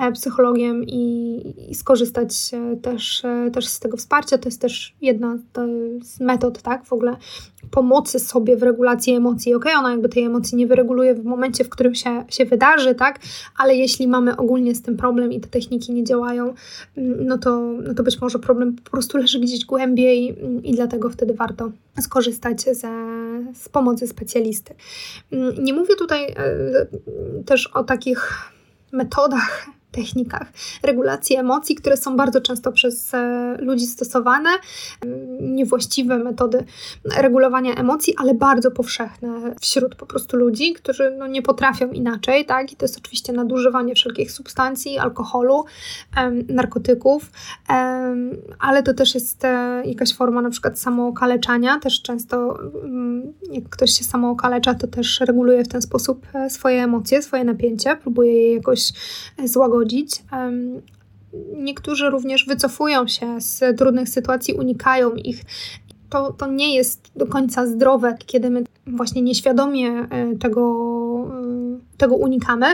e, 0.00 0.12
psychologiem 0.12 0.84
i, 0.84 1.54
i 1.70 1.74
skorzystać 1.74 2.30
e, 2.52 2.76
też, 2.76 3.22
też 3.52 3.68
z 3.68 3.80
tego 3.80 3.96
wsparcia. 3.96 4.38
To 4.38 4.48
jest 4.48 4.60
też 4.60 4.94
jedna 5.02 5.38
z 6.02 6.20
metod, 6.20 6.62
tak, 6.62 6.84
w 6.84 6.92
ogóle 6.92 7.16
pomocy 7.70 8.18
sobie 8.20 8.56
w 8.56 8.62
regulacji 8.62 9.12
emocji. 9.12 9.54
Ok, 9.54 9.64
ona 9.78 9.90
jakby 9.90 10.08
tej 10.08 10.24
emocji 10.24 10.56
nie 10.56 10.66
wyreguluje 10.66 11.14
w 11.14 11.24
momencie, 11.24 11.64
w 11.64 11.68
którym 11.68 11.94
się, 11.94 12.24
się 12.28 12.44
wydarzy, 12.44 12.94
tak, 12.94 13.20
ale 13.56 13.76
jeśli 13.76 14.08
mamy 14.08 14.36
ogólnie 14.36 14.74
tym 14.86 14.96
problem 14.96 15.32
i 15.32 15.40
te 15.40 15.48
techniki 15.48 15.92
nie 15.92 16.04
działają, 16.04 16.54
mm, 16.96 17.26
no 17.26 17.38
to, 17.38 17.60
no 17.60 17.94
to 17.94 18.02
być 18.02 18.20
może 18.20 18.38
problem 18.38 18.76
po 18.84 18.90
prostu 18.90 19.18
leży 19.18 19.40
gdzieś 19.40 19.64
głębiej 19.64 20.30
mm, 20.30 20.64
i 20.64 20.74
dlatego 20.74 21.10
wtedy 21.10 21.34
warto 21.34 21.70
skorzystać 22.00 22.62
ze, 22.62 22.90
z 23.54 23.68
pomocy 23.68 24.06
specjalisty. 24.06 24.74
Mm, 25.32 25.64
nie 25.64 25.72
mówię 25.72 25.96
tutaj 25.98 26.24
e, 26.24 26.36
też 27.46 27.66
o 27.66 27.84
takich 27.84 28.50
metodach 28.92 29.66
technikach 29.92 30.52
regulacji 30.82 31.36
emocji, 31.36 31.74
które 31.74 31.96
są 31.96 32.16
bardzo 32.16 32.40
często 32.40 32.72
przez 32.72 33.14
e, 33.14 33.56
ludzi 33.60 33.86
stosowane. 33.86 34.50
Niewłaściwe 35.40 36.18
metody 36.18 36.64
regulowania 37.16 37.74
emocji, 37.74 38.14
ale 38.18 38.34
bardzo 38.34 38.70
powszechne 38.70 39.54
wśród 39.60 39.94
po 39.94 40.06
prostu 40.06 40.36
ludzi, 40.36 40.72
którzy 40.72 41.16
no, 41.18 41.26
nie 41.26 41.42
potrafią 41.42 41.90
inaczej, 41.90 42.44
tak? 42.44 42.72
I 42.72 42.76
to 42.76 42.84
jest 42.84 42.98
oczywiście 42.98 43.32
nadużywanie 43.32 43.94
wszelkich 43.94 44.32
substancji, 44.32 44.98
alkoholu, 44.98 45.64
narkotyków, 46.48 47.30
ale 48.58 48.82
to 48.82 48.94
też 48.94 49.14
jest 49.14 49.44
e, 49.44 49.82
jakaś 49.84 50.14
forma 50.14 50.42
na 50.42 50.50
przykład 50.50 50.78
samookaleczania. 50.78 51.78
Też 51.80 52.02
często 52.02 52.58
mm, 52.84 53.32
jak 53.50 53.68
ktoś 53.68 53.90
się 53.90 54.04
samookalecza, 54.04 54.74
to 54.74 54.86
też 54.86 55.20
reguluje 55.20 55.64
w 55.64 55.68
ten 55.68 55.82
sposób 55.82 56.26
e, 56.34 56.50
swoje 56.50 56.84
emocje, 56.84 57.22
swoje 57.22 57.44
napięcie, 57.44 57.96
próbuje 57.96 58.32
je 58.32 58.54
jakoś 58.54 58.92
złagodzić 59.44 59.75
Niektórzy 61.56 62.10
również 62.10 62.46
wycofują 62.46 63.06
się 63.06 63.40
z 63.40 63.78
trudnych 63.78 64.08
sytuacji, 64.08 64.54
unikają 64.54 65.14
ich. 65.14 65.42
To, 66.10 66.32
to 66.32 66.46
nie 66.46 66.74
jest 66.74 67.10
do 67.16 67.26
końca 67.26 67.66
zdrowe, 67.66 68.16
kiedy 68.26 68.50
my 68.50 68.64
właśnie 68.86 69.22
nieświadomie 69.22 69.88
e, 69.88 70.36
tego 70.36 70.62
tego 71.96 72.14
unikamy. 72.14 72.66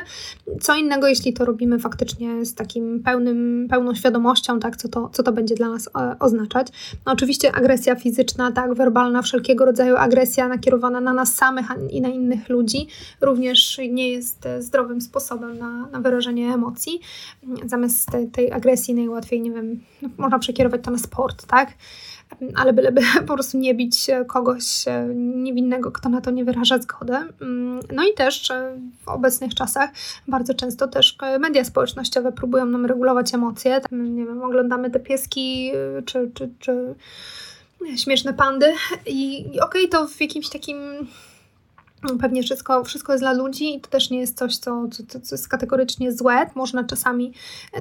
Co 0.60 0.74
innego, 0.74 1.06
jeśli 1.06 1.32
to 1.32 1.44
robimy 1.44 1.78
faktycznie 1.78 2.46
z 2.46 2.54
takim 2.54 3.02
pełnym, 3.02 3.66
pełną 3.70 3.94
świadomością, 3.94 4.60
tak, 4.60 4.76
co 4.76 4.88
to, 4.88 5.08
co 5.12 5.22
to 5.22 5.32
będzie 5.32 5.54
dla 5.54 5.68
nas 5.68 5.90
e, 5.96 6.16
oznaczać. 6.18 6.66
No 7.06 7.12
oczywiście 7.12 7.52
agresja 7.52 7.94
fizyczna, 7.94 8.52
tak, 8.52 8.74
werbalna, 8.74 9.22
wszelkiego 9.22 9.64
rodzaju 9.64 9.96
agresja 9.96 10.48
nakierowana 10.48 11.00
na 11.00 11.12
nas 11.12 11.34
samych 11.34 11.66
i 11.90 12.00
na 12.00 12.08
innych 12.08 12.48
ludzi 12.48 12.88
również 13.20 13.80
nie 13.90 14.10
jest 14.10 14.48
zdrowym 14.58 15.00
sposobem 15.00 15.58
na, 15.58 15.86
na 15.86 16.00
wyrażenie 16.00 16.54
emocji. 16.54 17.00
Zamiast 17.66 18.10
tej, 18.10 18.28
tej 18.28 18.52
agresji 18.52 18.94
najłatwiej, 18.94 19.40
nie 19.40 19.50
wiem, 19.50 19.80
no, 20.02 20.08
można 20.18 20.38
przekierować 20.38 20.80
to 20.84 20.90
na 20.90 20.98
sport, 20.98 21.46
tak? 21.46 21.72
Ale 22.54 22.72
byleby 22.72 23.00
po 23.28 23.34
prostu 23.34 23.58
nie 23.58 23.74
bić 23.74 24.06
kogoś 24.26 24.88
e, 24.88 25.08
niewinnego, 25.14 25.92
kto 25.92 26.08
na 26.08 26.20
to 26.20 26.30
nie 26.30 26.44
wyraża 26.44 26.78
zgody. 26.78 27.16
Mm, 27.40 27.80
no 27.92 28.04
i 28.04 28.14
też 28.14 28.50
e, 28.50 28.76
w 29.04 29.08
obecnych 29.08 29.54
czasach 29.54 29.90
bardzo 30.28 30.54
często 30.54 30.88
też 30.88 31.16
media 31.40 31.64
społecznościowe 31.64 32.32
próbują 32.32 32.66
nam 32.66 32.86
regulować 32.86 33.34
emocje. 33.34 33.80
Nie 33.92 34.26
wiem, 34.26 34.42
oglądamy 34.42 34.90
te 34.90 35.00
pieski 35.00 35.72
e, 35.98 36.02
czy, 36.02 36.30
czy, 36.34 36.50
czy 36.58 36.94
śmieszne 37.96 38.34
pandy 38.34 38.72
i, 39.06 39.40
i 39.54 39.60
okej, 39.60 39.86
okay, 39.86 39.88
to 39.88 40.08
w 40.08 40.20
jakimś 40.20 40.48
takim 40.48 40.78
Pewnie 42.20 42.42
wszystko, 42.42 42.84
wszystko 42.84 43.12
jest 43.12 43.24
dla 43.24 43.32
ludzi 43.32 43.76
i 43.76 43.80
to 43.80 43.90
też 43.90 44.10
nie 44.10 44.20
jest 44.20 44.38
coś, 44.38 44.56
co, 44.56 44.88
co, 45.08 45.20
co 45.20 45.34
jest 45.34 45.48
kategorycznie 45.48 46.12
złe. 46.12 46.46
Można 46.54 46.84
czasami 46.84 47.32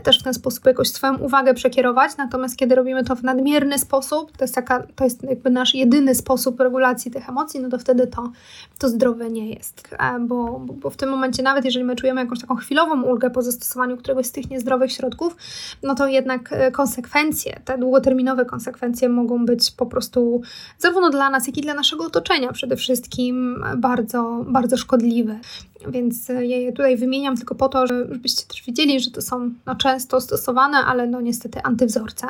też 0.04 0.20
w 0.20 0.24
ten 0.24 0.34
sposób 0.34 0.66
jakoś 0.66 0.92
swoją 0.92 1.18
uwagę 1.18 1.54
przekierować, 1.54 2.12
natomiast 2.18 2.58
kiedy 2.58 2.76
robimy 2.76 3.04
to 3.04 3.16
w 3.16 3.24
nadmierny 3.24 3.80
sposób, 3.80 4.38
to 4.38 4.44
jest, 4.44 4.56
taka, 4.56 4.88
to 4.96 5.04
jest 5.04 5.24
jakby 5.24 5.50
nasz 5.50 5.76
jedyny 5.76 6.16
sposób 6.16 6.60
regulacji 6.60 7.12
tych 7.12 7.30
emocji, 7.30 7.60
no 7.60 7.70
to 7.70 7.80
wtedy 7.80 8.08
to, 8.08 8.32
to 8.78 8.90
zdrowe 8.90 9.30
nie 9.30 9.50
jest. 9.50 9.88
E, 10.00 10.20
bo, 10.20 10.60
bo 10.60 10.90
w 10.90 10.98
tym 10.98 11.10
momencie, 11.10 11.44
nawet 11.44 11.66
jeżeli 11.66 11.86
my 11.86 11.96
czujemy 11.96 12.22
jakąś 12.22 12.42
taką 12.42 12.56
chwilową 12.56 13.02
ulgę 13.04 13.30
po 13.30 13.42
zastosowaniu 13.42 13.98
któregoś 13.98 14.26
z 14.26 14.32
tych 14.32 14.50
niezdrowych 14.50 14.92
środków, 14.92 15.36
no 15.84 15.96
to 15.96 16.08
jednak 16.08 16.54
e, 16.54 16.72
konsekwencje, 16.72 17.60
te 17.66 17.78
długoterminowe 17.78 18.46
konsekwencje 18.46 19.10
mogą 19.10 19.46
być 19.46 19.72
po 19.72 19.86
prostu 19.86 20.42
zarówno 20.78 21.10
dla 21.10 21.30
nas, 21.30 21.48
jak 21.48 21.58
i 21.58 21.62
dla 21.62 21.74
naszego 21.74 22.06
otoczenia 22.06 22.52
przede 22.54 22.76
wszystkim 22.76 23.64
bardzo 23.78 24.11
bardzo, 24.12 24.46
bardzo 24.52 24.78
szkodliwe. 24.78 25.40
Więc 25.88 26.30
ja 26.30 26.42
je 26.42 26.72
tutaj 26.72 26.98
wymieniam 26.98 27.38
tylko 27.38 27.56
po 27.56 27.70
to, 27.70 27.88
żebyście 27.88 28.46
też 28.48 28.64
wiedzieli, 28.64 29.00
że 29.00 29.12
to 29.12 29.22
są 29.22 29.52
no, 29.66 29.76
często 29.76 30.22
stosowane, 30.22 30.78
ale 30.78 31.08
no 31.08 31.22
niestety 31.22 31.64
antywzorce 31.64 32.28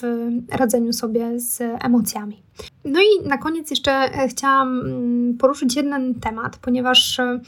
w 0.00 0.30
radzeniu 0.50 0.92
sobie 0.92 1.40
z 1.40 1.60
emocjami. 1.84 2.36
No 2.84 3.00
i 3.00 3.28
na 3.28 3.38
koniec 3.38 3.70
jeszcze 3.70 3.92
e, 3.92 4.28
chciałam 4.28 4.80
mm, 4.80 5.38
poruszyć 5.38 5.76
jeden 5.76 6.14
temat, 6.14 6.56
ponieważ 6.56 7.18
e, 7.18 7.40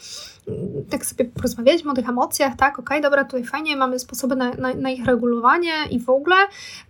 tak 0.91 1.07
sobie 1.07 1.24
porozmawialiśmy 1.24 1.91
o 1.91 1.95
tych 1.95 2.09
emocjach, 2.09 2.57
tak, 2.57 2.78
okej, 2.78 2.85
okay, 2.85 3.01
dobra, 3.01 3.24
tutaj 3.24 3.45
fajnie, 3.45 3.76
mamy 3.76 3.99
sposoby 3.99 4.37
na, 4.37 4.55
na, 4.55 4.74
na, 4.74 4.91
ich 4.91 5.05
regulowanie 5.05 5.72
i 5.91 6.01
w 6.01 6.11
ogóle, 6.11 6.37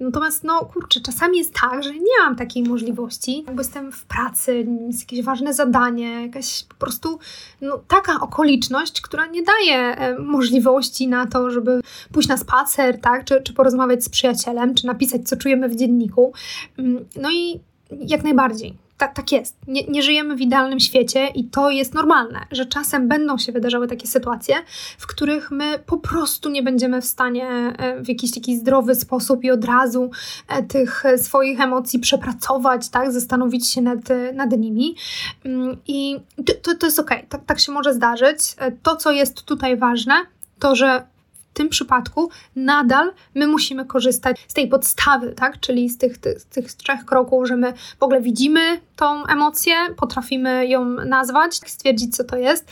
natomiast 0.00 0.44
no 0.44 0.64
kurczę, 0.64 1.00
czasami 1.00 1.38
jest 1.38 1.54
tak, 1.60 1.82
że 1.82 1.94
nie 1.94 2.18
mam 2.24 2.36
takiej 2.36 2.62
możliwości, 2.62 3.44
bo 3.54 3.60
jestem 3.60 3.92
w 3.92 4.04
pracy, 4.04 4.66
jest 4.86 5.00
jakieś 5.00 5.22
ważne 5.22 5.54
zadanie, 5.54 6.22
jakaś 6.22 6.64
po 6.64 6.74
prostu 6.74 7.18
no, 7.60 7.78
taka 7.88 8.20
okoliczność, 8.20 9.00
która 9.00 9.26
nie 9.26 9.42
daje 9.42 9.76
e, 9.76 10.18
możliwości 10.18 11.08
na 11.08 11.26
to, 11.26 11.50
żeby 11.50 11.80
pójść 12.12 12.28
na 12.28 12.36
spacer, 12.36 13.00
tak, 13.00 13.24
czy, 13.24 13.42
czy 13.42 13.52
porozmawiać 13.52 14.04
z 14.04 14.08
przyjacielem, 14.08 14.74
czy 14.74 14.86
napisać, 14.86 15.28
co 15.28 15.36
czujemy 15.36 15.68
w 15.68 15.76
dzienniku, 15.76 16.32
mm, 16.78 17.04
no 17.16 17.30
i 17.30 17.60
jak 18.00 18.22
najbardziej. 18.22 18.76
Tak, 19.02 19.14
tak 19.14 19.32
jest. 19.32 19.56
Nie, 19.68 19.84
nie, 19.86 20.02
żyjemy 20.02 20.36
w 20.36 20.40
idealnym 20.40 20.80
świecie 20.80 21.26
i 21.34 21.44
to 21.44 21.70
jest 21.70 21.94
normalne, 21.94 22.40
że 22.50 22.66
czasem 22.66 23.08
będą 23.08 23.38
się 23.38 23.52
wydarzały 23.52 23.88
takie 23.88 24.06
sytuacje, 24.06 24.54
w 24.98 25.06
których 25.06 25.50
my 25.50 25.78
po 25.78 25.98
prostu 25.98 26.50
nie 26.50 26.62
będziemy 26.62 27.00
w 27.00 27.04
stanie 27.04 27.48
e, 27.48 28.02
w 28.02 28.08
jakiś 28.08 28.30
taki 28.34 28.56
zdrowy 28.56 28.94
sposób 28.94 29.44
i 29.44 29.50
od 29.50 29.64
razu 29.64 30.10
e, 30.48 30.62
tych 30.62 31.04
swoich 31.16 31.60
emocji 31.60 31.98
przepracować, 31.98 32.88
tak, 32.88 33.12
zastanowić 33.12 33.68
się 33.68 33.80
nad, 33.80 34.00
nad 34.34 34.50
nimi. 34.58 34.96
Mm, 35.44 35.76
I 35.86 36.16
to, 36.62 36.74
to 36.74 36.86
jest 36.86 36.98
ok, 36.98 37.10
tak, 37.28 37.44
tak 37.44 37.60
się 37.60 37.72
może 37.72 37.94
zdarzyć. 37.94 38.38
E, 38.58 38.72
to, 38.72 38.96
co 38.96 39.12
jest 39.12 39.42
tutaj 39.42 39.76
ważne, 39.76 40.14
to 40.58 40.74
że 40.74 41.12
w 41.52 41.54
tym 41.54 41.68
przypadku 41.68 42.30
nadal 42.56 43.12
my 43.34 43.46
musimy 43.46 43.84
korzystać 43.84 44.44
z 44.48 44.54
tej 44.54 44.68
podstawy, 44.68 45.32
tak? 45.32 45.60
czyli 45.60 45.88
z 45.88 45.98
tych, 45.98 46.18
tych, 46.18 46.44
tych 46.44 46.72
trzech 46.72 47.04
kroków, 47.04 47.48
że 47.48 47.56
my 47.56 47.72
w 48.00 48.02
ogóle 48.02 48.20
widzimy 48.20 48.60
tą 48.96 49.26
emocję, 49.26 49.74
potrafimy 49.96 50.66
ją 50.66 50.84
nazwać, 50.84 51.54
stwierdzić, 51.54 52.16
co 52.16 52.24
to 52.24 52.36
jest, 52.36 52.68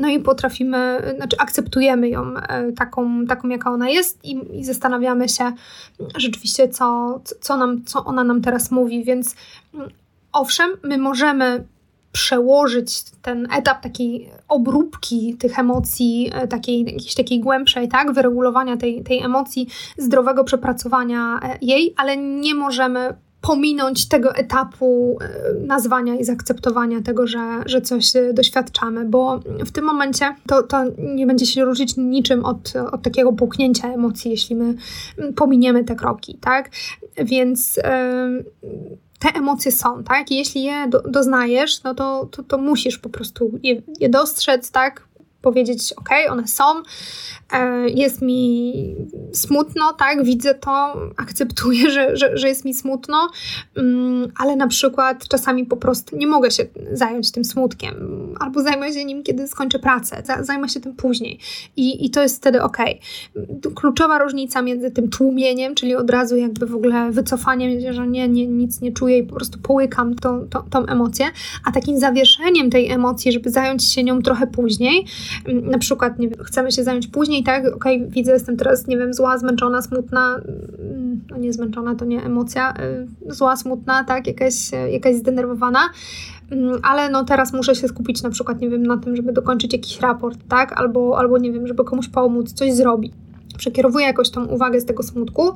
no 0.00 0.08
i 0.08 0.20
potrafimy, 0.20 1.12
znaczy 1.16 1.36
akceptujemy 1.38 2.08
ją 2.08 2.36
e, 2.36 2.72
taką, 2.72 3.26
taką 3.26 3.48
jaka 3.48 3.70
ona 3.70 3.88
jest 3.88 4.24
i, 4.24 4.58
i 4.60 4.64
zastanawiamy 4.64 5.28
się 5.28 5.52
rzeczywiście, 6.16 6.68
co, 6.68 7.20
co, 7.40 7.56
nam, 7.56 7.84
co 7.84 8.04
ona 8.04 8.24
nam 8.24 8.42
teraz 8.42 8.70
mówi, 8.70 9.04
więc 9.04 9.36
mm, 9.74 9.90
owszem, 10.32 10.70
my 10.82 10.98
możemy 10.98 11.64
przełożyć 12.12 13.02
ten 13.22 13.48
etap 13.52 13.82
takiej 13.82 14.30
obróbki 14.48 15.36
tych 15.38 15.58
emocji, 15.58 16.30
e, 16.34 16.48
takiej, 16.48 16.84
jakiejś 16.84 17.14
takiej 17.14 17.40
głębszej, 17.40 17.88
tak, 17.88 18.12
wyregulowania 18.12 18.76
tej, 18.76 19.02
tej 19.02 19.22
emocji, 19.22 19.68
zdrowego 19.98 20.44
przepracowania 20.44 21.40
e, 21.42 21.58
jej, 21.60 21.94
ale 21.96 22.16
nie 22.16 22.54
możemy 22.54 23.14
pominąć 23.40 24.08
tego 24.08 24.34
etapu 24.34 25.18
e, 25.20 25.54
nazwania 25.66 26.14
i 26.14 26.24
zaakceptowania 26.24 27.02
tego, 27.02 27.26
że, 27.26 27.62
że 27.66 27.80
coś 27.80 28.12
doświadczamy, 28.34 29.04
bo 29.04 29.40
w 29.66 29.70
tym 29.70 29.84
momencie 29.84 30.34
to, 30.46 30.62
to 30.62 30.84
nie 30.98 31.26
będzie 31.26 31.46
się 31.46 31.64
różnić 31.64 31.96
niczym 31.96 32.44
od, 32.44 32.72
od 32.92 33.02
takiego 33.02 33.32
puknięcia 33.32 33.92
emocji, 33.92 34.30
jeśli 34.30 34.56
my 34.56 34.74
pominiemy 35.36 35.84
te 35.84 35.94
kroki, 35.94 36.38
tak? 36.40 36.70
Więc. 37.16 37.76
Yy, 37.76 39.02
te 39.22 39.38
emocje 39.38 39.72
są, 39.72 40.04
tak? 40.04 40.30
I 40.30 40.36
jeśli 40.36 40.62
je 40.62 40.86
do, 40.88 41.00
doznajesz, 41.00 41.82
no 41.82 41.94
to, 41.94 42.28
to, 42.30 42.42
to 42.42 42.58
musisz 42.58 42.98
po 42.98 43.08
prostu 43.08 43.58
je, 43.62 43.82
je 44.00 44.08
dostrzec, 44.08 44.70
tak? 44.70 45.08
Powiedzieć, 45.42 45.92
ok, 45.96 46.08
one 46.30 46.48
są, 46.48 46.64
e, 47.52 47.88
jest 47.88 48.22
mi 48.22 48.72
smutno, 49.32 49.92
tak, 49.92 50.24
widzę 50.24 50.54
to, 50.54 50.94
akceptuję, 51.16 51.90
że, 51.90 52.16
że, 52.16 52.38
że 52.38 52.48
jest 52.48 52.64
mi 52.64 52.74
smutno, 52.74 53.28
mm, 53.76 54.32
ale 54.36 54.56
na 54.56 54.66
przykład 54.68 55.28
czasami 55.28 55.66
po 55.66 55.76
prostu 55.76 56.16
nie 56.16 56.26
mogę 56.26 56.50
się 56.50 56.66
zająć 56.92 57.32
tym 57.32 57.44
smutkiem, 57.44 57.94
albo 58.40 58.62
zajmę 58.62 58.92
się 58.92 59.04
nim, 59.04 59.22
kiedy 59.22 59.48
skończę 59.48 59.78
pracę, 59.78 60.22
zajmę 60.40 60.68
się 60.68 60.80
tym 60.80 60.94
później 60.94 61.38
i, 61.76 62.06
i 62.06 62.10
to 62.10 62.22
jest 62.22 62.36
wtedy 62.36 62.62
ok. 62.62 62.78
Kluczowa 63.74 64.18
różnica 64.18 64.62
między 64.62 64.90
tym 64.90 65.10
tłumieniem, 65.10 65.74
czyli 65.74 65.94
od 65.94 66.10
razu 66.10 66.36
jakby 66.36 66.66
w 66.66 66.74
ogóle 66.74 67.10
wycofaniem, 67.10 67.92
że 67.92 68.06
nie, 68.06 68.28
nie 68.28 68.46
nic 68.46 68.80
nie 68.80 68.92
czuję 68.92 69.18
i 69.18 69.22
po 69.22 69.34
prostu 69.34 69.58
połykam 69.58 70.14
tą, 70.14 70.48
tą, 70.48 70.62
tą 70.62 70.86
emocję, 70.86 71.26
a 71.64 71.72
takim 71.72 71.98
zawieszeniem 71.98 72.70
tej 72.70 72.90
emocji, 72.90 73.32
żeby 73.32 73.50
zająć 73.50 73.92
się 73.92 74.04
nią 74.04 74.22
trochę 74.22 74.46
później, 74.46 75.06
na 75.62 75.78
przykład, 75.78 76.18
nie 76.18 76.30
chcemy 76.44 76.72
się 76.72 76.84
zająć 76.84 77.06
później, 77.06 77.42
tak, 77.42 77.66
okej, 77.66 77.96
okay, 77.96 78.10
widzę, 78.10 78.32
jestem 78.32 78.56
teraz, 78.56 78.86
nie 78.86 78.98
wiem, 78.98 79.14
zła, 79.14 79.38
zmęczona, 79.38 79.82
smutna, 79.82 80.40
mm, 80.88 81.20
no 81.30 81.36
nie 81.36 81.52
zmęczona, 81.52 81.94
to 81.94 82.04
nie 82.04 82.24
emocja, 82.24 82.74
y, 83.28 83.34
zła, 83.34 83.56
smutna, 83.56 84.04
tak, 84.04 84.26
jakaś, 84.26 84.54
jakaś 84.90 85.16
zdenerwowana, 85.16 85.80
mm, 86.50 86.80
ale 86.82 87.10
no 87.10 87.24
teraz 87.24 87.52
muszę 87.52 87.74
się 87.74 87.88
skupić 87.88 88.22
na 88.22 88.30
przykład, 88.30 88.60
nie 88.60 88.70
wiem, 88.70 88.82
na 88.82 88.96
tym, 88.96 89.16
żeby 89.16 89.32
dokończyć 89.32 89.72
jakiś 89.72 90.00
raport, 90.00 90.38
tak, 90.48 90.80
albo, 90.80 91.18
albo 91.18 91.38
nie 91.38 91.52
wiem, 91.52 91.66
żeby 91.66 91.84
komuś 91.84 92.08
pomóc, 92.08 92.52
coś 92.52 92.72
zrobić 92.72 93.12
przekierowuje 93.52 94.06
jakoś 94.06 94.30
tą 94.30 94.44
uwagę 94.44 94.80
z 94.80 94.84
tego 94.84 95.02
smutku. 95.02 95.48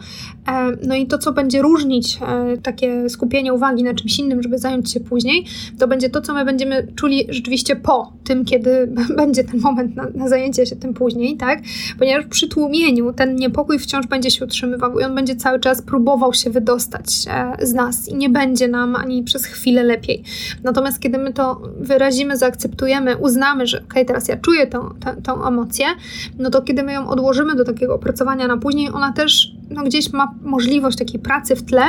E, 0.49 0.73
no 0.87 0.95
i 0.95 1.07
to, 1.07 1.19
co 1.19 1.33
będzie 1.33 1.63
różnić 1.63 2.19
e, 2.23 2.57
takie 2.57 3.11
skupienie 3.11 3.53
uwagi 3.53 3.83
na 3.83 3.95
czymś 3.95 4.19
innym, 4.19 4.43
żeby 4.43 4.59
zająć 4.59 4.93
się 4.93 5.01
później, 5.01 5.45
to 5.79 5.89
będzie 5.89 6.11
to, 6.11 6.21
co 6.21 6.35
my 6.35 6.45
będziemy 6.45 6.87
czuli 6.95 7.27
rzeczywiście 7.29 7.77
po 7.77 8.13
tym, 8.25 8.45
kiedy 8.45 8.93
będzie 9.17 9.45
ten 9.45 9.61
moment 9.61 9.97
na, 9.97 10.07
na 10.15 10.29
zajęcie 10.29 10.67
się 10.67 10.77
tym 10.77 10.95
później, 10.95 11.37
tak? 11.37 11.63
Ponieważ 11.99 12.27
przy 12.27 12.49
tłumieniu 12.49 13.13
ten 13.13 13.37
niepokój 13.37 13.79
wciąż 13.79 14.07
będzie 14.07 14.31
się 14.31 14.45
utrzymywał 14.45 15.01
i 15.01 15.05
on 15.05 15.15
będzie 15.15 15.37
cały 15.37 15.61
czas 15.61 15.83
próbował 15.83 16.35
się 16.35 16.51
wydostać 16.51 17.07
e, 17.31 17.67
z 17.67 17.75
nas 17.75 18.09
i 18.09 18.15
nie 18.15 18.31
będzie 18.31 18.69
nam 18.69 18.97
ani 18.97 19.23
przez 19.23 19.47
chwilę 19.47 19.83
lepiej. 19.83 20.23
Natomiast 20.63 21.01
kiedy 21.01 21.19
my 21.19 21.33
to 21.33 21.63
wyrazimy, 21.81 22.37
zaakceptujemy, 22.37 23.17
uznamy, 23.17 23.67
że 23.67 23.83
ok, 23.83 23.95
teraz 24.07 24.29
ja 24.29 24.37
czuję 24.37 24.67
tą, 24.67 24.81
tą, 25.01 25.23
tą 25.23 25.49
emocję, 25.49 25.87
no 26.39 26.51
to 26.51 26.63
kiedy 26.63 26.83
my 26.83 26.93
ją 26.93 27.09
odłożymy 27.09 27.55
do 27.55 27.65
takiego 27.65 27.96
opracowania 27.97 28.47
na 28.47 28.57
później, 28.57 28.91
ona 28.93 29.13
też 29.13 29.53
no, 29.71 29.83
gdzieś 29.83 30.13
ma 30.13 30.35
możliwość 30.43 30.99
takiej 30.99 31.21
pracy 31.21 31.57
w 31.57 31.63
tle 31.63 31.83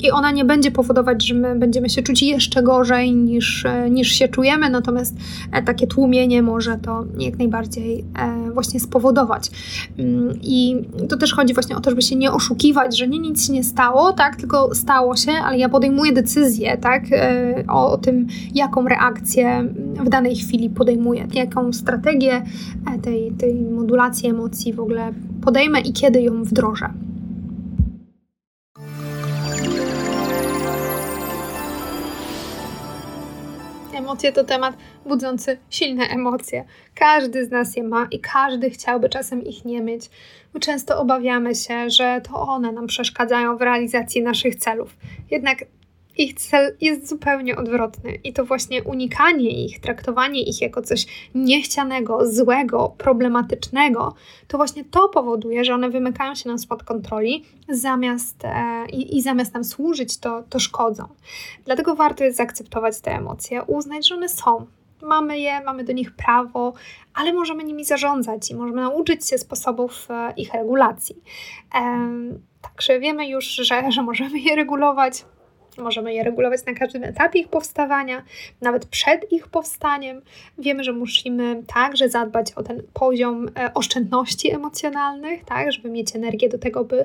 i 0.00 0.10
ona 0.10 0.30
nie 0.30 0.44
będzie 0.44 0.70
powodować, 0.70 1.26
że 1.26 1.34
my 1.34 1.58
będziemy 1.58 1.90
się 1.90 2.02
czuć 2.02 2.22
jeszcze 2.22 2.62
gorzej 2.62 3.12
niż, 3.12 3.64
e, 3.64 3.90
niż 3.90 4.08
się 4.08 4.28
czujemy, 4.28 4.70
natomiast 4.70 5.16
e, 5.52 5.62
takie 5.62 5.86
tłumienie 5.86 6.42
może 6.42 6.78
to 6.78 7.04
jak 7.18 7.38
najbardziej 7.38 8.04
e, 8.18 8.50
właśnie 8.50 8.80
spowodować. 8.80 9.50
Mm, 9.98 10.38
I 10.42 10.76
to 11.08 11.16
też 11.16 11.34
chodzi 11.34 11.54
właśnie 11.54 11.76
o 11.76 11.80
to, 11.80 11.90
żeby 11.90 12.02
się 12.02 12.16
nie 12.16 12.32
oszukiwać, 12.32 12.98
że 12.98 13.08
nie, 13.08 13.18
nic 13.18 13.46
się 13.46 13.52
nie 13.52 13.64
stało, 13.64 14.12
tak, 14.12 14.36
tylko 14.36 14.74
stało 14.74 15.16
się, 15.16 15.32
ale 15.32 15.58
ja 15.58 15.68
podejmuję 15.68 16.12
decyzję, 16.12 16.76
tak, 16.76 17.02
o, 17.68 17.92
o 17.92 17.98
tym, 17.98 18.26
jaką 18.54 18.88
reakcję 18.88 19.64
w 20.04 20.08
danej 20.08 20.36
chwili 20.36 20.70
podejmuję, 20.70 21.26
jaką 21.34 21.72
strategię 21.72 22.42
tej, 23.02 23.32
tej 23.32 23.54
modulacji 23.54 24.28
emocji 24.28 24.72
w 24.72 24.80
ogóle 24.80 25.12
podejmę 25.42 25.80
i 25.80 25.92
kiedy 25.92 26.22
ją 26.22 26.44
wdrożę. 26.44 26.88
Emocje 33.94 34.32
to 34.32 34.44
temat 34.44 34.76
budzący 35.06 35.58
silne 35.70 36.04
emocje. 36.04 36.64
Każdy 36.94 37.44
z 37.44 37.50
nas 37.50 37.76
je 37.76 37.82
ma 37.82 38.06
i 38.10 38.20
każdy 38.20 38.70
chciałby 38.70 39.08
czasem 39.08 39.44
ich 39.44 39.64
nie 39.64 39.80
mieć. 39.80 40.10
My 40.54 40.60
często 40.60 41.00
obawiamy 41.00 41.54
się, 41.54 41.90
że 41.90 42.20
to 42.20 42.40
one 42.40 42.72
nam 42.72 42.86
przeszkadzają 42.86 43.56
w 43.56 43.62
realizacji 43.62 44.22
naszych 44.22 44.56
celów. 44.56 44.96
Jednak 45.30 45.58
ich 46.18 46.34
cel 46.34 46.76
jest 46.80 47.08
zupełnie 47.08 47.56
odwrotny 47.56 48.14
i 48.14 48.32
to 48.32 48.44
właśnie 48.44 48.82
unikanie 48.82 49.64
ich, 49.64 49.80
traktowanie 49.80 50.42
ich 50.42 50.60
jako 50.60 50.82
coś 50.82 51.06
niechcianego, 51.34 52.32
złego, 52.32 52.94
problematycznego, 52.98 54.14
to 54.48 54.56
właśnie 54.56 54.84
to 54.84 55.08
powoduje, 55.08 55.64
że 55.64 55.74
one 55.74 55.90
wymykają 55.90 56.34
się 56.34 56.48
nam 56.48 56.58
spod 56.58 56.82
kontroli 56.82 57.44
zamiast, 57.68 58.44
e, 58.44 58.86
i, 58.90 59.16
i, 59.16 59.22
zamiast 59.22 59.54
nam 59.54 59.64
służyć, 59.64 60.18
to, 60.18 60.42
to 60.50 60.58
szkodzą. 60.58 61.08
Dlatego 61.64 61.94
warto 61.94 62.24
jest 62.24 62.36
zaakceptować 62.36 63.00
te 63.00 63.12
emocje, 63.12 63.62
uznać, 63.62 64.08
że 64.08 64.14
one 64.14 64.28
są, 64.28 64.66
mamy 65.02 65.38
je, 65.38 65.60
mamy 65.60 65.84
do 65.84 65.92
nich 65.92 66.16
prawo, 66.16 66.72
ale 67.14 67.32
możemy 67.32 67.64
nimi 67.64 67.84
zarządzać 67.84 68.50
i 68.50 68.54
możemy 68.54 68.80
nauczyć 68.80 69.28
się 69.28 69.38
sposobów 69.38 70.08
e, 70.10 70.32
ich 70.36 70.54
regulacji. 70.54 71.22
Także 72.62 73.00
wiemy 73.00 73.28
już, 73.28 73.44
że, 73.44 73.92
że 73.92 74.02
możemy 74.02 74.38
je 74.38 74.56
regulować. 74.56 75.24
Możemy 75.78 76.14
je 76.14 76.24
regulować 76.24 76.64
na 76.66 76.74
każdym 76.74 77.04
etapie 77.04 77.38
ich 77.38 77.48
powstawania, 77.48 78.22
nawet 78.60 78.86
przed 78.86 79.32
ich 79.32 79.48
powstaniem. 79.48 80.22
Wiemy, 80.58 80.84
że 80.84 80.92
musimy 80.92 81.62
także 81.66 82.08
zadbać 82.08 82.52
o 82.52 82.62
ten 82.62 82.82
poziom 82.92 83.48
e, 83.58 83.74
oszczędności 83.74 84.50
emocjonalnych, 84.54 85.44
tak, 85.44 85.72
żeby 85.72 85.90
mieć 85.90 86.16
energię 86.16 86.48
do 86.48 86.58
tego, 86.58 86.84
by 86.84 87.04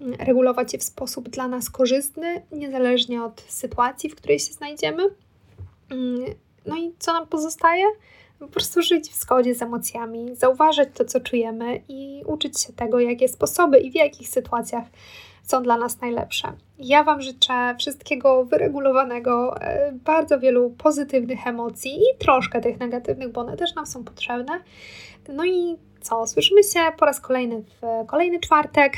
mm, 0.00 0.14
regulować 0.14 0.72
je 0.72 0.78
w 0.78 0.82
sposób 0.82 1.28
dla 1.28 1.48
nas 1.48 1.70
korzystny, 1.70 2.42
niezależnie 2.52 3.22
od 3.22 3.40
sytuacji, 3.40 4.10
w 4.10 4.16
której 4.16 4.38
się 4.38 4.52
znajdziemy. 4.52 5.02
Mm, 5.90 6.24
no 6.66 6.76
i 6.76 6.92
co 6.98 7.12
nam 7.12 7.26
pozostaje? 7.26 7.84
Po 8.38 8.48
prostu 8.48 8.82
żyć 8.82 9.10
w 9.10 9.16
zgodzie 9.16 9.54
z 9.54 9.62
emocjami, 9.62 10.36
zauważyć 10.36 10.88
to, 10.94 11.04
co 11.04 11.20
czujemy 11.20 11.82
i 11.88 12.22
uczyć 12.26 12.60
się 12.60 12.72
tego, 12.72 13.00
jakie 13.00 13.28
sposoby 13.28 13.78
i 13.78 13.90
w 13.90 13.94
jakich 13.94 14.28
sytuacjach 14.28 14.84
są 15.42 15.62
dla 15.62 15.76
nas 15.76 16.00
najlepsze. 16.00 16.52
Ja 16.78 17.04
Wam 17.04 17.22
życzę 17.22 17.74
wszystkiego 17.78 18.44
wyregulowanego, 18.44 19.60
e, 19.60 19.92
bardzo 19.92 20.40
wielu 20.40 20.70
pozytywnych 20.70 21.46
emocji 21.46 21.96
i 21.96 22.18
troszkę 22.18 22.60
tych 22.60 22.80
negatywnych, 22.80 23.32
bo 23.32 23.40
one 23.40 23.56
też 23.56 23.74
nam 23.74 23.86
są 23.86 24.04
potrzebne. 24.04 24.60
No 25.28 25.44
i 25.44 25.76
co? 26.00 26.26
Słyszymy 26.26 26.62
się 26.62 26.80
po 26.98 27.06
raz 27.06 27.20
kolejny 27.20 27.62
w 27.62 28.06
kolejny 28.06 28.40
czwartek. 28.40 28.92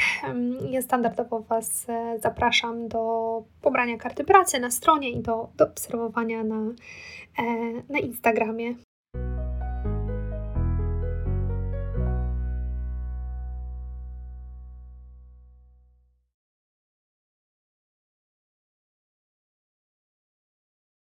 Ja 0.70 0.82
standardowo 0.82 1.40
Was 1.40 1.88
e, 1.88 2.18
zapraszam 2.18 2.88
do 2.88 3.42
pobrania 3.62 3.96
karty 3.96 4.24
pracy 4.24 4.60
na 4.60 4.70
stronie 4.70 5.10
i 5.10 5.20
do, 5.20 5.48
do 5.56 5.64
obserwowania 5.64 6.44
na, 6.44 6.56
e, 7.38 7.44
na 7.88 7.98
Instagramie. 7.98 8.74